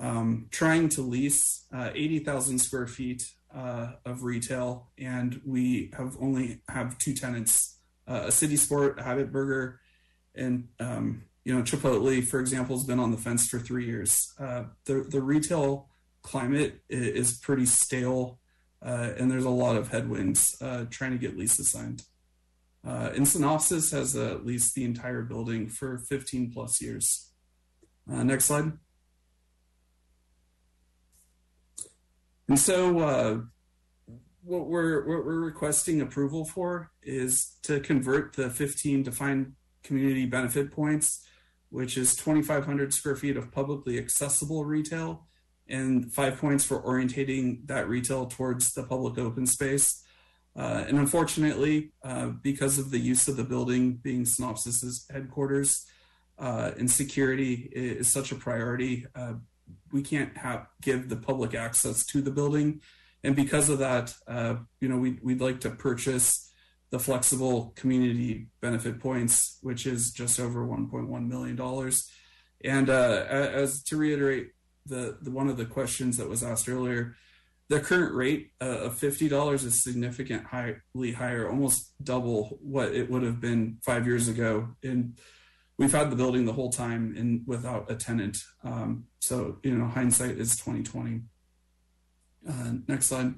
um, 0.00 0.46
trying 0.50 0.88
to 0.90 1.02
lease 1.02 1.66
uh, 1.72 1.90
80,000 1.94 2.58
square 2.58 2.86
feet 2.86 3.30
uh, 3.54 3.92
of 4.04 4.22
retail, 4.22 4.90
and 4.98 5.40
we 5.44 5.92
have 5.96 6.16
only 6.20 6.62
have 6.68 6.98
two 6.98 7.14
tenants: 7.14 7.78
uh, 8.08 8.24
a 8.26 8.32
City 8.32 8.56
Sport, 8.56 8.98
a 8.98 9.02
Habit 9.02 9.30
Burger, 9.30 9.80
and 10.34 10.68
um, 10.78 11.24
you 11.44 11.54
know 11.54 11.62
Chipotle, 11.62 12.24
for 12.24 12.40
example, 12.40 12.76
has 12.76 12.86
been 12.86 13.00
on 13.00 13.10
the 13.10 13.16
fence 13.16 13.48
for 13.48 13.58
three 13.58 13.86
years. 13.86 14.32
Uh, 14.38 14.64
the 14.86 15.06
the 15.08 15.20
retail 15.20 15.88
climate 16.22 16.80
is 16.88 17.38
pretty 17.38 17.66
stale, 17.66 18.38
uh, 18.84 19.10
and 19.18 19.30
there's 19.30 19.44
a 19.44 19.50
lot 19.50 19.76
of 19.76 19.88
headwinds 19.88 20.56
uh, 20.62 20.84
trying 20.90 21.12
to 21.12 21.18
get 21.18 21.36
leases 21.36 21.70
signed. 21.70 22.02
Uh, 22.86 23.10
and 23.14 23.26
Synopsys 23.26 23.92
has 23.92 24.14
leased 24.42 24.74
the 24.74 24.84
entire 24.84 25.20
building 25.22 25.68
for 25.68 25.98
15 25.98 26.50
plus 26.50 26.80
years. 26.80 27.30
next 28.06 28.46
slide. 28.46 28.72
And 32.50 32.58
so, 32.58 32.98
uh, 32.98 33.40
what 34.42 34.66
we're 34.66 35.06
what 35.06 35.24
we're 35.24 35.38
requesting 35.38 36.00
approval 36.00 36.44
for 36.44 36.90
is 37.00 37.56
to 37.62 37.78
convert 37.78 38.34
the 38.34 38.50
15 38.50 39.04
defined 39.04 39.52
community 39.84 40.26
benefit 40.26 40.72
points, 40.72 41.24
which 41.68 41.96
is 41.96 42.16
2,500 42.16 42.92
square 42.92 43.14
feet 43.14 43.36
of 43.36 43.52
publicly 43.52 43.98
accessible 43.98 44.64
retail, 44.64 45.28
and 45.68 46.12
five 46.12 46.38
points 46.38 46.64
for 46.64 46.82
orientating 46.82 47.68
that 47.68 47.88
retail 47.88 48.26
towards 48.26 48.74
the 48.74 48.82
public 48.82 49.16
open 49.16 49.46
space. 49.46 50.02
Uh, 50.56 50.84
and 50.88 50.98
unfortunately, 50.98 51.92
uh, 52.02 52.30
because 52.42 52.80
of 52.80 52.90
the 52.90 52.98
use 52.98 53.28
of 53.28 53.36
the 53.36 53.44
building 53.44 53.94
being 54.02 54.24
Synopsys's 54.24 55.06
headquarters 55.08 55.86
uh, 56.36 56.72
and 56.76 56.90
security 56.90 57.70
is 57.72 58.12
such 58.12 58.32
a 58.32 58.34
priority, 58.34 59.06
uh, 59.14 59.34
we 59.92 60.02
can't 60.02 60.36
have 60.36 60.66
give 60.80 61.08
the 61.08 61.16
public 61.16 61.54
access 61.54 62.04
to 62.06 62.20
the 62.20 62.30
building, 62.30 62.80
and 63.22 63.36
because 63.36 63.68
of 63.68 63.78
that, 63.78 64.14
uh, 64.26 64.56
you 64.80 64.88
know, 64.88 64.96
we 64.96 65.18
we'd 65.22 65.40
like 65.40 65.60
to 65.60 65.70
purchase 65.70 66.50
the 66.90 66.98
flexible 66.98 67.72
community 67.76 68.48
benefit 68.60 68.98
points, 69.00 69.58
which 69.62 69.86
is 69.86 70.10
just 70.10 70.40
over 70.40 70.66
1.1 70.66 71.28
million 71.28 71.56
dollars. 71.56 72.10
And 72.64 72.90
uh, 72.90 73.24
as 73.28 73.82
to 73.84 73.96
reiterate 73.96 74.48
the, 74.86 75.18
the 75.22 75.30
one 75.30 75.48
of 75.48 75.56
the 75.56 75.64
questions 75.64 76.16
that 76.16 76.28
was 76.28 76.42
asked 76.42 76.68
earlier, 76.68 77.16
the 77.68 77.80
current 77.80 78.14
rate 78.14 78.50
uh, 78.60 78.64
of 78.64 78.98
fifty 78.98 79.28
dollars 79.28 79.64
is 79.64 79.82
significantly 79.82 81.12
higher, 81.12 81.48
almost 81.48 81.92
double 82.02 82.58
what 82.60 82.92
it 82.92 83.08
would 83.08 83.22
have 83.22 83.40
been 83.40 83.78
five 83.82 84.06
years 84.06 84.28
ago. 84.28 84.70
And 84.82 85.18
we've 85.80 85.92
had 85.92 86.10
the 86.10 86.16
building 86.16 86.44
the 86.44 86.52
whole 86.52 86.70
time 86.70 87.14
and 87.16 87.42
without 87.46 87.90
a 87.90 87.94
tenant. 87.94 88.36
Um, 88.62 89.06
so 89.18 89.58
you 89.64 89.76
know, 89.76 89.86
hindsight 89.86 90.38
is 90.38 90.54
twenty 90.56 90.82
twenty. 90.82 91.22
Uh, 92.48 92.72
next 92.86 93.06
slide. 93.06 93.34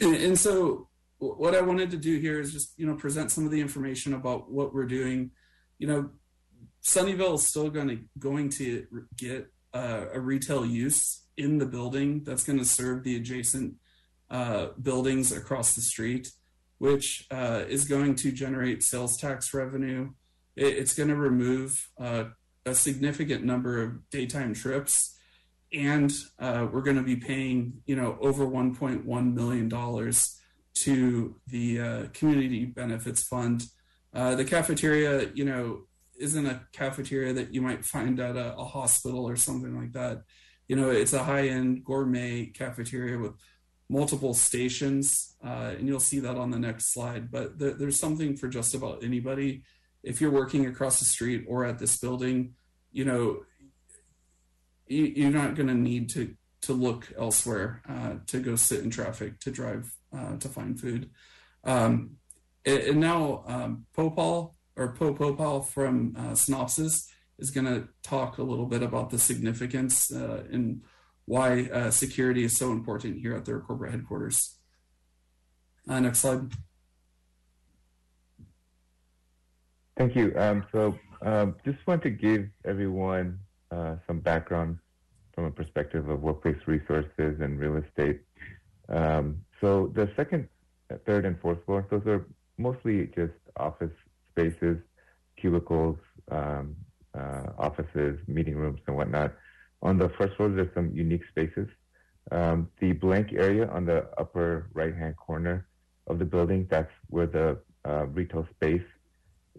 And, 0.00 0.16
and 0.16 0.38
so 0.38 0.88
what 1.18 1.54
I 1.54 1.60
wanted 1.60 1.90
to 1.92 1.96
do 1.96 2.18
here 2.18 2.40
is 2.40 2.52
just 2.52 2.76
you 2.76 2.86
know 2.86 2.96
present 2.96 3.30
some 3.30 3.44
of 3.44 3.52
the 3.52 3.60
information 3.60 4.14
about 4.14 4.50
what 4.50 4.74
we're 4.74 4.86
doing. 4.86 5.30
You 5.78 5.86
know, 5.86 6.10
Sunnyvale 6.84 7.36
is 7.36 7.46
still 7.46 7.70
going 7.70 7.88
to 7.88 8.00
going 8.18 8.50
to 8.50 8.84
get 9.16 9.46
uh, 9.72 10.06
a 10.12 10.18
retail 10.18 10.66
use 10.66 11.22
in 11.36 11.58
the 11.58 11.66
building 11.66 12.24
that's 12.24 12.42
going 12.42 12.58
to 12.58 12.64
serve 12.64 13.04
the 13.04 13.14
adjacent 13.14 13.74
uh, 14.28 14.68
buildings 14.82 15.30
across 15.30 15.74
the 15.76 15.80
street 15.80 16.32
which 16.80 17.26
uh, 17.30 17.62
is 17.68 17.84
going 17.84 18.14
to 18.14 18.32
generate 18.32 18.82
sales 18.82 19.18
tax 19.18 19.52
revenue. 19.52 20.08
It, 20.56 20.78
it's 20.78 20.94
going 20.94 21.10
to 21.10 21.14
remove 21.14 21.90
uh, 22.00 22.24
a 22.64 22.74
significant 22.74 23.44
number 23.44 23.82
of 23.82 24.08
daytime 24.10 24.54
trips. 24.54 25.14
and 25.74 26.10
uh, 26.38 26.66
we're 26.72 26.80
going 26.80 26.96
to 26.96 27.02
be 27.02 27.16
paying, 27.16 27.74
you 27.84 27.94
know, 27.94 28.16
over 28.22 28.46
1.1 28.46 29.34
million 29.34 29.68
dollars 29.68 30.40
to 30.84 31.36
the 31.46 31.80
uh, 31.80 32.02
Community 32.14 32.64
Benefits 32.64 33.24
Fund. 33.24 33.62
Uh, 34.14 34.34
the 34.34 34.44
cafeteria, 34.46 35.30
you 35.34 35.44
know, 35.44 35.82
isn't 36.18 36.46
a 36.46 36.62
cafeteria 36.72 37.34
that 37.34 37.52
you 37.52 37.60
might 37.60 37.84
find 37.84 38.18
at 38.20 38.36
a, 38.36 38.56
a 38.56 38.64
hospital 38.64 39.28
or 39.28 39.36
something 39.36 39.78
like 39.78 39.92
that. 39.92 40.22
You 40.66 40.76
know, 40.76 40.88
it's 40.90 41.12
a 41.12 41.24
high-end 41.24 41.84
gourmet 41.84 42.46
cafeteria 42.46 43.18
with 43.18 43.32
multiple 43.90 44.32
stations, 44.32 45.34
uh, 45.44 45.74
and 45.76 45.88
you'll 45.88 45.98
see 45.98 46.20
that 46.20 46.36
on 46.36 46.50
the 46.50 46.58
next 46.58 46.92
slide. 46.94 47.30
But 47.30 47.58
there, 47.58 47.72
there's 47.72 47.98
something 47.98 48.36
for 48.36 48.46
just 48.46 48.74
about 48.74 49.02
anybody. 49.02 49.64
If 50.04 50.20
you're 50.20 50.30
working 50.30 50.66
across 50.66 51.00
the 51.00 51.04
street 51.04 51.44
or 51.48 51.66
at 51.66 51.80
this 51.80 51.98
building, 51.98 52.54
you 52.92 53.04
know, 53.04 53.40
you, 54.86 55.26
are 55.26 55.32
not 55.32 55.56
going 55.56 55.66
to 55.66 55.74
need 55.74 56.08
to 56.10 56.34
to 56.62 56.72
look 56.74 57.10
elsewhere 57.18 57.82
uh, 57.88 58.16
to 58.26 58.38
go 58.38 58.54
sit 58.54 58.84
in 58.84 58.90
traffic 58.90 59.40
to 59.40 59.50
drive 59.50 59.92
uh, 60.16 60.36
to 60.36 60.48
find 60.48 60.78
food. 60.78 61.10
Um, 61.64 62.16
and, 62.64 63.00
now 63.00 63.44
um, 63.46 63.86
Popal 63.96 64.54
or 64.76 64.94
Po 64.94 65.14
Popal 65.14 65.66
from 65.66 66.14
uh, 66.16 66.32
Synopsys 66.32 67.06
is 67.38 67.50
going 67.50 67.66
to 67.66 67.88
talk 68.02 68.38
a 68.38 68.42
little 68.42 68.66
bit 68.66 68.82
about 68.82 69.10
the 69.10 69.18
significance 69.18 70.12
uh, 70.12 70.44
and 70.52 70.82
why 71.30 71.68
uh, 71.72 71.92
security 71.92 72.42
is 72.42 72.56
so 72.56 72.72
important 72.72 73.20
here 73.20 73.36
at 73.36 73.44
their 73.44 73.60
corporate 73.60 73.92
headquarters. 73.92 74.58
Uh, 75.88 76.00
next 76.00 76.18
slide. 76.18 76.40
Thank 79.96 80.16
you. 80.16 80.32
Um, 80.36 80.66
so 80.72 80.98
um, 81.22 81.54
just 81.64 81.78
want 81.86 82.02
to 82.02 82.10
give 82.10 82.48
everyone 82.64 83.38
uh, 83.70 83.94
some 84.08 84.18
background 84.18 84.78
from 85.32 85.44
a 85.44 85.52
perspective 85.52 86.08
of 86.08 86.20
workplace 86.20 86.58
resources 86.66 87.40
and 87.40 87.60
real 87.60 87.76
estate. 87.76 88.22
Um, 88.88 89.40
so 89.60 89.92
the 89.94 90.10
second, 90.16 90.48
third, 91.06 91.26
and 91.26 91.40
fourth 91.40 91.64
floor, 91.64 91.86
those 91.90 92.06
are 92.06 92.26
mostly 92.58 93.06
just 93.14 93.34
office 93.56 93.94
spaces, 94.32 94.78
cubicles, 95.40 95.98
um, 96.32 96.74
uh, 97.16 97.52
offices, 97.56 98.18
meeting 98.26 98.56
rooms, 98.56 98.80
and 98.88 98.96
whatnot. 98.96 99.32
On 99.82 99.98
the 99.98 100.08
first 100.10 100.36
floor, 100.36 100.48
there's 100.48 100.72
some 100.74 100.90
unique 100.94 101.22
spaces. 101.28 101.68
Um, 102.30 102.68
the 102.80 102.92
blank 102.92 103.32
area 103.32 103.68
on 103.68 103.86
the 103.86 104.08
upper 104.18 104.68
right-hand 104.74 105.16
corner 105.16 105.66
of 106.06 106.18
the 106.18 106.24
building, 106.24 106.66
that's 106.70 106.92
where 107.08 107.26
the 107.26 107.58
uh, 107.84 108.06
retail 108.06 108.46
space 108.54 108.86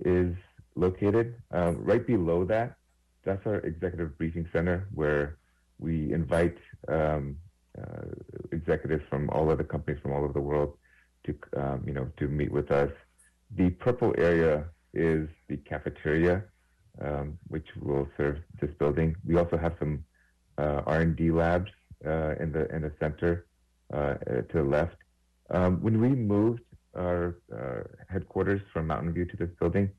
is 0.06 0.36
located. 0.76 1.36
Um, 1.52 1.84
right 1.84 2.06
below 2.06 2.46
that, 2.46 2.76
that's 3.24 3.46
our 3.46 3.58
executive 3.60 4.18
briefing 4.18 4.48
center 4.54 4.88
where 4.94 5.38
we 5.80 6.14
invite 6.14 6.58
um, 6.88 7.38
uh, 7.78 8.06
executives 8.52 9.04
from 9.10 9.30
all 9.32 9.50
of 9.50 9.58
the 9.58 9.64
companies 9.64 10.00
from 10.02 10.12
all 10.12 10.24
over 10.24 10.34
the 10.34 10.42
world 10.42 10.78
to, 11.26 11.36
um, 11.58 11.84
you 11.86 11.94
know, 11.94 12.08
to 12.18 12.28
meet 12.28 12.52
with 12.52 12.72
us. 12.72 12.92
The 13.56 13.70
purple 13.72 14.14
area 14.18 14.66
is 14.94 15.28
the 15.48 15.58
cafeteria, 15.58 16.44
um, 17.02 17.38
which 17.48 17.68
will 17.80 18.08
serve 18.18 18.38
this 18.60 18.72
building. 18.78 19.16
We 19.26 19.38
also 19.38 19.58
have 19.58 19.76
some 19.80 20.04
R&D 20.58 21.32
labs 21.32 21.72
uh, 22.06 22.36
in 22.40 22.52
the 22.52 22.68
in 22.74 22.82
the 22.82 22.92
center 23.00 23.46
uh, 23.94 24.16
to 24.16 24.54
the 24.54 24.64
left. 24.64 24.96
Um, 25.50 25.82
when 25.82 26.00
we 26.00 26.10
moved 26.10 26.62
our 26.96 27.38
uh, 27.54 27.84
headquarters 28.10 28.62
from 28.74 28.88
Mountain 28.88 29.14
View 29.14 29.26
to 29.26 29.38
this 29.38 29.50
building, 29.60 29.90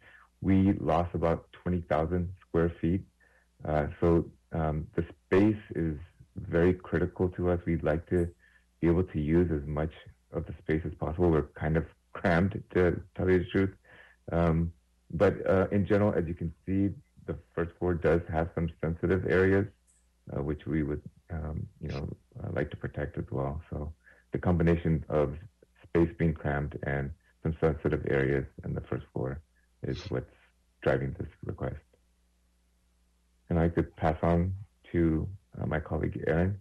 we 0.41 0.73
lost 0.75 1.15
about 1.15 1.47
20,000 1.63 2.29
square 2.47 2.73
feet. 2.81 3.03
Uh, 3.65 3.87
so 4.01 4.25
um, 4.53 4.87
the 4.97 5.05
space 5.27 5.63
is 5.75 5.97
very 6.37 6.75
critical 6.75 7.29
to 7.31 7.51
us. 7.51 7.61
We'd 7.67 7.83
like 7.83 8.09
to 8.11 8.29
be 8.81 8.89
able 8.89 9.05
to 9.05 9.21
use 9.21 9.51
as 9.53 9.67
much 9.67 9.93
of 10.33 10.47
the 10.47 10.55
space 10.59 10.83
as 10.85 10.93
possible. 10.95 11.31
We're 11.31 11.43
kind 11.55 11.77
of 11.77 11.85
crammed, 12.13 12.63
to 12.75 13.01
tell 13.17 13.31
you 13.31 13.39
the 13.41 13.45
truth. 13.47 13.75
Um, 14.31 14.73
but 15.13 15.35
uh, 15.49 15.69
in 15.71 15.87
general, 15.87 16.13
as 16.15 16.27
you 16.27 16.35
can 16.35 16.53
see, 16.67 16.91
the 17.27 17.37
first 17.55 17.71
floor 17.79 17.95
does 17.95 18.21
have 18.31 18.49
some 18.55 18.69
sensitive 18.81 19.27
areas, 19.27 19.67
uh, 20.31 20.43
which 20.43 20.67
we 20.67 20.83
would, 20.83 21.03
um, 21.31 21.67
you 21.81 21.89
know, 21.89 22.09
uh, 22.43 22.49
like 22.53 22.71
to 22.71 22.77
protect 22.77 23.19
as 23.19 23.25
well. 23.31 23.61
So 23.71 23.93
the 24.33 24.39
combination 24.39 25.05
of 25.09 25.37
space 25.83 26.11
being 26.19 26.35
cramped 26.35 26.77
and 26.85 27.11
some 27.43 27.57
sensitive 27.61 28.07
areas 28.09 28.47
in 28.65 28.75
the 28.75 28.81
first 28.83 29.05
floor 29.13 29.41
is 29.83 29.99
what's 30.11 30.31
driving 30.83 31.15
this 31.19 31.29
request. 31.45 31.77
And 33.51 33.59
I 33.59 33.69
could 33.69 33.95
pass 33.97 34.17
on 34.23 34.55
to 34.93 35.29
uh, 35.61 35.67
my 35.67 35.81
colleague 35.81 36.23
Erin 36.27 36.59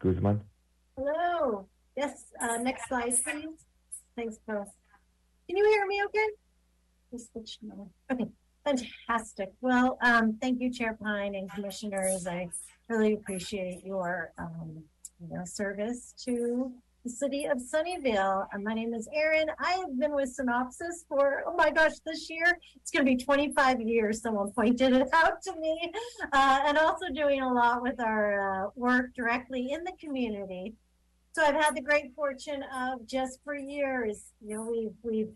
Guzman. 0.00 0.40
Hello. 0.96 1.66
Yes, 1.96 2.32
uh, 2.40 2.56
next 2.56 2.88
slide, 2.88 3.14
please. 3.24 3.66
Thanks, 4.16 4.38
Post. 4.48 4.70
Can 5.46 5.56
you 5.56 5.64
hear 5.64 5.86
me 5.86 6.02
okay? 6.06 6.28
Okay, 8.10 8.26
fantastic. 8.64 9.52
Well, 9.60 9.98
um, 10.02 10.38
thank 10.40 10.60
you, 10.60 10.72
Chair 10.72 10.98
Pyne 11.02 11.34
and 11.34 11.50
commissioners. 11.50 12.26
I 12.26 12.48
really 12.88 13.14
appreciate 13.14 13.84
your 13.84 14.32
um, 14.38 14.82
you 15.20 15.36
know, 15.36 15.44
service 15.44 16.14
to 16.24 16.72
the 17.04 17.10
city 17.10 17.44
of 17.44 17.58
Sunnyvale. 17.58 18.46
Uh, 18.52 18.58
my 18.58 18.72
name 18.72 18.94
is 18.94 19.08
Erin. 19.14 19.48
I 19.58 19.72
have 19.72 19.98
been 19.98 20.14
with 20.14 20.34
Synopsys 20.34 21.06
for, 21.06 21.44
oh 21.46 21.54
my 21.54 21.70
gosh, 21.70 21.92
this 22.06 22.30
year, 22.30 22.58
it's 22.76 22.90
going 22.90 23.04
to 23.04 23.10
be 23.10 23.22
25 23.22 23.80
years. 23.82 24.22
Someone 24.22 24.50
pointed 24.52 24.94
it 24.94 25.08
out 25.12 25.42
to 25.42 25.54
me. 25.60 25.92
Uh, 26.32 26.60
and 26.66 26.78
also 26.78 27.10
doing 27.14 27.42
a 27.42 27.52
lot 27.52 27.82
with 27.82 28.00
our 28.00 28.66
uh, 28.66 28.70
work 28.74 29.14
directly 29.14 29.72
in 29.72 29.84
the 29.84 29.92
community. 30.00 30.72
So 31.32 31.44
I've 31.44 31.56
had 31.56 31.74
the 31.74 31.82
great 31.82 32.14
fortune 32.14 32.64
of 32.74 33.06
just 33.06 33.40
for 33.44 33.54
years, 33.54 34.32
you 34.40 34.56
know, 34.56 34.68
we've, 34.70 34.94
we've, 35.02 35.34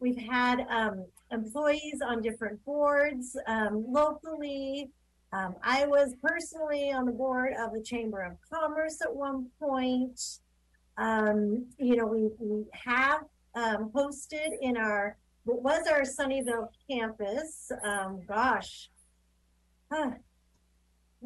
we've 0.00 0.18
had 0.18 0.66
um, 0.68 1.06
employees 1.30 2.00
on 2.04 2.22
different 2.22 2.64
boards 2.64 3.36
um, 3.46 3.84
locally, 3.88 4.90
um, 5.32 5.56
I 5.62 5.86
was 5.86 6.14
personally 6.22 6.90
on 6.90 7.04
the 7.04 7.12
board 7.12 7.52
of 7.60 7.72
the 7.72 7.82
Chamber 7.82 8.22
of 8.22 8.36
Commerce 8.50 9.00
at 9.02 9.14
one 9.14 9.48
point. 9.60 10.20
Um, 10.96 11.66
you 11.78 11.96
know, 11.96 12.06
we, 12.06 12.30
we 12.38 12.64
have 12.72 13.20
um, 13.54 13.90
hosted 13.94 14.50
in 14.62 14.76
our, 14.76 15.16
what 15.44 15.62
was 15.62 15.86
our 15.86 16.02
Sunnyvale 16.02 16.68
campus, 16.90 17.70
um, 17.84 18.22
gosh, 18.26 18.90
huh, 19.92 20.12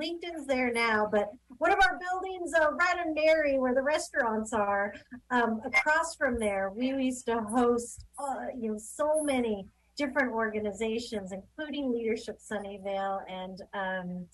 LinkedIn's 0.01 0.47
there 0.47 0.72
now, 0.72 1.09
but 1.11 1.30
one 1.59 1.72
of 1.72 1.78
our 1.82 1.99
buildings 1.99 2.53
uh, 2.55 2.72
right 2.72 2.97
on 3.05 3.14
Mary, 3.14 3.59
where 3.59 3.74
the 3.74 3.82
restaurants 3.82 4.53
are, 4.53 4.95
um, 5.30 5.61
across 5.64 6.14
from 6.16 6.38
there, 6.38 6.70
we 6.74 6.88
used 6.88 7.26
to 7.26 7.40
host, 7.43 8.05
uh, 8.18 8.47
you 8.59 8.72
know, 8.72 8.78
so 8.78 9.22
many 9.22 9.66
different 9.97 10.32
organizations, 10.32 11.32
including 11.32 11.93
Leadership 11.93 12.38
Sunnyvale. 12.38 13.20
And 13.28 13.62
um, 13.74 14.26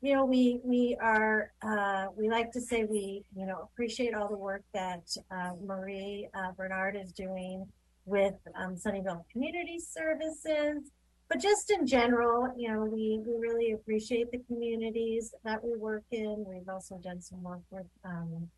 you 0.00 0.14
know, 0.14 0.24
we 0.24 0.60
we 0.62 0.96
are 1.00 1.52
uh, 1.62 2.06
we 2.16 2.28
like 2.28 2.52
to 2.52 2.60
say 2.60 2.84
we 2.84 3.24
you 3.36 3.46
know 3.46 3.68
appreciate 3.72 4.14
all 4.14 4.28
the 4.28 4.36
work 4.36 4.62
that 4.74 5.04
uh, 5.30 5.52
Marie 5.64 6.28
uh, 6.34 6.52
Bernard 6.52 6.96
is 6.96 7.12
doing 7.12 7.66
with 8.04 8.34
um, 8.54 8.76
Sunnyvale 8.76 9.24
Community 9.32 9.78
Services, 9.78 10.90
but 11.34 11.42
just 11.42 11.70
in 11.70 11.84
general, 11.84 12.52
you 12.56 12.70
know, 12.70 12.84
we 12.84 13.20
we 13.26 13.34
really 13.36 13.72
appreciate 13.72 14.30
the 14.30 14.38
communities 14.46 15.34
that 15.44 15.64
we 15.64 15.76
work 15.76 16.04
in. 16.12 16.44
We've 16.46 16.68
also 16.68 16.98
done 17.02 17.20
some 17.20 17.42
work 17.42 17.62
with. 17.70 17.86
Um, 18.04 18.48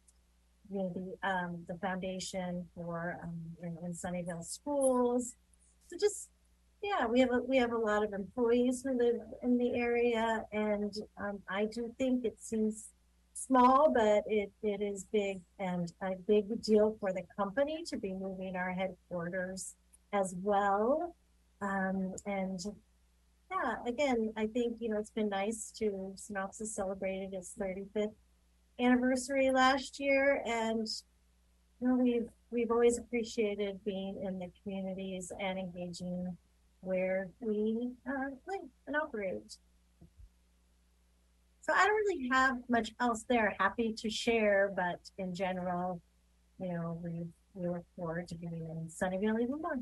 you 0.69 0.79
know, 0.79 0.93
the 0.95 1.29
um, 1.29 1.65
the 1.69 1.77
foundation 1.77 2.67
for 2.75 3.19
um, 3.23 3.41
in, 3.63 3.79
in 3.85 3.93
Sunnyvale 3.93 4.45
schools. 4.45 5.37
So 5.87 5.97
just 5.97 6.29
yeah, 6.83 7.07
we 7.07 7.21
have 7.21 7.31
a, 7.33 7.39
we 7.39 7.57
have 7.57 7.73
a 7.73 7.79
lot 7.79 8.03
of 8.03 8.13
employees 8.13 8.83
who 8.83 8.99
live 8.99 9.21
in 9.43 9.57
the 9.57 9.75
area, 9.75 10.43
and 10.53 10.93
um, 11.19 11.39
I 11.49 11.67
do 11.67 11.95
think 11.99 12.25
it 12.25 12.37
seems 12.41 12.89
small, 13.33 13.93
but 13.95 14.25
it, 14.27 14.51
it 14.63 14.83
is 14.83 15.07
big 15.13 15.41
and 15.61 15.93
a 16.03 16.17
big 16.27 16.61
deal 16.63 16.97
for 16.99 17.13
the 17.13 17.23
company 17.37 17.85
to 17.87 17.97
be 17.97 18.13
moving 18.13 18.57
our 18.57 18.73
headquarters 18.73 19.77
as 20.13 20.35
well. 20.43 21.15
Um, 21.67 22.15
and 22.27 22.61
yeah, 23.51 23.77
again, 23.87 24.33
I 24.37 24.47
think 24.47 24.77
you 24.81 24.89
know 24.89 24.99
it's 24.99 25.11
been 25.11 25.29
nice 25.29 25.73
to 25.79 26.15
Synopsys 26.17 26.69
celebrated 26.69 27.35
its 27.35 27.55
35th 27.61 28.13
anniversary 28.81 29.51
last 29.51 29.99
year, 29.99 30.43
and 30.47 30.87
you 31.81 31.89
know 31.89 31.95
we've 31.97 32.29
we've 32.51 32.71
always 32.71 32.99
appreciated 32.99 33.81
being 33.85 34.23
in 34.23 34.39
the 34.39 34.51
communities 34.63 35.33
and 35.41 35.59
engaging 35.59 36.37
where 36.81 37.29
we 37.41 37.91
uh, 38.07 38.31
live 38.47 38.69
and 38.87 38.97
operate. 38.97 39.57
So 41.63 41.73
I 41.75 41.85
don't 41.85 41.97
really 41.97 42.29
have 42.31 42.59
much 42.69 42.93
else 43.01 43.25
there. 43.29 43.57
Happy 43.59 43.93
to 43.93 44.09
share, 44.09 44.73
but 44.77 45.01
in 45.19 45.35
general, 45.35 46.01
you 46.61 46.73
know, 46.73 47.01
we 47.03 47.27
we 47.55 47.69
look 47.69 47.85
forward 47.97 48.29
to 48.29 48.35
being 48.37 48.69
in 48.71 48.89
Sunnyvale 48.89 49.41
even 49.41 49.61
more. 49.61 49.81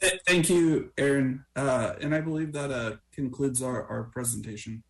Th- 0.00 0.20
Thank 0.26 0.48
you, 0.48 0.92
Aaron. 0.96 1.44
Uh, 1.54 1.94
and 2.00 2.14
I 2.14 2.20
believe 2.20 2.52
that 2.52 2.70
uh, 2.70 2.96
concludes 3.12 3.62
our, 3.62 3.86
our 3.86 4.04
presentation. 4.04 4.82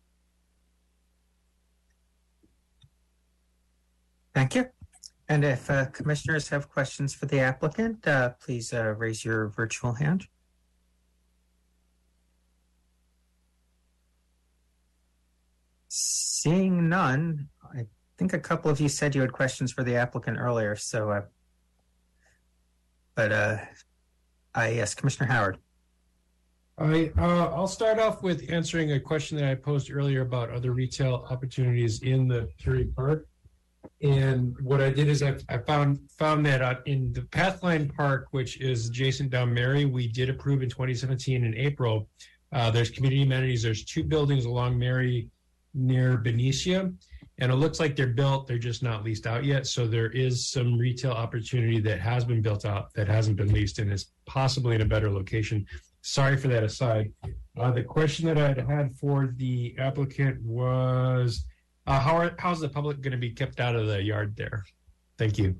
Thank 4.33 4.55
you. 4.55 4.69
And 5.27 5.43
if 5.43 5.69
uh, 5.69 5.85
commissioners 5.85 6.49
have 6.49 6.69
questions 6.69 7.13
for 7.13 7.25
the 7.25 7.39
applicant, 7.39 8.05
uh, 8.07 8.31
please 8.41 8.73
uh, 8.73 8.95
raise 8.97 9.23
your 9.23 9.47
virtual 9.47 9.93
hand. 9.93 10.27
Seeing 15.87 16.89
none, 16.89 17.49
I 17.63 17.85
think 18.17 18.33
a 18.33 18.39
couple 18.39 18.71
of 18.71 18.79
you 18.79 18.89
said 18.89 19.13
you 19.13 19.21
had 19.21 19.31
questions 19.31 19.71
for 19.71 19.83
the 19.83 19.95
applicant 19.95 20.37
earlier, 20.39 20.75
so, 20.75 21.11
uh, 21.11 21.21
but 23.15 23.31
uh, 24.55 24.69
yes, 24.71 24.93
Commissioner 24.93 25.31
Howard. 25.31 25.57
I, 26.77 27.11
uh, 27.17 27.51
I'll 27.53 27.67
start 27.67 27.99
off 27.99 28.23
with 28.23 28.49
answering 28.49 28.93
a 28.93 28.99
question 28.99 29.37
that 29.37 29.49
I 29.49 29.55
posed 29.55 29.91
earlier 29.91 30.21
about 30.21 30.49
other 30.49 30.71
retail 30.71 31.27
opportunities 31.29 32.01
in 32.01 32.27
the 32.27 32.49
Peery 32.59 32.85
Park. 32.85 33.27
And 34.01 34.55
what 34.61 34.81
I 34.81 34.89
did 34.89 35.07
is 35.07 35.21
I, 35.21 35.35
I 35.49 35.59
found 35.59 35.99
found 36.17 36.45
that 36.45 36.61
uh, 36.61 36.75
in 36.85 37.13
the 37.13 37.21
Pathline 37.21 37.93
Park, 37.95 38.27
which 38.31 38.59
is 38.59 38.89
adjacent 38.89 39.29
down 39.29 39.53
Mary, 39.53 39.85
we 39.85 40.07
did 40.07 40.29
approve 40.29 40.63
in 40.63 40.69
2017 40.69 41.43
in 41.43 41.55
April. 41.55 42.07
Uh, 42.51 42.71
there's 42.71 42.89
community 42.89 43.23
amenities. 43.23 43.63
There's 43.63 43.85
two 43.85 44.03
buildings 44.03 44.45
along 44.45 44.77
Mary 44.77 45.29
near 45.73 46.17
Benicia, 46.17 46.91
and 47.39 47.51
it 47.51 47.55
looks 47.55 47.79
like 47.79 47.95
they're 47.95 48.07
built. 48.07 48.47
They're 48.47 48.57
just 48.57 48.83
not 48.83 49.03
leased 49.03 49.25
out 49.25 49.45
yet. 49.45 49.67
So 49.67 49.87
there 49.87 50.11
is 50.11 50.47
some 50.47 50.77
retail 50.77 51.11
opportunity 51.11 51.79
that 51.81 51.99
has 51.99 52.25
been 52.25 52.41
built 52.41 52.65
out 52.65 52.93
that 52.93 53.07
hasn't 53.07 53.37
been 53.37 53.53
leased 53.53 53.79
and 53.79 53.91
is 53.91 54.11
possibly 54.31 54.75
in 54.75 54.81
a 54.81 54.85
better 54.85 55.11
location. 55.11 55.65
Sorry 56.01 56.37
for 56.37 56.47
that 56.47 56.63
aside. 56.63 57.11
Uh, 57.59 57.71
the 57.71 57.83
question 57.83 58.25
that 58.27 58.37
I 58.37 58.63
had 58.73 58.95
for 58.95 59.33
the 59.35 59.75
applicant 59.77 60.41
was 60.41 61.45
uh, 61.85 61.99
how 61.99 62.15
are, 62.15 62.33
how's 62.39 62.61
the 62.61 62.69
public 62.69 63.01
going 63.01 63.11
to 63.11 63.17
be 63.17 63.31
kept 63.31 63.59
out 63.59 63.75
of 63.75 63.87
the 63.87 64.01
yard 64.01 64.35
there? 64.37 64.63
Thank 65.17 65.37
you. 65.37 65.57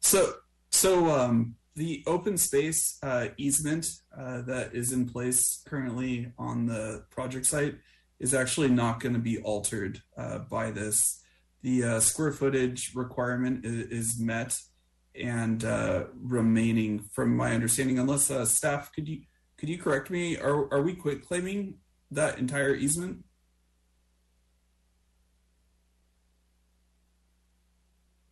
So, 0.00 0.34
so 0.70 1.10
um, 1.10 1.56
the 1.74 2.04
open 2.06 2.38
space 2.38 2.98
uh, 3.02 3.28
easement 3.36 3.90
uh, 4.16 4.42
that 4.42 4.74
is 4.74 4.92
in 4.92 5.08
place 5.08 5.62
currently 5.66 6.32
on 6.38 6.66
the 6.66 7.04
project 7.10 7.46
site 7.46 7.74
is 8.20 8.32
actually 8.32 8.68
not 8.68 9.00
going 9.00 9.14
to 9.14 9.18
be 9.18 9.38
altered 9.38 10.00
uh, 10.16 10.38
by 10.38 10.70
this. 10.70 11.20
The 11.66 11.82
uh, 11.82 11.98
square 11.98 12.30
footage 12.30 12.92
requirement 12.94 13.66
is, 13.66 14.12
is 14.12 14.20
met 14.20 14.56
and 15.16 15.64
uh, 15.64 16.04
remaining, 16.14 17.00
from 17.12 17.36
my 17.36 17.54
understanding. 17.56 17.98
Unless 17.98 18.30
uh, 18.30 18.44
staff, 18.44 18.92
could 18.92 19.08
you 19.08 19.22
could 19.58 19.68
you 19.68 19.76
correct 19.76 20.08
me? 20.08 20.38
Are 20.38 20.72
are 20.72 20.82
we 20.82 20.94
quit 20.94 21.26
claiming 21.26 21.78
that 22.12 22.38
entire 22.38 22.76
easement? 22.76 23.24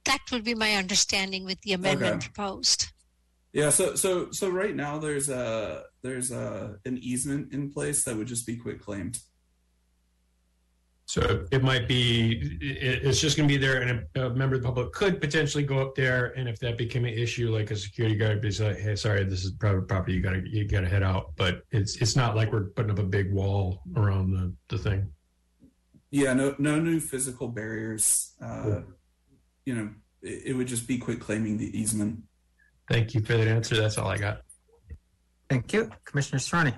That 0.05 0.21
would 0.31 0.45
be 0.45 0.55
my 0.55 0.75
understanding 0.75 1.45
with 1.45 1.61
the 1.63 1.73
amendment 1.73 2.15
Okay. 2.15 2.27
proposed. 2.27 2.93
Yeah, 3.53 3.71
so 3.71 3.97
so 3.97 4.29
so 4.31 4.49
right 4.49 4.77
now 4.77 4.99
there's 4.99 5.29
a 5.29 5.83
there's 6.05 6.31
a 6.31 6.77
an 6.85 6.99
easement 6.99 7.53
in 7.53 7.73
place 7.73 8.05
that 8.05 8.17
would 8.17 8.29
just 8.29 8.47
be 8.47 8.57
quit 8.57 8.81
claimed. 8.81 9.19
So 11.07 11.47
it 11.53 11.63
might 11.63 11.87
be, 11.87 12.59
it's 12.63 13.21
just 13.21 13.37
going 13.37 13.47
to 13.47 13.55
be 13.55 13.59
there, 13.59 13.83
and 13.83 14.07
a, 14.15 14.27
a 14.27 14.31
member 14.35 14.57
of 14.57 14.63
the 14.63 14.69
public 14.69 14.93
could 14.93 15.21
potentially 15.21 15.63
go 15.63 15.79
up 15.79 15.95
there, 15.95 16.33
and 16.37 16.49
if 16.49 16.59
that 16.61 16.79
became 16.79 17.05
an 17.05 17.13
issue, 17.13 17.51
like 17.55 17.71
a 17.71 17.77
security 17.77 18.17
guard, 18.17 18.41
be 18.41 18.51
like, 18.51 18.79
"Hey, 18.79 18.97
sorry, 18.97 19.23
this 19.25 19.45
is 19.45 19.53
private 19.53 19.87
property. 19.87 20.15
You 20.15 20.23
gotta, 20.23 20.43
you 20.47 20.67
gotta 20.67 20.89
head 20.89 21.03
out." 21.03 21.33
But 21.37 21.63
it's, 21.71 21.97
it's 22.01 22.17
not 22.17 22.35
like 22.37 22.53
we're 22.53 22.71
putting 22.71 22.91
up 22.91 22.99
a 22.99 23.05
big 23.05 23.33
wall 23.33 23.83
around 23.97 24.33
the, 24.33 24.55
the 24.69 24.79
thing. 24.79 25.11
Yeah, 26.11 26.33
no 26.33 26.55
no 26.59 26.79
new 26.81 27.01
physical 27.01 27.49
barriers. 27.49 28.33
Uh, 28.41 28.63
Cool. 28.63 28.85
You 29.67 29.75
know, 29.75 29.91
it, 30.23 30.43
it 30.47 30.53
would 30.55 30.69
just 30.69 30.87
be 30.89 30.97
quit 30.99 31.21
claiming 31.21 31.59
the 31.59 31.79
easement. 31.79 32.21
Thank 32.91 33.15
you 33.15 33.21
for 33.21 33.37
that 33.37 33.49
answer. 33.49 33.77
That's 33.77 33.99
all 33.99 34.09
I 34.09 34.17
got. 34.17 34.41
Thank 35.51 35.73
you. 35.73 35.91
Commissioner 36.05 36.39
Serrani. 36.39 36.75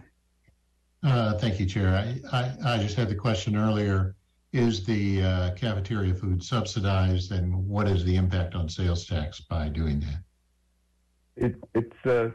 Uh, 1.06 1.38
Thank 1.38 1.60
you, 1.60 1.66
Chair. 1.66 2.16
I, 2.32 2.78
just 2.78 2.96
had 2.96 3.08
the 3.08 3.14
question 3.14 3.56
earlier. 3.56 4.16
Is 4.52 4.84
the 4.84 5.22
uh, 5.22 5.54
cafeteria 5.54 6.14
food 6.14 6.42
subsidized 6.42 7.30
and 7.30 7.54
what 7.68 7.86
is 7.86 8.04
the 8.04 8.16
impact 8.16 8.54
on 8.54 8.68
sales 8.68 9.06
tax 9.06 9.40
by 9.40 9.68
doing 9.68 10.00
that? 10.00 10.22
It, 11.36 11.54
it's 11.74 12.06
uh, 12.06 12.30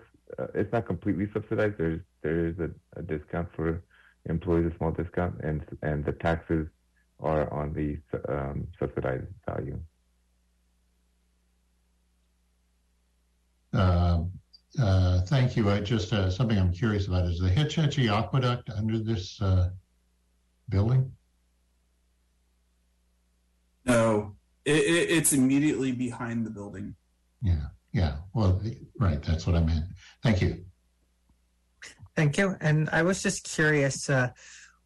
it's 0.54 0.72
not 0.72 0.86
completely 0.86 1.28
subsidized. 1.34 1.80
There's 1.80 2.02
there 2.22 2.46
is 2.48 2.60
a, 2.60 2.70
a 2.98 3.02
discount 3.02 3.50
for 3.56 3.84
employees, 4.30 4.72
a 4.72 4.78
small 4.78 4.92
discount, 4.92 5.42
and 5.44 5.66
and 5.82 6.06
the 6.06 6.14
taxes 6.14 6.68
are 7.20 7.52
on 7.52 7.74
the 7.74 7.98
um, 8.30 8.68
subsidized 8.80 9.26
value. 9.50 9.80
Uh, 13.74 14.24
uh, 14.80 15.22
Thank 15.22 15.56
you. 15.56 15.70
I 15.70 15.80
just, 15.82 16.14
uh, 16.14 16.30
something 16.30 16.58
I'm 16.58 16.72
curious 16.72 17.08
about 17.08 17.26
is 17.26 17.40
the 17.40 17.50
Hetch 17.50 17.76
Hetchy 17.76 18.08
Aqueduct 18.10 18.70
under 18.70 19.00
this 19.00 19.42
uh, 19.42 19.70
building? 20.70 21.12
No, 23.86 24.36
it, 24.66 24.76
it, 24.78 25.10
it's 25.12 25.34
immediately 25.34 25.92
behind 25.92 26.46
the 26.46 26.50
building. 26.50 26.96
Yeah, 27.42 27.68
yeah. 27.92 28.18
Well, 28.34 28.62
right, 29.00 29.22
that's 29.22 29.48
what 29.48 29.56
I 29.56 29.62
meant. 29.64 29.86
Thank 30.24 30.42
you. 30.42 30.64
Thank 32.16 32.38
you. 32.38 32.56
And 32.62 32.90
I 32.92 33.02
was 33.04 33.24
just 33.24 33.44
curious, 33.44 34.10
uh, 34.10 34.30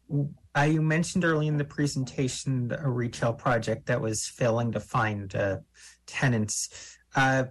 w- 0.08 0.32
uh, 0.56 0.62
you 0.62 0.80
mentioned 0.80 1.24
early 1.24 1.48
in 1.48 1.58
the 1.58 1.64
presentation 1.64 2.72
a 2.80 2.88
retail 2.88 3.34
project 3.34 3.86
that 3.86 4.00
was 4.00 4.26
failing 4.26 4.72
to 4.72 4.80
find 4.80 5.34
uh, 5.34 5.58
tenants. 6.06 6.96
Uh, 7.14 7.44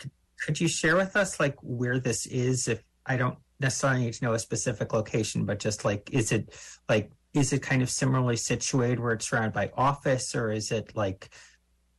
c- 0.00 0.10
could 0.44 0.60
you 0.60 0.68
share 0.68 0.96
with 0.96 1.16
us 1.16 1.40
like 1.40 1.56
where 1.62 1.98
this 1.98 2.26
is? 2.26 2.68
If 2.68 2.82
I 3.06 3.16
don't 3.16 3.38
necessarily 3.60 4.00
need 4.02 4.14
to 4.14 4.24
know 4.24 4.34
a 4.34 4.38
specific 4.38 4.92
location, 4.92 5.44
but 5.44 5.58
just 5.58 5.84
like, 5.84 6.08
is 6.12 6.32
it 6.32 6.54
like, 6.88 7.10
is 7.34 7.52
it 7.52 7.62
kind 7.62 7.82
of 7.82 7.90
similarly 7.90 8.36
situated 8.36 9.00
where 9.00 9.12
it's 9.12 9.28
surrounded 9.28 9.52
by 9.52 9.70
office 9.76 10.34
or 10.34 10.50
is 10.50 10.70
it 10.72 10.94
like 10.96 11.28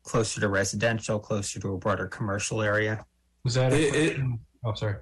closer 0.03 0.39
to 0.41 0.47
residential, 0.47 1.19
closer 1.19 1.59
to 1.59 1.73
a 1.73 1.77
broader 1.77 2.07
commercial 2.07 2.61
area? 2.61 3.05
Was 3.43 3.55
that? 3.55 3.73
A 3.73 3.75
It- 3.75 3.95
it- 4.19 4.21
oh, 4.63 4.73
sorry. 4.73 4.97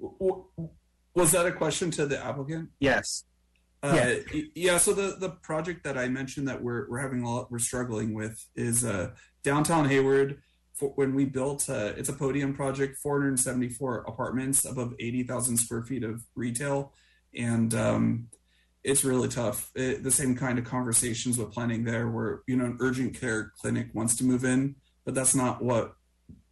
W- 0.00 0.16
w- 0.56 0.70
Was 1.14 1.32
that 1.32 1.44
a 1.46 1.52
question 1.52 1.90
to 1.92 2.06
the 2.06 2.22
applicant? 2.24 2.70
Yes. 2.78 3.24
Uh, 3.82 3.92
Yeah. 4.32 4.40
yeah. 4.54 4.78
So 4.78 4.92
the 4.92 5.16
the 5.18 5.30
project 5.30 5.82
that 5.84 5.96
I 5.98 6.08
mentioned 6.08 6.46
that 6.48 6.62
we're 6.62 6.88
we're 6.88 7.00
having 7.00 7.22
a 7.22 7.28
lot 7.30 7.50
we're 7.50 7.58
struggling 7.58 8.14
with 8.14 8.46
is 8.54 8.84
uh, 8.84 9.10
downtown 9.42 9.88
Hayward. 9.88 10.40
For 10.80 10.88
when 10.96 11.14
we 11.14 11.26
built, 11.26 11.68
uh, 11.68 11.92
it's 11.96 12.08
a 12.08 12.14
podium 12.14 12.54
project, 12.54 12.96
474 13.02 14.04
apartments 14.08 14.64
above 14.64 14.94
80,000 14.98 15.58
square 15.58 15.82
feet 15.82 16.02
of 16.02 16.22
retail, 16.34 16.94
and 17.34 17.74
um, 17.74 18.28
it's 18.82 19.04
really 19.04 19.28
tough. 19.28 19.70
It, 19.74 20.02
the 20.02 20.10
same 20.10 20.34
kind 20.34 20.58
of 20.58 20.64
conversations 20.64 21.36
with 21.36 21.52
planning 21.52 21.84
there, 21.84 22.08
where 22.08 22.40
you 22.46 22.56
know 22.56 22.64
an 22.64 22.78
urgent 22.80 23.20
care 23.20 23.52
clinic 23.60 23.88
wants 23.92 24.16
to 24.16 24.24
move 24.24 24.42
in, 24.42 24.76
but 25.04 25.14
that's 25.14 25.34
not 25.34 25.62
what 25.62 25.92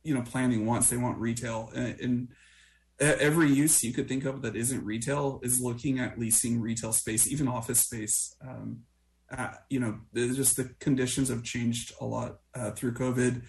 you 0.05 0.13
know 0.13 0.21
planning 0.21 0.67
wants. 0.67 0.91
They 0.91 0.99
want 0.99 1.17
retail, 1.17 1.71
and, 1.75 1.99
and 1.99 2.29
every 3.01 3.51
use 3.51 3.83
you 3.83 3.95
could 3.95 4.09
think 4.09 4.27
of 4.27 4.43
that 4.43 4.57
isn't 4.57 4.85
retail 4.85 5.41
is 5.43 5.59
looking 5.59 6.01
at 6.01 6.19
leasing 6.19 6.61
retail 6.61 6.93
space, 6.93 7.27
even 7.27 7.49
office 7.49 7.81
space. 7.81 8.37
Um, 8.47 8.81
uh, 9.35 9.53
you 9.71 9.81
know, 9.81 10.01
just 10.15 10.57
the 10.57 10.65
conditions 10.81 11.31
have 11.31 11.43
changed 11.43 11.93
a 12.01 12.05
lot 12.05 12.41
uh, 12.55 12.73
through 12.73 12.93
COVID. 12.93 13.43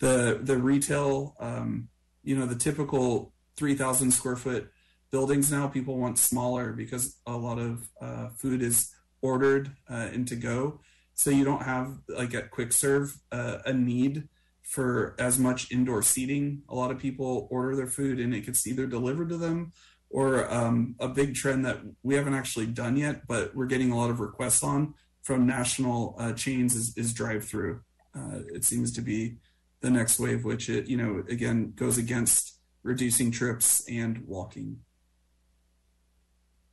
The 0.00 0.40
the 0.42 0.56
retail, 0.56 1.36
um, 1.40 1.88
you 2.22 2.36
know, 2.36 2.46
the 2.46 2.56
typical 2.56 3.32
three 3.56 3.74
thousand 3.74 4.10
square 4.12 4.36
foot 4.36 4.70
buildings 5.10 5.50
now 5.50 5.66
people 5.66 5.98
want 5.98 6.18
smaller 6.18 6.72
because 6.72 7.16
a 7.26 7.36
lot 7.36 7.58
of 7.58 7.88
uh, 8.00 8.28
food 8.36 8.62
is 8.62 8.92
ordered 9.22 9.72
uh, 9.90 10.08
and 10.12 10.26
to 10.28 10.36
go. 10.36 10.80
So 11.14 11.30
you 11.30 11.44
don't 11.44 11.62
have 11.62 11.98
like 12.08 12.34
at 12.34 12.50
quick 12.50 12.72
serve 12.72 13.20
uh, 13.30 13.58
a 13.66 13.72
need 13.72 14.28
for 14.62 15.16
as 15.18 15.38
much 15.38 15.70
indoor 15.72 16.02
seating. 16.02 16.62
A 16.68 16.74
lot 16.74 16.90
of 16.90 16.98
people 16.98 17.48
order 17.50 17.76
their 17.76 17.88
food 17.88 18.20
and 18.20 18.34
it 18.34 18.46
gets 18.46 18.66
either 18.66 18.86
delivered 18.86 19.28
to 19.30 19.36
them 19.36 19.72
or 20.08 20.52
um, 20.52 20.94
a 20.98 21.08
big 21.08 21.34
trend 21.34 21.64
that 21.66 21.78
we 22.02 22.14
haven't 22.14 22.34
actually 22.34 22.66
done 22.66 22.96
yet, 22.96 23.26
but 23.26 23.54
we're 23.54 23.66
getting 23.66 23.90
a 23.90 23.96
lot 23.96 24.10
of 24.10 24.20
requests 24.20 24.62
on 24.62 24.94
from 25.22 25.46
national 25.46 26.16
uh, 26.18 26.32
chains 26.32 26.74
is, 26.74 26.96
is 26.96 27.12
drive 27.12 27.44
through. 27.44 27.80
Uh, 28.14 28.40
it 28.54 28.64
seems 28.64 28.92
to 28.92 29.02
be 29.02 29.36
the 29.80 29.90
next 29.90 30.18
wave, 30.18 30.44
which 30.44 30.68
it, 30.68 30.88
you 30.88 30.96
know, 30.96 31.24
again, 31.28 31.72
goes 31.74 31.98
against 31.98 32.58
reducing 32.82 33.30
trips 33.30 33.82
and 33.88 34.26
walking. 34.26 34.78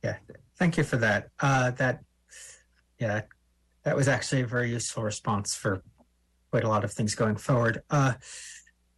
Yeah, 0.04 0.16
thank 0.58 0.76
you 0.76 0.84
for 0.84 0.96
that. 0.98 1.28
Uh, 1.40 1.70
that, 1.72 2.00
yeah, 2.98 3.22
that 3.84 3.96
was 3.96 4.08
actually 4.08 4.42
a 4.42 4.46
very 4.46 4.70
useful 4.70 5.02
response 5.02 5.54
for 5.54 5.82
quite 6.50 6.64
a 6.64 6.68
lot 6.68 6.84
of 6.84 6.92
things 6.92 7.14
going 7.14 7.36
forward. 7.36 7.82
Uh, 7.90 8.14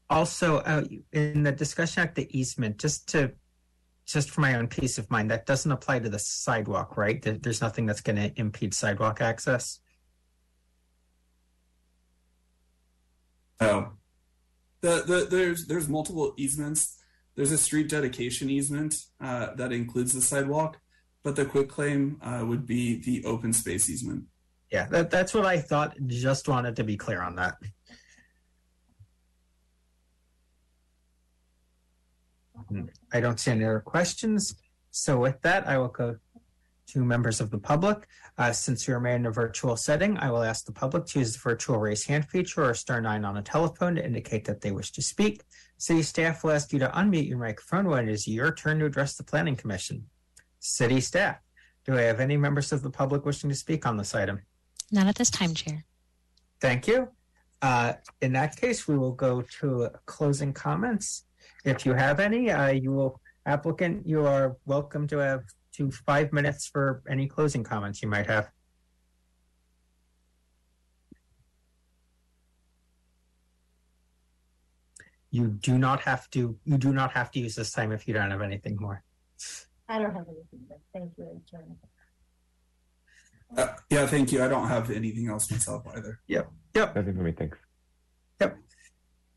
also, 0.09 0.59
uh, 0.59 0.85
in 1.13 1.43
the 1.43 1.53
discussion 1.53 2.03
at 2.03 2.15
the 2.15 2.27
easement, 2.37 2.79
just 2.79 3.09
to 3.09 3.33
just 4.07 4.31
for 4.31 4.41
my 4.41 4.57
own 4.57 4.67
peace 4.67 4.99
of 4.99 5.09
mind, 5.09 5.31
that 5.31 5.47
doesn't 5.47 5.71
apply 5.71 6.01
to 6.01 6.09
the 6.09 6.19
sidewalk, 6.19 6.97
right? 6.97 7.23
There's 7.23 7.61
nothing 7.61 7.87
that's 7.87 8.01
going 8.01 8.17
to 8.17 8.33
impede 8.41 8.75
sidewalk 8.75 9.21
access. 9.21 9.79
Oh, 13.61 13.93
the, 14.81 15.05
the 15.07 15.27
there's 15.31 15.67
there's 15.67 15.89
multiple 15.89 16.35
easements. 16.37 16.97
There's 17.37 17.53
a 17.53 17.59
street 17.59 17.89
dedication 17.89 18.51
easement 18.51 18.97
uh, 19.21 19.55
that 19.55 19.73
includes 19.73 20.13
the 20.13 20.21
sidewalk, 20.21 20.79
but 21.23 21.37
the 21.37 21.45
quit 21.45 21.69
claim 21.69 22.19
uh, 22.23 22.45
would 22.47 22.67
be 22.67 23.01
the 23.01 23.25
open 23.25 23.53
space 23.53 23.89
easement. 23.89 24.25
Yeah, 24.71 24.87
that, 24.87 25.11
that's 25.11 25.35
what 25.35 25.47
I 25.47 25.59
thought. 25.59 25.97
Just 26.07 26.49
wanted 26.49 26.77
to 26.77 26.85
be 26.85 26.97
clear 26.97 27.23
on 27.23 27.37
that. 27.37 27.55
I 33.13 33.21
don't 33.21 33.41
see 33.41 33.51
any 33.51 33.65
other 33.65 33.81
questions. 33.81 34.55
So 34.91 35.19
with 35.19 35.41
that, 35.43 35.67
I 35.67 35.79
will 35.79 35.89
go 35.89 36.17
to 36.93 37.05
members 37.05 37.41
of 37.41 37.51
the 37.51 37.59
public. 37.59 38.09
Uh, 38.39 38.53
since 38.53 38.87
we 38.87 38.95
remain 38.95 39.17
in 39.17 39.27
a 39.27 39.31
virtual 39.31 39.77
setting, 39.77 40.19
I 40.19 40.31
will 40.31 40.43
ask 40.43 40.65
the 40.65 40.73
public 40.73 41.07
to 41.07 41.19
use 41.21 41.33
the 41.35 41.39
virtual 41.39 41.79
raise 41.79 42.05
hand 42.05 42.29
feature 42.29 42.65
or 42.65 42.75
star 42.75 43.01
nine 43.01 43.25
on 43.25 43.37
a 43.37 43.43
telephone 43.43 43.95
to 43.97 44.05
indicate 44.05 44.45
that 44.47 44.61
they 44.61 44.73
wish 44.73 44.93
to 44.93 45.03
speak. 45.03 45.43
City 45.79 46.03
staff 46.03 46.43
will 46.43 46.53
ask 46.53 46.73
you 46.73 46.79
to 46.81 46.89
unmute 46.89 47.29
your 47.29 47.39
microphone 47.39 47.89
when 47.89 48.09
it 48.09 48.13
is 48.13 48.27
your 48.27 48.53
turn 48.53 48.79
to 48.81 48.87
address 48.87 49.17
the 49.17 49.25
Planning 49.25 49.57
Commission. 49.57 50.05
City 50.59 51.01
staff, 51.01 51.37
do 51.87 51.97
I 51.97 52.03
have 52.03 52.21
any 52.21 52.37
members 52.37 52.73
of 52.73 52.83
the 52.83 52.91
public 52.91 53.25
wishing 53.25 53.51
to 53.51 53.57
speak 53.57 53.87
on 53.87 53.97
this 53.97 54.15
item? 54.15 54.43
Not 54.91 55.07
at 55.07 55.15
this 55.15 55.31
time, 55.31 55.55
Chair. 55.55 55.85
Thank 56.61 56.87
you. 56.87 57.09
Uh, 57.63 57.95
in 58.21 58.33
that 58.33 58.57
case, 58.57 58.89
we 58.89 58.99
will 58.99 59.13
go 59.13 59.43
to 59.61 59.91
closing 60.07 60.53
comments. 60.53 61.25
If 61.65 61.87
you 61.87 61.93
have 61.93 62.21
any, 62.21 62.51
uh, 62.51 62.69
you 62.69 62.93
will 62.93 63.21
applicant, 63.47 64.07
you 64.07 64.27
are 64.27 64.57
welcome 64.67 65.07
to 65.09 65.19
have 65.19 65.43
to 65.81 65.91
five 65.91 66.31
minutes 66.31 66.67
for 66.67 67.03
any 67.09 67.27
closing 67.27 67.65
comments 67.65 68.03
you 68.03 68.09
might 68.09 68.27
have. 68.27 68.51
You 75.31 75.47
do 75.47 75.79
not 75.79 76.01
have 76.03 76.29
to. 76.31 76.59
You 76.65 76.77
do 76.77 76.93
not 76.93 77.13
have 77.13 77.31
to 77.31 77.41
use 77.41 77.55
this 77.55 77.73
time 77.73 77.93
if 77.93 78.07
you 78.07 78.13
don't 78.13 78.31
have 78.31 78.43
anything 78.43 78.77
more. 78.79 79.03
I 79.89 79.99
don't 79.99 80.13
have 80.13 80.27
anything, 80.29 80.67
but 80.69 80.81
thank 80.93 81.13
you, 81.17 81.41
Chairman. 81.51 81.77
Uh, 83.57 83.69
yeah, 83.89 84.07
thank 84.07 84.33
you. 84.33 84.45
I 84.45 84.49
don't 84.49 84.69
have 84.69 84.91
anything 84.91 85.29
else 85.29 85.51
myself 85.51 85.85
either. 85.97 86.21
Yep. 86.27 86.51
Yep. 86.75 86.97
Nothing 86.97 87.17
for 87.17 87.23
me. 87.23 87.33
Thanks. 87.33 87.59
Yep. 88.41 88.59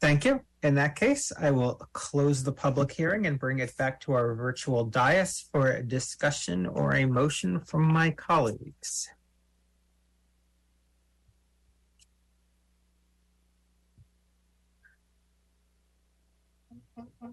Thank 0.02 0.26
you. 0.26 0.42
In 0.64 0.76
that 0.76 0.96
case, 0.96 1.30
I 1.38 1.52
will 1.52 1.76
close 1.92 2.42
the 2.42 2.54
public 2.54 2.94
hearing 2.94 3.28
and 3.28 3.38
bring 3.38 3.60
it 3.60 3.76
back 3.76 4.00
to 4.02 4.14
our 4.14 4.34
virtual 4.34 4.86
dais 4.86 5.50
for 5.52 5.72
a 5.72 5.84
discussion 5.84 6.66
or 6.66 6.94
a 6.94 7.06
motion 7.06 7.60
from 7.60 7.84
my 7.84 8.12
colleagues. 8.12 9.10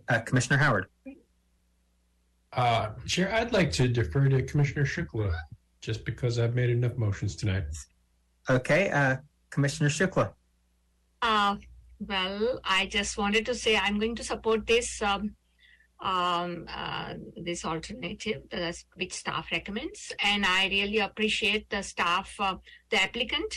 Uh, 0.09 0.19
Commissioner 0.21 0.59
Howard. 0.59 0.87
Uh, 2.53 2.89
Chair, 3.07 3.33
I'd 3.33 3.53
like 3.53 3.71
to 3.73 3.87
defer 3.87 4.29
to 4.29 4.43
Commissioner 4.43 4.85
Shukla, 4.85 5.33
just 5.81 6.05
because 6.05 6.41
I've 6.41 6.57
made 6.57 6.71
enough 6.71 6.97
motions 6.97 7.37
tonight. 7.37 7.65
Okay, 8.49 8.91
uh, 8.91 9.19
Commissioner 9.51 9.89
Shukla. 9.89 10.33
Uh, 11.23 11.57
well, 12.01 12.61
I 12.65 12.87
just 12.87 13.19
wanted 13.19 13.47
to 13.47 13.55
say 13.55 13.77
I'm 13.77 13.99
going 13.99 14.17
to 14.17 14.25
support 14.25 14.67
this 14.67 15.03
um, 15.03 15.37
um, 16.01 16.65
uh, 16.69 17.15
this 17.37 17.65
alternative 17.65 18.43
uh, 18.53 18.73
which 18.95 19.13
staff 19.13 19.49
recommends, 19.53 20.13
and 20.23 20.47
I 20.47 20.67
really 20.69 20.99
appreciate 20.99 21.69
the 21.69 21.83
staff, 21.83 22.35
uh, 22.39 22.57
the 22.89 23.03
applicant, 23.03 23.55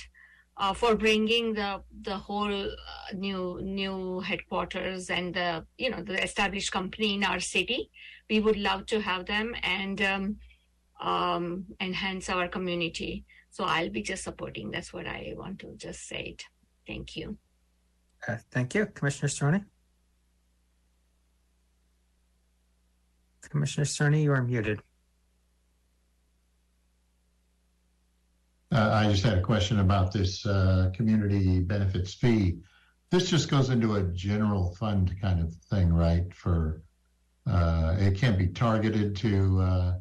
uh, 0.57 0.73
for 0.73 0.95
bringing 0.95 1.53
the 1.53 1.81
the 2.01 2.17
whole 2.17 2.63
uh, 2.63 3.15
new 3.15 3.61
new 3.63 4.19
headquarters 4.19 5.09
and 5.09 5.33
the 5.33 5.65
you 5.77 5.89
know 5.89 6.03
the 6.03 6.21
established 6.21 6.71
company 6.71 7.15
in 7.15 7.23
our 7.23 7.39
city. 7.39 7.89
We 8.29 8.41
would 8.41 8.57
love 8.57 8.85
to 8.87 8.99
have 9.01 9.25
them 9.25 9.55
and 9.63 10.01
um, 10.01 10.37
um, 11.01 11.65
enhance 11.79 12.29
our 12.29 12.47
community. 12.47 13.25
So 13.51 13.63
I'll 13.63 13.89
be 13.89 14.01
just 14.01 14.23
supporting. 14.23 14.71
That's 14.71 14.91
what 14.91 15.07
I 15.07 15.33
want 15.37 15.59
to 15.59 15.75
just 15.77 16.07
say. 16.07 16.35
It. 16.35 16.43
Thank 16.87 17.15
you. 17.15 17.37
Uh, 18.28 18.38
thank 18.51 18.74
you, 18.74 18.86
Commissioner 18.86 19.30
Cerny. 19.30 19.65
Commissioner 23.49 23.86
Cerny, 23.86 24.24
you 24.24 24.32
are 24.32 24.41
muted. 24.41 24.82
Uh, 28.71 28.89
I 28.91 29.11
just 29.11 29.24
had 29.24 29.38
a 29.38 29.41
question 29.41 29.80
about 29.80 30.11
this 30.11 30.43
uh, 30.45 30.89
community 30.95 31.59
benefits 31.59 32.15
fee. 32.15 32.57
This 33.11 33.30
just 33.30 33.51
goes 33.51 33.69
into 33.69 33.95
a 33.95 34.03
general 34.03 34.74
fund 34.76 35.13
kind 35.21 35.39
of 35.39 35.53
thing, 35.69 35.93
right? 35.93 36.34
For 36.34 36.82
uh, 37.45 37.95
it 37.99 38.17
can't 38.17 38.38
be 38.38 38.47
targeted 38.47 39.15
to 39.17 39.61
uh, 39.61 39.93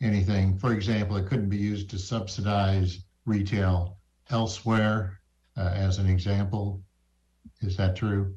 anything. 0.00 0.56
For 0.56 0.72
example, 0.72 1.16
it 1.16 1.26
couldn't 1.26 1.50
be 1.50 1.58
used 1.58 1.90
to 1.90 1.98
subsidize 1.98 3.00
retail 3.26 3.98
elsewhere, 4.30 5.20
uh, 5.58 5.72
as 5.74 5.98
an 5.98 6.08
example. 6.08 6.82
Is 7.62 7.76
that 7.76 7.96
true? 7.96 8.34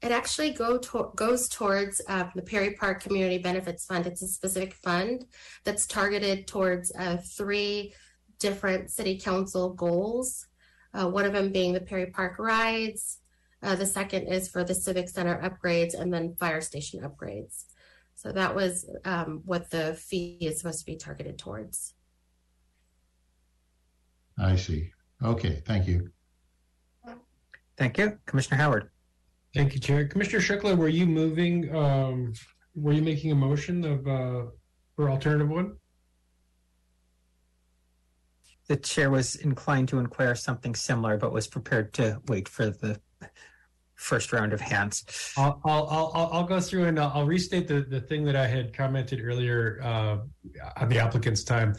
It 0.00 0.12
actually 0.12 0.52
go 0.52 0.78
to- 0.78 1.12
goes 1.16 1.48
towards 1.48 2.00
uh, 2.08 2.28
the 2.34 2.42
Peery 2.42 2.74
Park 2.74 3.02
Community 3.02 3.38
Benefits 3.38 3.84
Fund. 3.84 4.06
It's 4.06 4.22
a 4.22 4.28
specific 4.28 4.74
fund 4.74 5.24
that's 5.64 5.86
targeted 5.86 6.46
towards 6.46 6.92
uh, 6.96 7.16
three 7.16 7.92
different 8.38 8.90
city 8.92 9.18
council 9.18 9.74
goals. 9.74 10.46
Uh, 10.94 11.08
one 11.08 11.24
of 11.24 11.32
them 11.32 11.50
being 11.50 11.72
the 11.72 11.80
Peery 11.80 12.06
Park 12.06 12.38
rides. 12.38 13.18
Uh, 13.60 13.74
the 13.74 13.86
second 13.86 14.28
is 14.28 14.48
for 14.48 14.62
the 14.62 14.74
Civic 14.74 15.08
Center 15.08 15.36
upgrades 15.42 15.98
and 15.98 16.14
then 16.14 16.36
fire 16.38 16.60
station 16.60 17.00
upgrades. 17.00 17.64
So 18.14 18.30
that 18.32 18.54
was 18.54 18.88
um, 19.04 19.42
what 19.44 19.70
the 19.70 19.94
fee 19.94 20.38
is 20.40 20.58
supposed 20.58 20.80
to 20.80 20.86
be 20.86 20.96
targeted 20.96 21.38
towards. 21.38 21.94
I 24.38 24.54
see. 24.54 24.90
Okay, 25.22 25.62
thank 25.66 25.88
you. 25.88 26.10
Thank 27.78 27.96
you, 27.96 28.18
Commissioner 28.26 28.56
Howard. 28.56 28.90
Thank 29.54 29.74
you, 29.74 29.80
Chair. 29.80 30.06
Commissioner 30.06 30.40
Shukla, 30.40 30.76
were 30.76 30.88
you 30.88 31.06
moving, 31.06 31.74
um, 31.74 32.32
were 32.74 32.92
you 32.92 33.02
making 33.02 33.30
a 33.30 33.34
motion 33.34 33.84
of, 33.84 34.06
uh, 34.06 34.46
for 34.96 35.08
alternative 35.08 35.48
one? 35.48 35.76
The 38.66 38.76
chair 38.76 39.10
was 39.10 39.36
inclined 39.36 39.88
to 39.88 39.98
inquire 39.98 40.34
something 40.34 40.74
similar, 40.74 41.16
but 41.16 41.32
was 41.32 41.46
prepared 41.46 41.94
to 41.94 42.20
wait 42.26 42.48
for 42.48 42.68
the 42.68 43.00
first 43.94 44.32
round 44.32 44.52
of 44.52 44.60
hands. 44.60 45.32
I'll, 45.36 45.60
I'll, 45.64 45.88
I'll, 45.88 46.30
I'll 46.32 46.46
go 46.46 46.60
through 46.60 46.84
and 46.84 47.00
I'll, 47.00 47.10
I'll 47.14 47.26
restate 47.26 47.66
the, 47.66 47.80
the 47.80 48.00
thing 48.00 48.24
that 48.24 48.36
I 48.36 48.46
had 48.46 48.74
commented 48.74 49.20
earlier, 49.24 49.80
uh, 49.82 50.18
on 50.76 50.88
the 50.88 50.98
applicant's 50.98 51.44
time. 51.44 51.74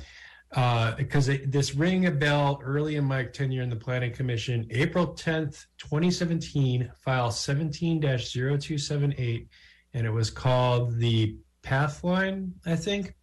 Uh, 0.56 0.95
because 0.95 1.30
it, 1.30 1.52
this 1.52 1.76
rang 1.76 2.08
a 2.08 2.12
bell 2.12 2.60
early 2.64 2.95
in 2.95 3.06
my 3.06 3.24
tenure 3.24 3.62
in 3.62 3.70
the 3.70 3.76
planning 3.76 4.12
commission, 4.12 4.66
April 4.72 5.14
10th, 5.14 5.68
2017, 5.78 6.91
file 6.97 7.30
17-0278, 7.30 9.47
and 9.93 10.08
it 10.08 10.10
was 10.10 10.32
called 10.32 10.97
the 10.97 11.38
Pathline, 11.64 12.50
I 12.66 12.76
think. 12.76 13.14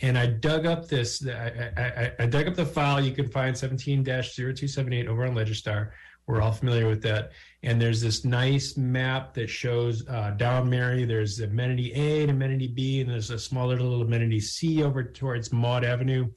And 0.00 0.16
I 0.16 0.24
dug 0.26 0.64
up 0.64 0.88
this, 0.88 1.22
I, 1.26 1.70
I, 1.76 1.82
I, 1.82 2.12
I 2.20 2.26
dug 2.26 2.48
up 2.48 2.54
the 2.54 2.64
file. 2.64 3.02
You 3.02 3.12
can 3.12 3.28
find 3.28 3.54
17-0278 3.54 5.08
over 5.08 5.26
on 5.26 5.34
Legistar. 5.34 5.90
We're 6.26 6.40
all 6.40 6.52
familiar 6.52 6.86
with 6.86 7.02
that. 7.02 7.32
And 7.62 7.80
there's 7.80 8.00
this 8.00 8.24
nice 8.24 8.76
map 8.76 9.34
that 9.34 9.48
shows 9.48 10.06
uh, 10.08 10.30
down 10.30 10.70
Mary. 10.70 11.04
There's 11.04 11.40
amenity 11.40 11.92
A 11.94 12.22
and 12.22 12.30
amenity 12.30 12.68
B, 12.68 13.00
and 13.00 13.10
there's 13.10 13.30
a 13.30 13.38
smaller 13.38 13.76
little 13.78 14.02
amenity 14.02 14.40
C 14.40 14.82
over 14.82 15.02
towards 15.02 15.52
Maude 15.52 15.84
Avenue. 15.84 16.28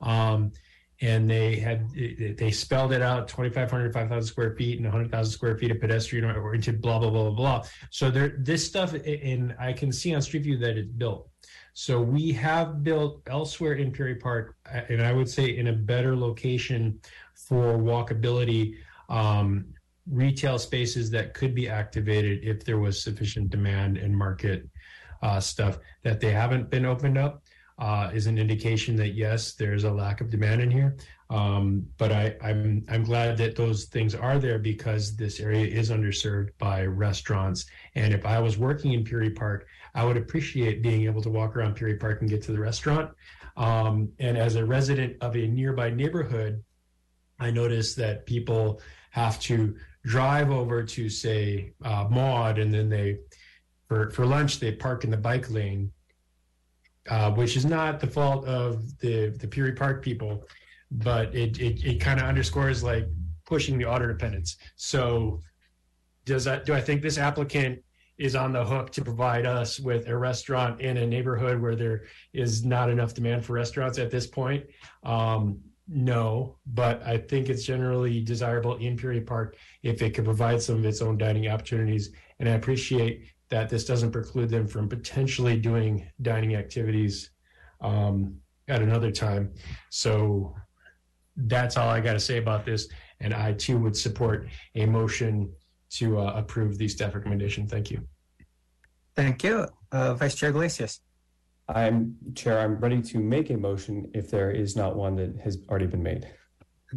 Um, 0.00 0.52
and 1.00 1.28
they 1.28 1.56
had 1.56 1.90
they 2.38 2.50
spelled 2.50 2.92
it 2.92 3.02
out 3.02 3.26
2,500, 3.26 3.92
5,000 3.92 4.26
square 4.26 4.54
feet 4.54 4.78
and 4.78 4.86
100,000 4.86 5.30
square 5.30 5.58
feet 5.58 5.70
of 5.70 5.80
pedestrian 5.80 6.24
oriented, 6.24 6.80
blah 6.80 6.98
blah 6.98 7.10
blah 7.10 7.24
blah 7.24 7.32
blah. 7.32 7.66
So 7.90 8.10
there, 8.10 8.36
this 8.38 8.64
stuff, 8.64 8.94
and 8.94 9.54
I 9.58 9.72
can 9.72 9.92
see 9.92 10.14
on 10.14 10.22
Street 10.22 10.44
View 10.44 10.56
that 10.58 10.78
it's 10.78 10.90
built. 10.92 11.28
So 11.72 12.00
we 12.00 12.30
have 12.32 12.84
built 12.84 13.22
elsewhere 13.26 13.74
in 13.74 13.90
Peery 13.90 14.14
Park, 14.14 14.56
and 14.88 15.02
I 15.02 15.12
would 15.12 15.28
say 15.28 15.56
in 15.56 15.66
a 15.66 15.72
better 15.72 16.16
location 16.16 17.00
for 17.34 17.76
walkability 17.76 18.76
um, 19.08 19.66
retail 20.10 20.58
spaces 20.58 21.10
that 21.10 21.34
could 21.34 21.54
be 21.54 21.68
activated 21.68 22.40
if 22.42 22.64
there 22.64 22.78
was 22.78 23.02
sufficient 23.02 23.50
demand 23.50 23.96
and 23.96 24.16
market 24.16 24.68
uh, 25.22 25.40
stuff 25.40 25.78
that 26.02 26.20
they 26.20 26.30
haven't 26.30 26.70
been 26.70 26.84
opened 26.84 27.16
up. 27.16 27.42
uh, 27.78 28.10
is 28.14 28.26
an 28.26 28.38
indication 28.38 28.94
that 28.96 29.14
yes, 29.14 29.54
there's 29.54 29.84
a 29.84 29.90
lack 29.90 30.20
of 30.20 30.30
demand 30.30 30.60
in 30.62 30.70
here. 30.70 30.96
Um, 31.30 31.86
but 31.98 32.12
I, 32.12 32.36
I'm 32.42 32.84
I'm 32.88 33.02
glad 33.02 33.36
that 33.38 33.56
those 33.56 33.86
things 33.86 34.14
are 34.14 34.38
there 34.38 34.58
because 34.58 35.16
this 35.16 35.40
area 35.40 35.66
is 35.66 35.90
underserved 35.90 36.50
by 36.58 36.84
restaurants. 36.86 37.66
And 37.94 38.14
if 38.14 38.24
I 38.24 38.38
was 38.38 38.58
working 38.58 38.92
in 38.92 39.04
Peery 39.04 39.30
Park, 39.30 39.66
I 39.94 40.04
would 40.04 40.16
appreciate 40.16 40.82
being 40.82 41.04
able 41.04 41.22
to 41.22 41.30
walk 41.30 41.56
around 41.56 41.74
Peery 41.74 41.96
Park 41.96 42.20
and 42.20 42.30
get 42.30 42.42
to 42.42 42.52
the 42.52 42.60
restaurant. 42.60 43.10
Um, 43.56 44.10
and 44.18 44.36
as 44.36 44.56
a 44.56 44.64
resident 44.64 45.16
of 45.20 45.34
a 45.36 45.46
nearby 45.46 45.90
neighborhood, 45.90 46.62
I 47.44 47.50
noticed 47.50 47.96
that 47.96 48.26
people 48.26 48.80
have 49.10 49.38
to 49.40 49.76
drive 50.04 50.50
over 50.50 50.82
to 50.82 51.08
say 51.08 51.72
uh, 51.84 52.06
Maude, 52.10 52.58
and 52.58 52.72
then 52.72 52.88
they 52.88 53.18
for 53.88 54.10
for 54.10 54.26
lunch 54.26 54.58
they 54.58 54.72
park 54.72 55.04
in 55.04 55.10
the 55.10 55.16
bike 55.16 55.50
lane, 55.50 55.92
uh, 57.08 57.30
which 57.32 57.56
is 57.56 57.64
not 57.64 58.00
the 58.00 58.06
fault 58.06 58.46
of 58.46 58.98
the 58.98 59.28
the 59.38 59.46
Peery 59.46 59.72
Park 59.72 60.02
people, 60.02 60.46
but 60.90 61.34
it 61.34 61.60
it, 61.60 61.84
it 61.84 62.00
kind 62.00 62.18
of 62.18 62.26
underscores 62.26 62.82
like 62.82 63.06
pushing 63.46 63.78
the 63.78 63.84
auto 63.84 64.06
dependence. 64.06 64.56
So 64.76 65.40
does 66.24 66.44
that 66.44 66.64
do 66.64 66.74
I 66.74 66.80
think 66.80 67.02
this 67.02 67.18
applicant 67.18 67.80
is 68.16 68.36
on 68.36 68.52
the 68.52 68.64
hook 68.64 68.90
to 68.92 69.02
provide 69.02 69.44
us 69.44 69.80
with 69.80 70.06
a 70.08 70.16
restaurant 70.16 70.80
in 70.80 70.96
a 70.98 71.06
neighborhood 71.06 71.60
where 71.60 71.74
there 71.74 72.04
is 72.32 72.64
not 72.64 72.88
enough 72.88 73.12
demand 73.12 73.44
for 73.44 73.54
restaurants 73.54 73.98
at 73.98 74.10
this 74.10 74.26
point? 74.26 74.64
Um, 75.02 75.60
no, 75.86 76.56
but 76.66 77.02
I 77.04 77.18
think 77.18 77.48
it's 77.48 77.64
generally 77.64 78.20
desirable 78.22 78.76
in 78.76 78.96
Peery 78.96 79.20
Park 79.20 79.56
if 79.82 80.00
it 80.00 80.14
could 80.14 80.24
provide 80.24 80.62
some 80.62 80.76
of 80.76 80.84
its 80.84 81.02
own 81.02 81.18
dining 81.18 81.48
opportunities. 81.48 82.10
And 82.38 82.48
I 82.48 82.52
appreciate 82.52 83.26
that 83.50 83.68
this 83.68 83.84
doesn't 83.84 84.10
preclude 84.10 84.48
them 84.48 84.66
from 84.66 84.88
potentially 84.88 85.58
doing 85.58 86.10
dining 86.22 86.54
activities 86.54 87.30
um, 87.80 88.36
at 88.68 88.80
another 88.80 89.10
time. 89.10 89.52
So 89.90 90.54
that's 91.36 91.76
all 91.76 91.88
I 91.88 92.00
got 92.00 92.14
to 92.14 92.20
say 92.20 92.38
about 92.38 92.64
this. 92.64 92.88
And 93.20 93.34
I 93.34 93.52
too 93.52 93.78
would 93.78 93.96
support 93.96 94.48
a 94.74 94.86
motion 94.86 95.52
to 95.90 96.18
uh, 96.18 96.32
approve 96.34 96.78
the 96.78 96.88
staff 96.88 97.14
recommendation. 97.14 97.68
Thank 97.68 97.90
you. 97.90 98.06
Thank 99.14 99.44
you. 99.44 99.66
Uh, 99.92 100.14
Vice 100.14 100.34
Chair 100.34 100.50
Iglesias. 100.50 101.00
I'm 101.68 102.16
Chair. 102.34 102.60
I'm 102.60 102.76
ready 102.76 103.00
to 103.00 103.18
make 103.18 103.50
a 103.50 103.56
motion 103.56 104.10
if 104.14 104.30
there 104.30 104.50
is 104.50 104.76
not 104.76 104.96
one 104.96 105.16
that 105.16 105.36
has 105.42 105.58
already 105.68 105.86
been 105.86 106.02
made. 106.02 106.28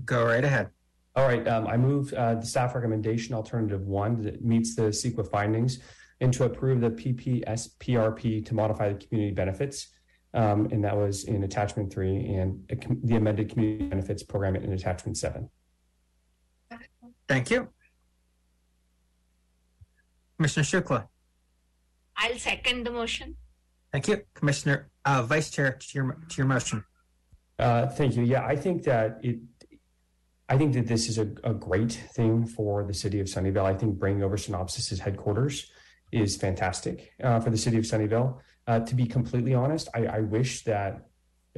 Go 0.06 0.26
right 0.26 0.44
ahead. 0.44 0.70
All 1.16 1.26
right. 1.26 1.48
Um, 1.48 1.68
I 1.68 1.78
move 1.78 2.14
uh, 2.14 2.36
the 2.36 2.46
staff 2.46 2.76
recommendation 2.76 3.34
alternative 3.34 3.82
one 3.82 4.22
that 4.24 4.44
meets 4.44 4.76
the 4.76 4.84
CEQA 4.84 5.30
findings 5.32 5.80
and 6.20 6.34
to 6.34 6.44
approve 6.44 6.82
the 6.82 6.90
PPSPRP 6.90 8.46
to 8.46 8.54
modify 8.54 8.94
the 8.94 9.06
community 9.06 9.34
benefits. 9.34 9.88
Um, 10.34 10.68
and 10.72 10.84
that 10.84 10.96
was 10.96 11.24
in 11.24 11.44
attachment 11.44 11.92
three 11.92 12.18
and 12.36 12.70
the 13.04 13.16
amended 13.16 13.50
community 13.50 13.86
benefits 13.86 14.22
program 14.22 14.56
in 14.56 14.74
attachment 14.74 15.18
seven. 15.18 15.50
Thank 17.28 17.50
you. 17.50 17.70
Commissioner 20.38 20.64
Shukla. 20.64 21.08
I'll 22.16 22.38
second 22.38 22.86
the 22.86 22.92
motion. 22.92 23.36
Thank 23.92 24.08
you, 24.08 24.22
Commissioner 24.34 24.90
uh, 25.06 25.24
Vice 25.24 25.50
Chair. 25.50 25.72
To 25.80 25.88
your 25.94 26.18
to 26.30 26.38
your 26.38 26.46
motion. 26.46 26.84
Uh, 27.58 27.88
thank 27.88 28.16
you. 28.16 28.24
Yeah, 28.24 28.46
I 28.46 28.56
think 28.56 28.84
that 28.84 29.20
it. 29.24 29.40
I 30.50 30.58
think 30.58 30.74
that 30.74 30.88
this 30.88 31.10
is 31.10 31.18
a, 31.18 31.28
a 31.44 31.54
great 31.54 31.92
thing 32.14 32.46
for 32.46 32.86
the 32.86 32.94
city 32.94 33.20
of 33.20 33.28
Sunnyvale. 33.28 33.66
I 33.66 33.74
think 33.74 34.00
bringing 34.00 34.24
over 34.24 34.38
Synopsys 34.38 34.98
headquarters 34.98 35.70
is 36.12 36.38
fantastic 36.38 37.12
uh, 37.22 37.40
for 37.42 37.50
the 37.50 37.58
city 37.58 37.78
of 37.78 37.84
Sunnyvale. 37.84 38.40
Uh, 38.66 38.80
to 38.80 38.96
be 38.96 39.06
completely 39.06 39.54
honest, 39.54 39.90
I, 39.94 40.06
I 40.06 40.20
wish 40.22 40.64
that 40.64 41.08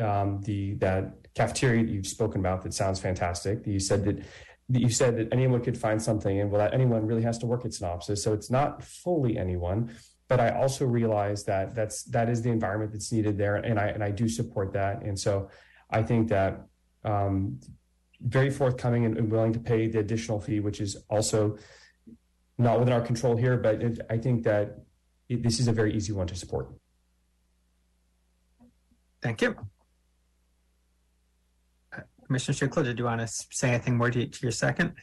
um, 0.01 0.41
the 0.41 0.75
that 0.75 1.33
cafeteria 1.35 1.83
that 1.83 1.91
you've 1.91 2.07
spoken 2.07 2.39
about 2.39 2.63
that 2.63 2.73
sounds 2.73 2.99
fantastic. 2.99 3.65
You 3.65 3.79
said 3.79 4.05
that 4.05 4.23
you 4.69 4.89
said 4.89 5.17
that 5.17 5.29
anyone 5.31 5.61
could 5.61 5.77
find 5.77 6.01
something, 6.01 6.39
and 6.39 6.51
well, 6.51 6.61
that 6.61 6.73
anyone 6.73 7.05
really 7.05 7.23
has 7.23 7.37
to 7.39 7.45
work 7.47 7.65
at 7.65 7.71
Synopsys, 7.71 8.19
so 8.19 8.33
it's 8.33 8.51
not 8.51 8.83
fully 8.83 9.37
anyone. 9.37 9.95
But 10.29 10.39
I 10.39 10.49
also 10.51 10.85
realize 10.85 11.43
that 11.45 11.75
that's 11.75 12.03
that 12.03 12.29
is 12.29 12.41
the 12.41 12.51
environment 12.51 12.91
that's 12.93 13.11
needed 13.11 13.37
there, 13.37 13.55
and 13.55 13.79
I 13.79 13.87
and 13.87 14.03
I 14.03 14.11
do 14.11 14.29
support 14.29 14.71
that. 14.73 15.01
And 15.01 15.19
so 15.19 15.49
I 15.89 16.03
think 16.03 16.29
that 16.29 16.61
um, 17.03 17.59
very 18.21 18.51
forthcoming 18.51 19.05
and, 19.05 19.31
willing 19.31 19.53
to 19.53 19.59
pay 19.59 19.87
the 19.87 19.99
additional 19.99 20.39
fee, 20.39 20.59
which 20.59 20.79
is 20.81 20.97
also 21.09 21.57
not 22.59 22.79
within 22.79 22.93
our 22.93 23.01
control 23.01 23.35
here. 23.35 23.57
But 23.57 23.81
it, 23.81 23.99
I 24.09 24.17
think 24.17 24.43
that 24.43 24.77
it, 25.29 25.41
this 25.41 25.59
is 25.59 25.67
a 25.67 25.73
very 25.73 25.93
easy 25.95 26.13
one 26.13 26.27
to 26.27 26.35
support. 26.35 26.69
Thank 29.21 29.41
you. 29.41 29.55
Commissioner 32.27 32.55
Strickler, 32.55 32.83
did 32.83 32.99
you 32.99 33.05
want 33.05 33.21
to 33.21 33.27
say 33.27 33.69
anything 33.69 33.97
more 33.97 34.11
to, 34.11 34.27
to 34.27 34.39
your 34.43 34.51
second? 34.51 34.93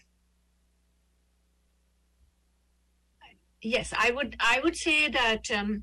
Yes, 3.66 3.92
I 3.98 4.12
would. 4.12 4.36
I 4.38 4.60
would 4.62 4.76
say 4.76 5.08
that 5.08 5.50
um, 5.50 5.82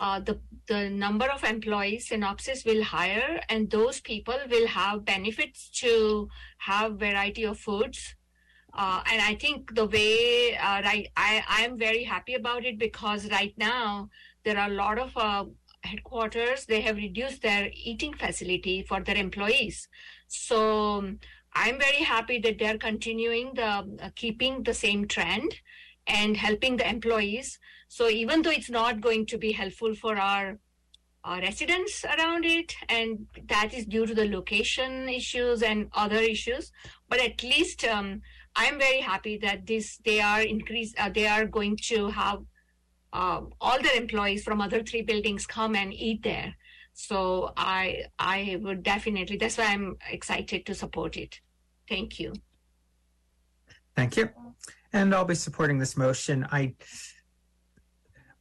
uh, 0.00 0.18
the 0.18 0.40
the 0.66 0.90
number 0.90 1.26
of 1.30 1.44
employees 1.44 2.08
Synopsys 2.08 2.66
will 2.66 2.82
hire, 2.82 3.40
and 3.48 3.70
those 3.70 4.00
people 4.00 4.38
will 4.50 4.66
have 4.66 5.04
benefits 5.04 5.68
to 5.82 6.28
have 6.58 6.98
variety 6.98 7.44
of 7.44 7.60
foods. 7.60 8.16
Uh, 8.74 9.04
and 9.12 9.22
I 9.22 9.36
think 9.36 9.72
the 9.76 9.86
way 9.86 10.56
uh, 10.56 10.82
right, 10.82 11.06
I 11.16 11.44
I 11.48 11.62
am 11.62 11.78
very 11.78 12.02
happy 12.02 12.34
about 12.34 12.64
it 12.64 12.76
because 12.76 13.30
right 13.30 13.54
now 13.56 14.08
there 14.44 14.58
are 14.58 14.68
a 14.68 14.74
lot 14.74 14.98
of 14.98 15.16
uh, 15.16 15.44
headquarters. 15.84 16.66
They 16.66 16.80
have 16.80 16.96
reduced 16.96 17.42
their 17.42 17.70
eating 17.72 18.14
facility 18.14 18.82
for 18.82 19.00
their 19.00 19.16
employees. 19.16 19.88
So 20.26 20.98
um, 20.98 21.20
I'm 21.54 21.78
very 21.78 22.02
happy 22.02 22.40
that 22.40 22.58
they're 22.58 22.78
continuing 22.78 23.52
the 23.54 23.70
uh, 24.06 24.10
keeping 24.16 24.64
the 24.64 24.74
same 24.74 25.06
trend 25.06 25.60
and 26.06 26.36
helping 26.36 26.76
the 26.76 26.88
employees. 26.88 27.58
So 27.88 28.08
even 28.08 28.42
though 28.42 28.50
it's 28.50 28.70
not 28.70 29.00
going 29.00 29.26
to 29.26 29.38
be 29.38 29.52
helpful 29.52 29.94
for 29.94 30.16
our, 30.16 30.58
our 31.24 31.40
residents 31.40 32.04
around 32.04 32.44
it, 32.44 32.74
and 32.88 33.26
that 33.48 33.72
is 33.74 33.86
due 33.86 34.06
to 34.06 34.14
the 34.14 34.28
location 34.28 35.08
issues 35.08 35.62
and 35.62 35.88
other 35.92 36.16
issues, 36.16 36.72
but 37.08 37.20
at 37.20 37.42
least 37.42 37.84
um, 37.84 38.22
I'm 38.56 38.78
very 38.78 39.00
happy 39.00 39.38
that 39.38 39.66
this 39.66 39.98
they 40.04 40.20
are 40.20 40.42
increase 40.42 40.94
uh, 40.98 41.08
they 41.08 41.26
are 41.26 41.46
going 41.46 41.76
to 41.84 42.08
have 42.08 42.40
uh, 43.12 43.42
all 43.60 43.80
their 43.82 43.96
employees 43.96 44.42
from 44.44 44.60
other 44.60 44.82
three 44.82 45.02
buildings 45.02 45.46
come 45.46 45.74
and 45.74 45.92
eat 45.92 46.22
there. 46.22 46.54
So 46.94 47.52
I 47.56 48.04
I 48.18 48.58
would 48.60 48.82
definitely 48.82 49.36
that's 49.36 49.58
why 49.58 49.66
I'm 49.66 49.96
excited 50.10 50.66
to 50.66 50.74
support 50.74 51.16
it. 51.16 51.40
Thank 51.88 52.20
you. 52.20 52.34
Thank 53.96 54.16
you. 54.16 54.30
And 54.92 55.14
I'll 55.14 55.24
be 55.24 55.34
supporting 55.34 55.78
this 55.78 55.96
motion. 55.96 56.46
I 56.50 56.74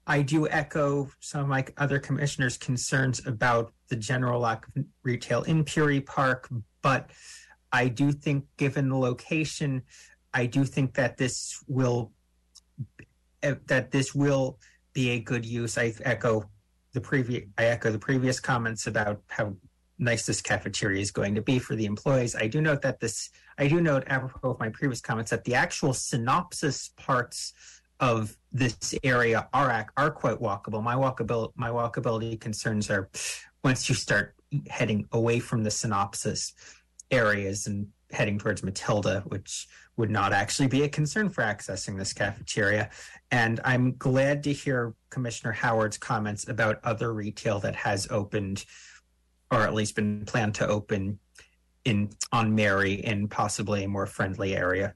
I 0.08 0.22
do 0.24 0.48
echo 0.50 1.10
some 1.20 1.42
of 1.42 1.48
my 1.48 1.66
other 1.78 2.00
commissioners' 2.00 2.58
concerns 2.58 3.26
about 3.26 3.72
the 3.88 3.96
general 3.96 4.42
lack 4.42 4.68
of 4.68 4.84
retail 5.04 5.44
in 5.44 5.64
Peery 5.64 6.02
Park, 6.02 6.50
but 6.82 7.12
I 7.72 7.88
do 7.88 8.12
think, 8.12 8.46
given 8.58 8.90
the 8.90 8.98
location, 8.98 9.84
I 10.34 10.48
do 10.48 10.66
think 10.66 10.96
that 10.96 11.18
this 11.18 11.64
will 11.68 12.12
that 13.42 13.92
this 13.92 14.14
will 14.14 14.60
be 14.94 15.12
a 15.12 15.20
good 15.20 15.46
use. 15.46 15.78
I 15.78 15.94
echo 16.02 16.50
the 16.94 17.02
previous 17.02 17.46
I 17.58 17.66
echo 17.66 17.92
the 17.92 18.00
previous 18.00 18.40
comments 18.40 18.88
about 18.88 19.22
how 19.28 19.56
nice 19.98 20.26
this 20.26 20.42
cafeteria 20.42 21.00
is 21.00 21.12
going 21.12 21.36
to 21.36 21.42
be 21.42 21.60
for 21.60 21.76
the 21.76 21.86
employees. 21.86 22.36
I 22.36 22.48
do 22.48 22.60
note 22.60 22.82
that 22.82 23.00
this 23.00 23.30
I 23.62 23.68
do 23.68 23.80
note 23.80 24.06
apropos 24.08 24.50
of 24.50 24.60
my 24.60 24.70
previous 24.70 25.02
comments 25.02 25.30
that 25.30 25.44
the 25.44 25.54
actual 25.54 25.92
Synopsys 25.92 26.96
parts 26.96 27.54
of 28.00 28.36
this 28.52 28.96
area 29.04 29.48
are 29.54 29.88
are 29.96 30.10
quite 30.10 30.40
walkable. 30.40 30.82
My 30.82 30.96
walkability 30.96 31.52
my 31.56 31.70
walkability 31.70 32.40
concerns 32.40 32.90
are 32.90 33.08
once 33.64 33.88
you 33.88 33.94
start 33.94 34.34
heading 34.68 35.08
away 35.12 35.40
from 35.40 35.64
the 35.64 35.70
Synopsys 35.70 36.54
areas 37.12 37.68
and 37.68 37.88
heading 38.12 38.40
towards 38.40 38.64
Mathilda, 38.64 39.22
which 39.28 39.68
would 39.96 40.10
not 40.10 40.34
actually 40.34 40.68
be 40.68 40.82
a 40.82 40.90
concern 40.90 41.30
for 41.30 41.44
accessing 41.44 42.00
this 42.00 42.14
cafeteria. 42.14 42.90
And 43.30 43.60
I'm 43.64 43.96
glad 43.98 44.44
to 44.46 44.54
hear 44.54 44.96
Commissioner 45.12 45.52
Howard's 45.52 46.00
comments 46.00 46.48
about 46.48 46.80
other 46.84 47.14
retail 47.14 47.60
that 47.60 47.76
has 47.76 48.08
opened 48.10 48.66
or 49.52 49.60
at 49.60 49.76
least 49.76 49.96
been 49.96 50.26
planned 50.26 50.56
to 50.56 50.68
open 50.68 51.20
in 51.86 52.10
on 52.32 52.54
Mary 52.54 52.94
in 52.94 53.28
possibly 53.28 53.84
a 53.84 53.88
more 53.88 54.06
friendly 54.06 54.56
area 54.56 54.94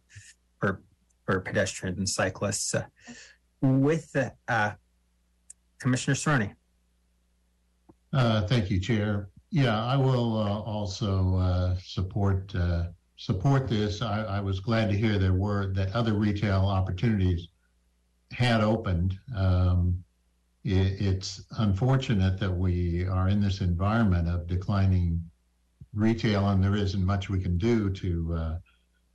for 0.59 0.81
for 1.25 1.39
pedestrians 1.39 1.97
and 1.97 2.07
cyclists. 2.07 2.75
Uh, 2.75 2.85
with 3.61 4.15
uh, 4.47 4.71
Commissioner 5.79 6.15
Serrone. 6.15 6.55
Uh, 8.13 8.41
thank 8.47 8.69
you, 8.69 8.79
Chair. 8.79 9.29
Yeah, 9.49 9.83
I 9.83 9.97
will 9.97 10.37
uh, 10.37 10.59
also 10.61 11.37
uh, 11.37 11.75
support 11.83 12.53
support 13.17 13.69
this. 13.69 14.01
I, 14.01 14.23
I, 14.25 14.39
was 14.41 14.59
glad 14.59 14.89
to 14.89 14.97
hear 14.97 15.17
there 15.17 15.33
were 15.33 15.71
that 15.73 15.95
other 15.95 16.15
retail 16.15 16.65
opportunities 16.65 17.47
had 18.31 18.59
opened, 18.59 19.17
um, 19.37 20.03
it, 20.65 20.99
it's 20.99 21.45
unfortunate 21.59 22.37
that 22.41 22.51
we 22.51 23.05
are 23.05 23.29
in 23.29 23.39
this 23.39 23.61
environment 23.61 24.27
of 24.27 24.47
declining 24.47 25.23
retail, 25.95 26.49
and 26.49 26.63
there 26.63 26.75
isn't 26.75 27.03
much 27.05 27.29
we 27.29 27.39
can 27.39 27.57
do 27.57 27.89
to. 27.89 28.33
Uh, 28.33 28.59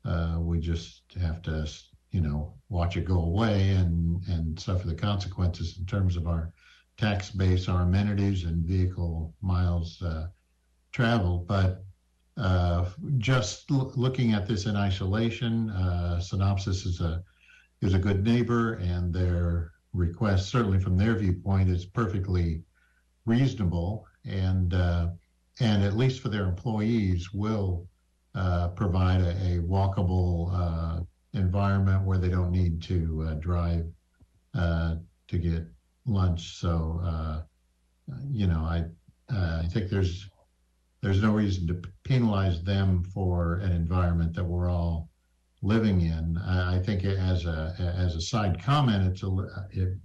uh, 0.08 0.38
we 0.40 0.58
just 0.58 1.02
have 1.20 1.42
to, 1.42 1.68
you 2.10 2.20
know, 2.20 2.54
watch 2.68 2.96
it 2.96 3.04
go 3.04 3.22
away 3.22 3.70
and 3.70 4.22
and 4.28 4.58
suffer 4.58 4.86
the 4.86 4.94
consequences 4.94 5.76
in 5.78 5.86
terms 5.86 6.16
of 6.16 6.26
our 6.26 6.52
tax 6.96 7.30
base, 7.30 7.68
our 7.68 7.82
amenities, 7.82 8.44
and 8.44 8.64
vehicle 8.64 9.34
miles 9.40 10.00
uh, 10.02 10.26
traveled. 10.92 11.46
But 11.46 11.84
uh, 12.36 12.86
just 13.18 13.70
l- 13.70 13.92
looking 13.96 14.32
at 14.32 14.46
this 14.46 14.66
in 14.66 14.76
isolation, 14.76 15.70
uh, 15.70 16.18
Synopsys 16.20 16.86
is 16.86 17.00
a 17.00 17.22
is 17.82 17.94
a 17.94 17.98
good 17.98 18.24
neighbor, 18.24 18.74
and 18.74 19.12
their 19.12 19.72
request, 19.92 20.48
certainly 20.48 20.78
from 20.78 20.96
their 20.96 21.14
viewpoint, 21.14 21.68
is 21.68 21.84
perfectly 21.84 22.62
reasonable, 23.26 24.06
and 24.24 24.74
uh, 24.74 25.08
and 25.58 25.82
at 25.82 25.96
least 25.96 26.20
for 26.20 26.28
their 26.28 26.44
employees, 26.44 27.32
will 27.32 27.86
uh, 28.34 28.68
provide 28.68 29.20
a, 29.20 29.30
a 29.30 29.58
walkable 29.60 30.50
uh, 30.54 31.00
environment 31.32 32.04
where 32.04 32.18
they 32.18 32.28
don't 32.28 32.52
need 32.52 32.80
to 32.82 33.26
uh, 33.28 33.34
drive 33.34 33.84
uh, 34.54 34.94
to 35.28 35.38
get 35.38 35.64
lunch. 36.06 36.58
So, 36.58 37.44
you 38.28 38.46
know, 38.46 38.60
I 38.60 38.84
I 39.30 39.66
think 39.72 39.90
there's 39.90 40.28
there's 41.02 41.22
no 41.22 41.32
reason 41.32 41.66
to 41.68 41.82
penalize 42.04 42.62
them 42.62 43.02
for 43.02 43.54
an 43.56 43.72
environment 43.72 44.34
that 44.34 44.44
we're 44.44 44.70
all 44.70 45.08
living 45.62 46.00
in. 46.02 46.38
I, 46.38 46.76
I 46.76 46.78
think 46.78 47.04
as 47.04 47.46
a 47.46 47.74
as 47.96 48.14
a 48.14 48.20
side 48.20 48.62
comment, 48.62 49.06
it's 49.06 49.22
a 49.22 49.30
it, 49.70 49.98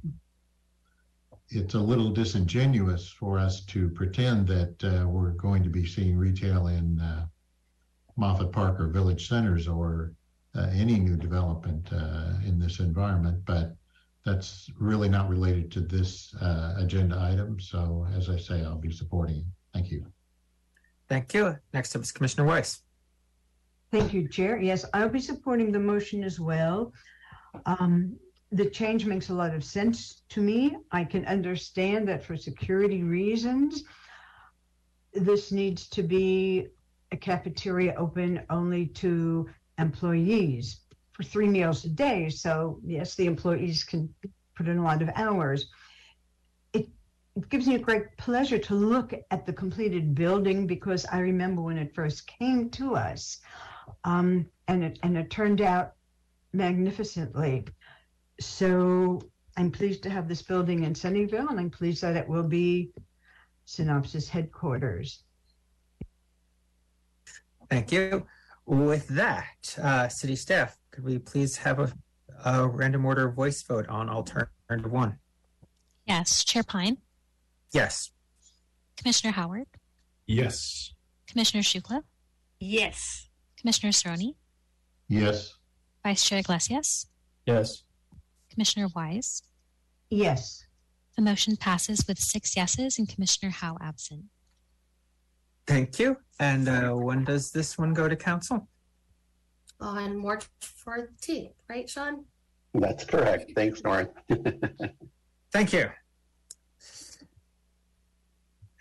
it's 1.49 1.73
a 1.73 1.79
little 1.79 2.09
disingenuous 2.09 3.09
for 3.09 3.37
us 3.37 3.63
to 3.65 3.89
pretend 3.89 4.47
that 4.47 4.83
uh, 4.83 5.07
we're 5.07 5.31
going 5.31 5.63
to 5.63 5.69
be 5.69 5.85
seeing 5.85 6.17
retail 6.17 6.67
in 6.67 6.99
uh, 6.99 7.25
Moffett 8.17 8.51
Park 8.51 8.79
or 8.79 8.87
village 8.87 9.27
centers 9.27 9.67
or 9.67 10.13
uh, 10.55 10.67
any 10.73 10.99
new 10.99 11.17
development 11.17 11.87
uh, 11.91 12.33
in 12.45 12.57
this 12.59 12.79
environment, 12.79 13.43
but 13.45 13.75
that's 14.25 14.69
really 14.79 15.09
not 15.09 15.29
related 15.29 15.71
to 15.71 15.81
this 15.81 16.33
uh, 16.41 16.75
agenda 16.77 17.19
item. 17.19 17.59
So, 17.59 18.07
as 18.15 18.29
I 18.29 18.37
say, 18.37 18.63
I'll 18.63 18.77
be 18.77 18.91
supporting. 18.91 19.37
It. 19.37 19.45
Thank 19.73 19.91
you. 19.91 20.05
Thank 21.07 21.33
you. 21.33 21.55
Next 21.73 21.95
up 21.95 22.01
is 22.01 22.11
Commissioner 22.11 22.47
Weiss. 22.47 22.81
Thank 23.91 24.13
you, 24.13 24.27
Chair. 24.27 24.59
Yes, 24.59 24.83
I'll 24.93 25.09
be 25.09 25.19
supporting 25.19 25.71
the 25.71 25.79
motion 25.79 26.23
as 26.23 26.39
well. 26.39 26.91
Um, 27.65 28.17
the 28.51 28.69
change 28.69 29.05
makes 29.05 29.29
a 29.29 29.33
lot 29.33 29.53
of 29.53 29.63
sense 29.63 30.21
to 30.29 30.41
me. 30.41 30.77
I 30.91 31.03
can 31.03 31.25
understand 31.25 32.07
that 32.07 32.23
for 32.23 32.37
security 32.37 33.03
reasons, 33.03 33.83
this 35.13 35.51
needs 35.51 35.87
to 35.89 36.03
be 36.03 36.67
a 37.11 37.17
cafeteria 37.17 37.95
open 37.97 38.41
only 38.49 38.87
to 38.87 39.49
employees 39.77 40.81
for 41.13 41.23
three 41.23 41.47
meals 41.47 41.85
a 41.85 41.89
day. 41.89 42.29
So, 42.29 42.79
yes, 42.85 43.15
the 43.15 43.25
employees 43.25 43.83
can 43.83 44.13
put 44.55 44.67
in 44.67 44.77
a 44.77 44.83
lot 44.83 45.01
of 45.01 45.09
hours. 45.15 45.67
It, 46.73 46.87
it 47.35 47.49
gives 47.49 47.67
me 47.67 47.75
a 47.75 47.79
great 47.79 48.17
pleasure 48.17 48.59
to 48.59 48.75
look 48.75 49.13
at 49.31 49.45
the 49.45 49.53
completed 49.53 50.13
building 50.13 50.67
because 50.67 51.05
I 51.05 51.19
remember 51.19 51.61
when 51.61 51.77
it 51.77 51.95
first 51.95 52.27
came 52.27 52.69
to 52.71 52.95
us. 52.95 53.39
Um, 54.03 54.47
and 54.67 54.83
it 54.83 54.99
and 55.03 55.17
it 55.17 55.29
turned 55.29 55.61
out 55.61 55.93
magnificently. 56.53 57.65
So 58.39 59.21
I'm 59.57 59.71
pleased 59.71 60.03
to 60.03 60.09
have 60.09 60.27
this 60.27 60.41
building 60.41 60.83
in 60.83 60.93
Sunnyvale, 60.93 61.49
and 61.49 61.59
I'm 61.59 61.69
pleased 61.69 62.01
that 62.03 62.15
it 62.17 62.27
will 62.27 62.47
be 62.47 62.91
Synopsys 63.67 64.27
headquarters. 64.27 65.23
Thank 67.69 67.91
you. 67.91 68.25
With 68.65 69.07
that, 69.09 69.77
uh, 69.81 70.07
city 70.07 70.35
staff, 70.35 70.77
could 70.91 71.03
we 71.03 71.19
please 71.19 71.55
have 71.57 71.79
a, 71.79 71.93
a 72.43 72.67
random 72.67 73.05
order 73.05 73.29
voice 73.29 73.61
vote 73.63 73.87
on 73.87 74.09
alternative 74.09 74.91
one? 74.91 75.17
Yes. 76.05 76.43
Chair 76.43 76.63
Pyne, 76.63 76.97
Yes. 77.71 78.11
Commissioner 78.97 79.33
Howard, 79.33 79.67
Yes. 80.27 80.93
Commissioner 81.27 81.63
Shukla, 81.63 82.01
Yes. 82.59 83.29
Commissioner 83.59 83.91
Serrone, 83.91 84.35
Yes. 85.07 85.53
Vice 86.03 86.23
Chair 86.23 86.39
Iglesias, 86.39 87.07
Yes. 87.45 87.83
Commissioner 88.55 88.87
Weiss. 88.95 89.43
Yes. 90.09 90.65
The 91.17 91.21
motion 91.21 91.57
passes 91.57 92.05
with 92.07 92.17
six 92.17 92.55
yeses 92.55 92.97
and 92.97 93.07
Commissioner 93.07 93.51
Howe 93.51 93.77
absent. 93.81 94.23
Thank 95.67 95.99
you. 95.99 96.17
And 96.39 96.69
uh, 96.69 96.91
when 96.91 97.25
does 97.25 97.51
this 97.51 97.77
one 97.77 97.93
go 97.93 98.07
to 98.07 98.15
council? 98.15 98.67
On 99.81 100.17
March 100.17 100.45
14th, 100.61 101.51
right, 101.69 101.89
Sean? 101.89 102.23
That's 102.73 103.03
correct. 103.03 103.51
Thanks, 103.55 103.81
Norrin. 103.81 104.09
Thank 105.51 105.73
you. 105.73 105.89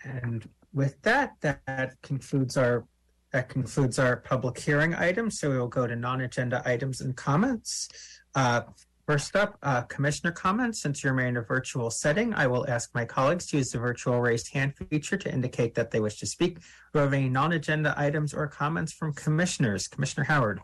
And 0.03 0.47
with 0.73 1.01
that, 1.01 1.33
that 1.41 2.01
concludes 2.01 2.55
our 2.57 2.85
that 3.33 3.49
concludes 3.49 3.99
our 3.99 4.15
public 4.17 4.57
hearing 4.57 4.95
items. 4.95 5.41
So 5.41 5.49
we 5.49 5.57
will 5.57 5.67
go 5.67 5.85
to 5.85 5.95
non-agenda 5.95 6.61
items 6.65 7.01
and 7.01 7.17
comments. 7.17 7.89
Uh, 8.33 8.61
first 9.05 9.35
up, 9.35 9.57
uh, 9.63 9.81
commissioner 9.83 10.31
comments. 10.31 10.81
Since 10.81 11.03
you're 11.03 11.19
in 11.19 11.37
a 11.37 11.41
virtual 11.41 11.89
setting, 11.89 12.33
I 12.33 12.47
will 12.47 12.67
ask 12.69 12.93
my 12.93 13.05
colleagues 13.05 13.45
to 13.47 13.57
use 13.57 13.71
the 13.71 13.79
virtual 13.79 14.19
raised 14.19 14.51
hand 14.53 14.73
feature 14.89 15.17
to 15.17 15.31
indicate 15.31 15.75
that 15.75 15.91
they 15.91 15.99
wish 15.99 16.17
to 16.19 16.25
speak. 16.25 16.59
Do 16.93 16.99
have 16.99 17.13
any 17.13 17.29
non-agenda 17.29 17.93
items 17.97 18.33
or 18.33 18.47
comments 18.47 18.91
from 18.91 19.13
commissioners? 19.13 19.87
Commissioner 19.87 20.25
Howard. 20.25 20.61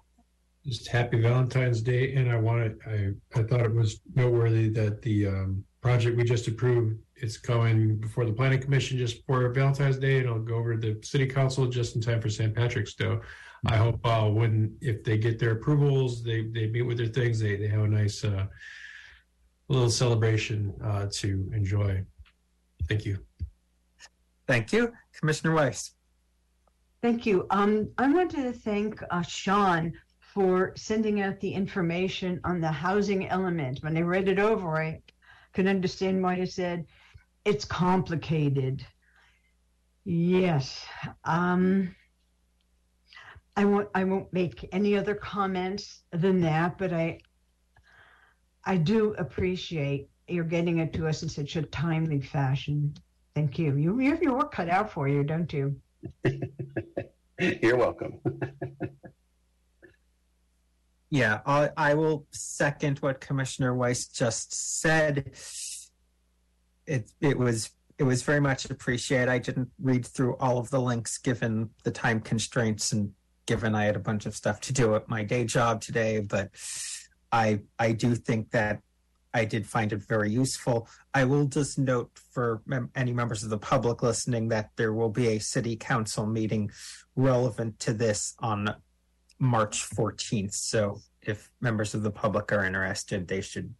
Just 0.65 0.87
happy 0.87 1.19
Valentine's 1.19 1.81
Day, 1.81 2.13
and 2.13 2.31
I 2.31 2.37
wanted 2.37 2.77
I 2.85 3.39
I 3.39 3.43
thought 3.43 3.61
it 3.61 3.73
was 3.73 3.99
noteworthy 4.15 4.69
that 4.69 5.01
the 5.01 5.27
um, 5.27 5.63
project 5.81 6.15
we 6.17 6.23
just 6.23 6.47
approved 6.47 6.99
it's 7.15 7.37
going 7.37 7.97
before 7.97 8.25
the 8.25 8.33
planning 8.33 8.61
commission 8.61 8.97
just 8.97 9.25
for 9.25 9.49
Valentine's 9.49 9.97
Day, 9.97 10.17
and 10.17 10.25
it'll 10.25 10.39
go 10.39 10.55
over 10.55 10.75
to 10.75 10.93
the 10.93 11.05
city 11.05 11.25
council 11.25 11.65
just 11.65 11.95
in 11.95 12.01
time 12.01 12.21
for 12.21 12.29
St. 12.29 12.53
Patrick's 12.53 12.93
Day. 12.93 13.17
I 13.65 13.77
hope 13.77 13.99
uh, 14.03 14.27
when 14.27 14.75
if 14.81 15.03
they 15.03 15.17
get 15.17 15.37
their 15.37 15.51
approvals, 15.51 16.23
they 16.23 16.43
they 16.43 16.67
meet 16.67 16.81
with 16.81 16.97
their 16.97 17.07
things, 17.07 17.39
they 17.39 17.55
they 17.55 17.67
have 17.67 17.83
a 17.83 17.87
nice 17.87 18.23
uh, 18.23 18.47
little 19.67 19.89
celebration 19.89 20.73
uh, 20.83 21.07
to 21.11 21.49
enjoy. 21.53 22.03
Thank 22.87 23.05
you. 23.05 23.19
Thank 24.47 24.73
you, 24.73 24.91
Commissioner 25.19 25.53
Weiss. 25.53 25.91
Thank 27.01 27.25
you. 27.25 27.45
Um, 27.49 27.89
I 27.97 28.11
wanted 28.11 28.43
to 28.43 28.51
thank 28.53 29.01
uh, 29.09 29.21
Sean 29.21 29.93
for 30.19 30.73
sending 30.75 31.21
out 31.21 31.39
the 31.39 31.53
information 31.53 32.39
on 32.43 32.61
the 32.61 32.71
housing 32.71 33.27
element. 33.27 33.79
When 33.81 33.97
I 33.97 34.01
read 34.01 34.27
it 34.27 34.39
over, 34.39 34.81
I 34.81 35.01
could 35.53 35.67
understand 35.67 36.23
why 36.23 36.37
you 36.37 36.45
said 36.45 36.85
it's 37.45 37.65
complicated. 37.65 38.85
Yes. 40.05 40.85
Um, 41.25 41.95
I 43.55 43.65
won't. 43.65 43.89
I 43.93 44.03
won't 44.03 44.31
make 44.31 44.67
any 44.71 44.97
other 44.97 45.15
comments 45.15 46.03
than 46.11 46.41
that. 46.41 46.77
But 46.77 46.93
I, 46.93 47.19
I 48.65 48.77
do 48.77 49.13
appreciate 49.17 50.09
you're 50.27 50.43
getting 50.43 50.79
it 50.79 50.93
to 50.93 51.07
us 51.07 51.23
in 51.23 51.29
such 51.29 51.55
a 51.55 51.63
timely 51.63 52.21
fashion. 52.21 52.93
Thank 53.35 53.59
you. 53.59 53.75
You, 53.75 53.99
you 53.99 54.09
have 54.11 54.21
your 54.21 54.37
work 54.37 54.53
cut 54.53 54.69
out 54.69 54.91
for 54.91 55.07
you, 55.07 55.23
don't 55.23 55.51
you? 55.51 55.75
You're 57.39 57.77
welcome. 57.77 58.19
Yeah, 61.11 61.41
I, 61.45 61.69
I 61.75 61.93
will 61.93 62.25
second 62.31 62.99
what 62.99 63.19
Commissioner 63.19 63.75
Weiss 63.75 64.07
just 64.07 64.79
said. 64.79 65.35
It 66.87 67.11
it 67.19 67.37
was 67.37 67.71
it 67.97 68.03
was 68.03 68.23
very 68.23 68.39
much 68.39 68.63
appreciated. 68.69 69.27
I 69.27 69.37
didn't 69.37 69.69
read 69.81 70.05
through 70.05 70.37
all 70.37 70.57
of 70.57 70.69
the 70.69 70.79
links 70.79 71.17
given 71.17 71.69
the 71.83 71.91
time 71.91 72.21
constraints 72.21 72.93
and 72.93 73.11
given 73.45 73.75
I 73.75 73.85
had 73.85 73.95
a 73.95 73.99
bunch 73.99 74.25
of 74.25 74.35
stuff 74.35 74.59
to 74.61 74.73
do 74.73 74.95
at 74.95 75.09
my 75.09 75.23
day 75.23 75.45
job 75.45 75.81
today, 75.81 76.19
but 76.19 76.49
I 77.31 77.61
I 77.79 77.91
do 77.93 78.15
think 78.15 78.51
that 78.51 78.81
I 79.33 79.45
did 79.45 79.65
find 79.65 79.93
it 79.93 80.03
very 80.03 80.29
useful. 80.29 80.87
I 81.13 81.23
will 81.23 81.45
just 81.45 81.79
note 81.79 82.11
for 82.31 82.61
mem- 82.65 82.91
any 82.95 83.13
members 83.13 83.43
of 83.43 83.49
the 83.49 83.57
public 83.57 84.03
listening 84.03 84.49
that 84.49 84.71
there 84.75 84.93
will 84.93 85.09
be 85.09 85.27
a 85.27 85.39
city 85.39 85.75
council 85.75 86.25
meeting 86.25 86.71
relevant 87.15 87.79
to 87.79 87.93
this 87.93 88.35
on 88.39 88.75
March 89.39 89.89
14th. 89.89 90.53
So 90.53 90.99
if 91.21 91.49
members 91.61 91.93
of 91.93 92.03
the 92.03 92.11
public 92.11 92.51
are 92.51 92.65
interested, 92.65 93.27
they 93.27 93.41
should 93.41 93.73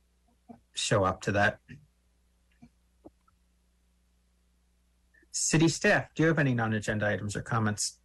show 0.74 1.04
up 1.04 1.22
to 1.22 1.32
that. 1.34 1.60
City 5.32 5.68
staff, 5.68 6.14
do 6.14 6.24
you 6.24 6.28
have 6.28 6.40
any 6.40 6.54
non 6.54 6.74
agenda 6.74 7.08
items 7.08 7.36
or 7.36 7.42
comments? 7.42 8.00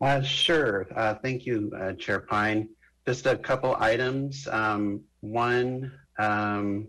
Uh, 0.00 0.22
sure. 0.22 0.86
Uh, 0.96 1.14
thank 1.14 1.44
you, 1.44 1.70
uh, 1.78 1.92
Chair 1.92 2.20
Pyne. 2.20 2.68
Just 3.06 3.26
a 3.26 3.36
couple 3.36 3.76
items. 3.78 4.48
Um, 4.48 5.02
one, 5.20 5.92
um, 6.18 6.88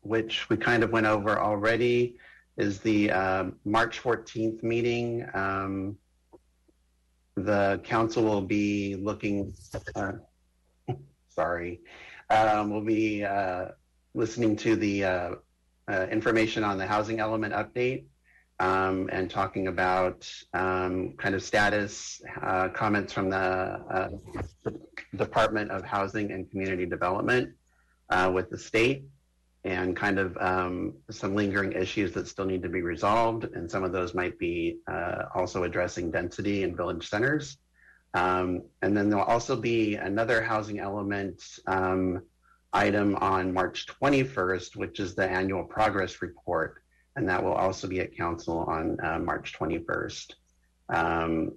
which 0.00 0.48
we 0.48 0.56
kind 0.56 0.82
of 0.82 0.90
went 0.92 1.06
over 1.06 1.38
already, 1.38 2.16
is 2.56 2.80
the 2.80 3.10
um, 3.10 3.56
March 3.66 4.02
14th 4.02 4.62
meeting. 4.62 5.26
Um, 5.34 5.98
the 7.36 7.80
council 7.84 8.24
will 8.24 8.42
be 8.42 8.96
looking, 8.96 9.52
uh, 9.94 10.12
sorry, 11.28 11.80
um, 12.30 12.70
we'll 12.70 12.84
be 12.84 13.24
uh, 13.24 13.68
listening 14.14 14.56
to 14.56 14.76
the 14.76 15.04
uh, 15.04 15.34
information 16.10 16.64
on 16.64 16.78
the 16.78 16.86
housing 16.86 17.20
element 17.20 17.52
update 17.52 18.04
um, 18.60 19.08
and 19.10 19.30
talking 19.30 19.68
about 19.68 20.30
um, 20.52 21.14
kind 21.16 21.34
of 21.34 21.42
status 21.42 22.20
uh, 22.42 22.68
comments 22.68 23.12
from 23.12 23.30
the 23.30 23.36
uh, 23.36 24.08
Department 25.16 25.70
of 25.70 25.82
Housing 25.82 26.30
and 26.30 26.48
Community 26.50 26.84
Development 26.84 27.50
uh, 28.10 28.30
with 28.32 28.50
the 28.50 28.58
state 28.58 29.04
and 29.64 29.96
kind 29.96 30.18
of 30.18 30.36
um, 30.40 30.94
some 31.10 31.34
lingering 31.34 31.72
issues 31.72 32.12
that 32.12 32.28
still 32.28 32.44
need 32.44 32.62
to 32.62 32.68
be 32.68 32.82
resolved. 32.82 33.44
And 33.44 33.70
some 33.70 33.82
of 33.82 33.92
those 33.92 34.14
might 34.14 34.38
be 34.38 34.78
uh, 34.90 35.24
also 35.34 35.64
addressing 35.64 36.10
density 36.10 36.62
in 36.62 36.76
village 36.76 37.08
centers. 37.08 37.56
Um, 38.12 38.62
and 38.82 38.94
then 38.94 39.08
there'll 39.08 39.24
also 39.24 39.56
be 39.56 39.94
another 39.94 40.42
housing 40.42 40.80
element 40.80 41.42
um, 41.66 42.22
item 42.74 43.16
on 43.16 43.54
March 43.54 43.86
21st, 43.86 44.76
which 44.76 45.00
is 45.00 45.14
the 45.14 45.28
annual 45.28 45.64
progress 45.64 46.20
report. 46.20 46.82
And 47.20 47.28
that 47.28 47.44
will 47.44 47.52
also 47.52 47.86
be 47.86 48.00
at 48.00 48.16
council 48.16 48.60
on 48.60 48.96
uh, 49.04 49.18
March 49.18 49.52
21st. 49.52 50.32
Um, 50.88 51.52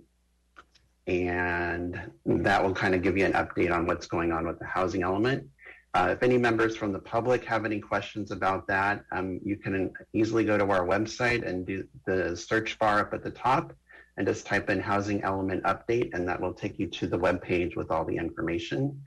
and 1.07 2.11
that 2.25 2.61
will 2.61 2.73
kind 2.73 2.93
of 2.93 3.01
give 3.01 3.17
you 3.17 3.23
an 3.25 3.31
update 3.31 3.71
on 3.71 3.85
what's 3.85 4.05
going 4.05 4.33
on 4.33 4.45
with 4.45 4.59
the 4.59 4.65
housing 4.65 5.03
element. 5.03 5.47
Uh, 5.93 6.09
if 6.11 6.21
any 6.21 6.37
members 6.37 6.75
from 6.75 6.91
the 6.91 6.99
public 6.99 7.45
have 7.45 7.63
any 7.63 7.79
questions 7.79 8.31
about 8.31 8.67
that, 8.67 9.05
um, 9.13 9.39
you 9.41 9.55
can 9.55 9.93
easily 10.11 10.43
go 10.43 10.57
to 10.57 10.69
our 10.69 10.85
website 10.85 11.47
and 11.47 11.65
do 11.65 11.87
the 12.05 12.35
search 12.35 12.77
bar 12.77 12.99
up 12.99 13.13
at 13.13 13.23
the 13.23 13.31
top 13.31 13.71
and 14.17 14.27
just 14.27 14.45
type 14.45 14.69
in 14.69 14.81
housing 14.81 15.23
element 15.23 15.63
update, 15.63 16.13
and 16.13 16.27
that 16.27 16.41
will 16.41 16.53
take 16.53 16.77
you 16.77 16.87
to 16.87 17.07
the 17.07 17.17
web 17.17 17.41
page 17.41 17.77
with 17.77 17.89
all 17.89 18.03
the 18.03 18.17
information. 18.17 19.01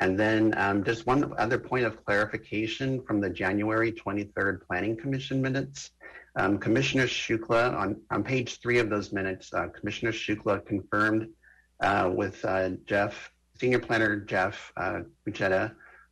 And 0.00 0.18
then 0.18 0.54
um, 0.56 0.82
just 0.82 1.06
one 1.06 1.32
other 1.38 1.58
point 1.58 1.84
of 1.84 2.04
clarification 2.04 3.02
from 3.02 3.20
the 3.20 3.28
January 3.28 3.92
23rd 3.92 4.66
Planning 4.66 4.96
Commission 4.96 5.42
minutes. 5.42 5.90
Um, 6.36 6.58
Commissioner 6.58 7.06
Shukla, 7.06 7.76
on, 7.76 8.00
on 8.10 8.24
page 8.24 8.60
three 8.60 8.78
of 8.78 8.88
those 8.88 9.12
minutes, 9.12 9.52
uh, 9.52 9.68
Commissioner 9.68 10.12
Shukla 10.12 10.64
confirmed 10.64 11.28
uh, 11.80 12.10
with 12.14 12.42
uh, 12.44 12.70
Jeff, 12.86 13.30
Senior 13.58 13.80
Planner 13.80 14.16
Jeff 14.20 14.72
uh, 14.76 15.00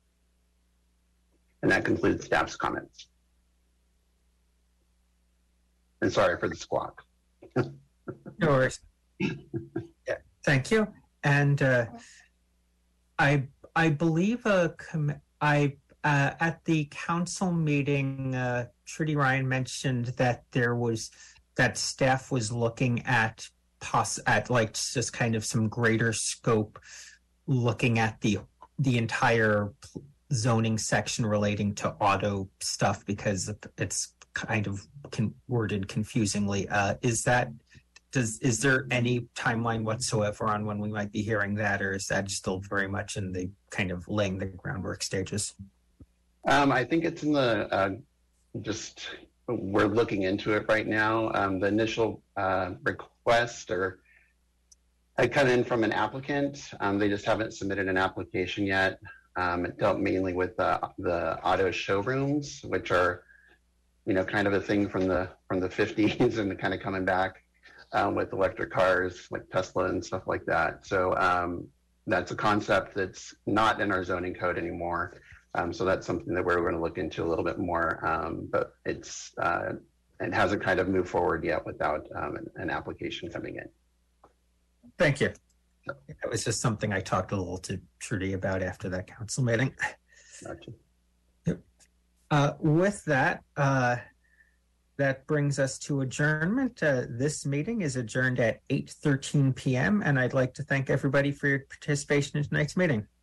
And 1.62 1.70
that 1.70 1.84
concludes 1.84 2.24
staff's 2.24 2.56
comments. 2.56 3.08
And 6.00 6.12
sorry 6.12 6.38
for 6.38 6.48
the 6.48 6.56
squawk. 6.56 7.04
No 7.56 8.48
worries. 8.48 8.80
yeah, 9.20 10.16
thank 10.44 10.70
you. 10.70 10.86
And 11.24 11.60
uh, 11.60 11.86
I 13.18 13.48
I 13.74 13.90
believe 13.90 14.46
a 14.46 14.74
com- 14.78 15.20
I 15.40 15.76
uh, 16.04 16.32
at 16.40 16.64
the 16.64 16.88
council 16.90 17.52
meeting, 17.52 18.34
uh, 18.34 18.66
Trudi 18.88 19.16
Ryan 19.16 19.46
mentioned 19.46 20.06
that 20.16 20.44
there 20.52 20.74
was 20.74 21.10
that 21.56 21.76
staff 21.76 22.32
was 22.32 22.50
looking 22.50 23.04
at 23.04 23.46
poss 23.80 24.18
at 24.26 24.48
like 24.48 24.72
just 24.72 25.12
kind 25.12 25.34
of 25.34 25.44
some 25.44 25.68
greater 25.68 26.12
scope, 26.12 26.80
looking 27.46 27.98
at 27.98 28.20
the 28.22 28.38
the 28.78 28.96
entire 28.96 29.72
zoning 30.32 30.78
section 30.78 31.24
relating 31.26 31.74
to 31.74 31.90
auto 32.00 32.48
stuff 32.60 33.04
because 33.04 33.52
it's 33.76 34.14
kind 34.34 34.66
of 34.66 34.80
con- 35.10 35.34
worded 35.48 35.88
confusingly. 35.88 36.68
Uh, 36.68 36.94
is 37.02 37.22
that 37.22 37.50
does 38.10 38.38
is 38.38 38.60
there 38.60 38.86
any 38.90 39.20
timeline 39.34 39.82
whatsoever 39.82 40.46
on 40.46 40.64
when 40.64 40.78
we 40.78 40.88
might 40.88 41.12
be 41.12 41.22
hearing 41.22 41.54
that, 41.56 41.82
or 41.82 41.92
is 41.92 42.06
that 42.06 42.30
still 42.30 42.60
very 42.70 42.88
much 42.88 43.16
in 43.16 43.32
the 43.32 43.50
kind 43.70 43.90
of 43.90 44.08
laying 44.08 44.38
the 44.38 44.46
groundwork 44.46 45.02
stages? 45.02 45.54
Um, 46.46 46.72
I 46.72 46.84
think 46.84 47.04
it's 47.04 47.22
in 47.22 47.32
the 47.32 47.68
uh, 47.72 47.90
just 48.62 49.08
we're 49.46 49.86
looking 49.86 50.22
into 50.22 50.52
it 50.52 50.66
right 50.68 50.86
now. 50.86 51.30
Um, 51.34 51.58
the 51.58 51.68
initial 51.68 52.22
uh, 52.36 52.72
request 52.82 53.70
or 53.70 54.00
had 55.16 55.32
come 55.32 55.48
in 55.48 55.64
from 55.64 55.84
an 55.84 55.92
applicant. 55.92 56.70
Um, 56.80 56.98
they 56.98 57.08
just 57.08 57.24
haven't 57.24 57.54
submitted 57.54 57.88
an 57.88 57.96
application 57.96 58.66
yet. 58.66 59.00
Um, 59.36 59.64
it 59.64 59.78
dealt 59.78 59.98
mainly 59.98 60.32
with 60.32 60.56
the 60.56 61.38
auto 61.42 61.70
showrooms, 61.70 62.62
which 62.64 62.90
are 62.90 63.24
you 64.08 64.14
know, 64.14 64.24
kind 64.24 64.46
of 64.46 64.54
a 64.54 64.60
thing 64.60 64.88
from 64.88 65.06
the 65.06 65.28
from 65.46 65.60
the 65.60 65.68
50s 65.80 66.38
and 66.38 66.58
kind 66.58 66.74
of 66.74 66.80
coming 66.80 67.04
back 67.04 67.44
um, 67.92 68.14
with 68.14 68.32
electric 68.32 68.72
cars 68.72 69.28
like 69.30 69.48
Tesla 69.50 69.84
and 69.84 70.04
stuff 70.04 70.22
like 70.26 70.44
that. 70.46 70.86
So 70.86 71.14
um, 71.16 71.68
that's 72.06 72.32
a 72.32 72.34
concept 72.34 72.94
that's 72.94 73.34
not 73.46 73.80
in 73.82 73.92
our 73.92 74.02
zoning 74.02 74.34
code 74.34 74.56
anymore. 74.56 75.20
Um, 75.54 75.72
so 75.72 75.84
that's 75.84 76.06
something 76.06 76.34
that 76.34 76.44
we're 76.44 76.60
going 76.60 76.74
to 76.74 76.80
look 76.80 76.98
into 76.98 77.24
a 77.24 77.28
little 77.28 77.44
bit 77.44 77.58
more, 77.58 78.04
um, 78.06 78.48
but 78.50 78.74
it's 78.84 79.32
uh, 79.38 79.72
it 80.20 80.34
hasn't 80.34 80.62
kind 80.62 80.78
of 80.80 80.88
moved 80.88 81.08
forward 81.08 81.44
yet 81.44 81.64
without 81.64 82.06
um, 82.14 82.36
an, 82.36 82.46
an, 82.56 82.70
application 82.70 83.30
coming 83.30 83.56
in. 83.56 83.68
Thank 84.98 85.20
you. 85.20 85.32
That 85.86 86.30
was 86.30 86.44
just 86.44 86.60
something 86.60 86.92
I 86.92 87.00
talked 87.00 87.32
a 87.32 87.36
little 87.36 87.58
to 87.58 87.80
Trudi 87.98 88.34
about 88.34 88.62
after 88.62 88.88
that 88.90 89.06
council 89.06 89.42
meeting. 89.42 89.74
Gotcha. 90.44 90.72
Uh, 92.30 92.52
with 92.60 93.02
that, 93.06 93.42
uh, 93.56 93.96
that 94.98 95.26
brings 95.26 95.58
us 95.58 95.78
to 95.78 96.02
adjournment. 96.02 96.82
Uh, 96.82 97.04
this 97.08 97.46
meeting 97.46 97.80
is 97.80 97.96
adjourned 97.96 98.38
at 98.38 98.60
8.13 98.68 99.54
p.m. 99.54 100.02
And 100.04 100.18
I'd 100.18 100.34
like 100.34 100.52
to 100.54 100.62
thank 100.62 100.90
everybody 100.90 101.32
for 101.32 101.46
your 101.46 101.60
participation 101.60 102.36
in 102.36 102.44
tonight's 102.44 102.76
meeting. 102.76 103.06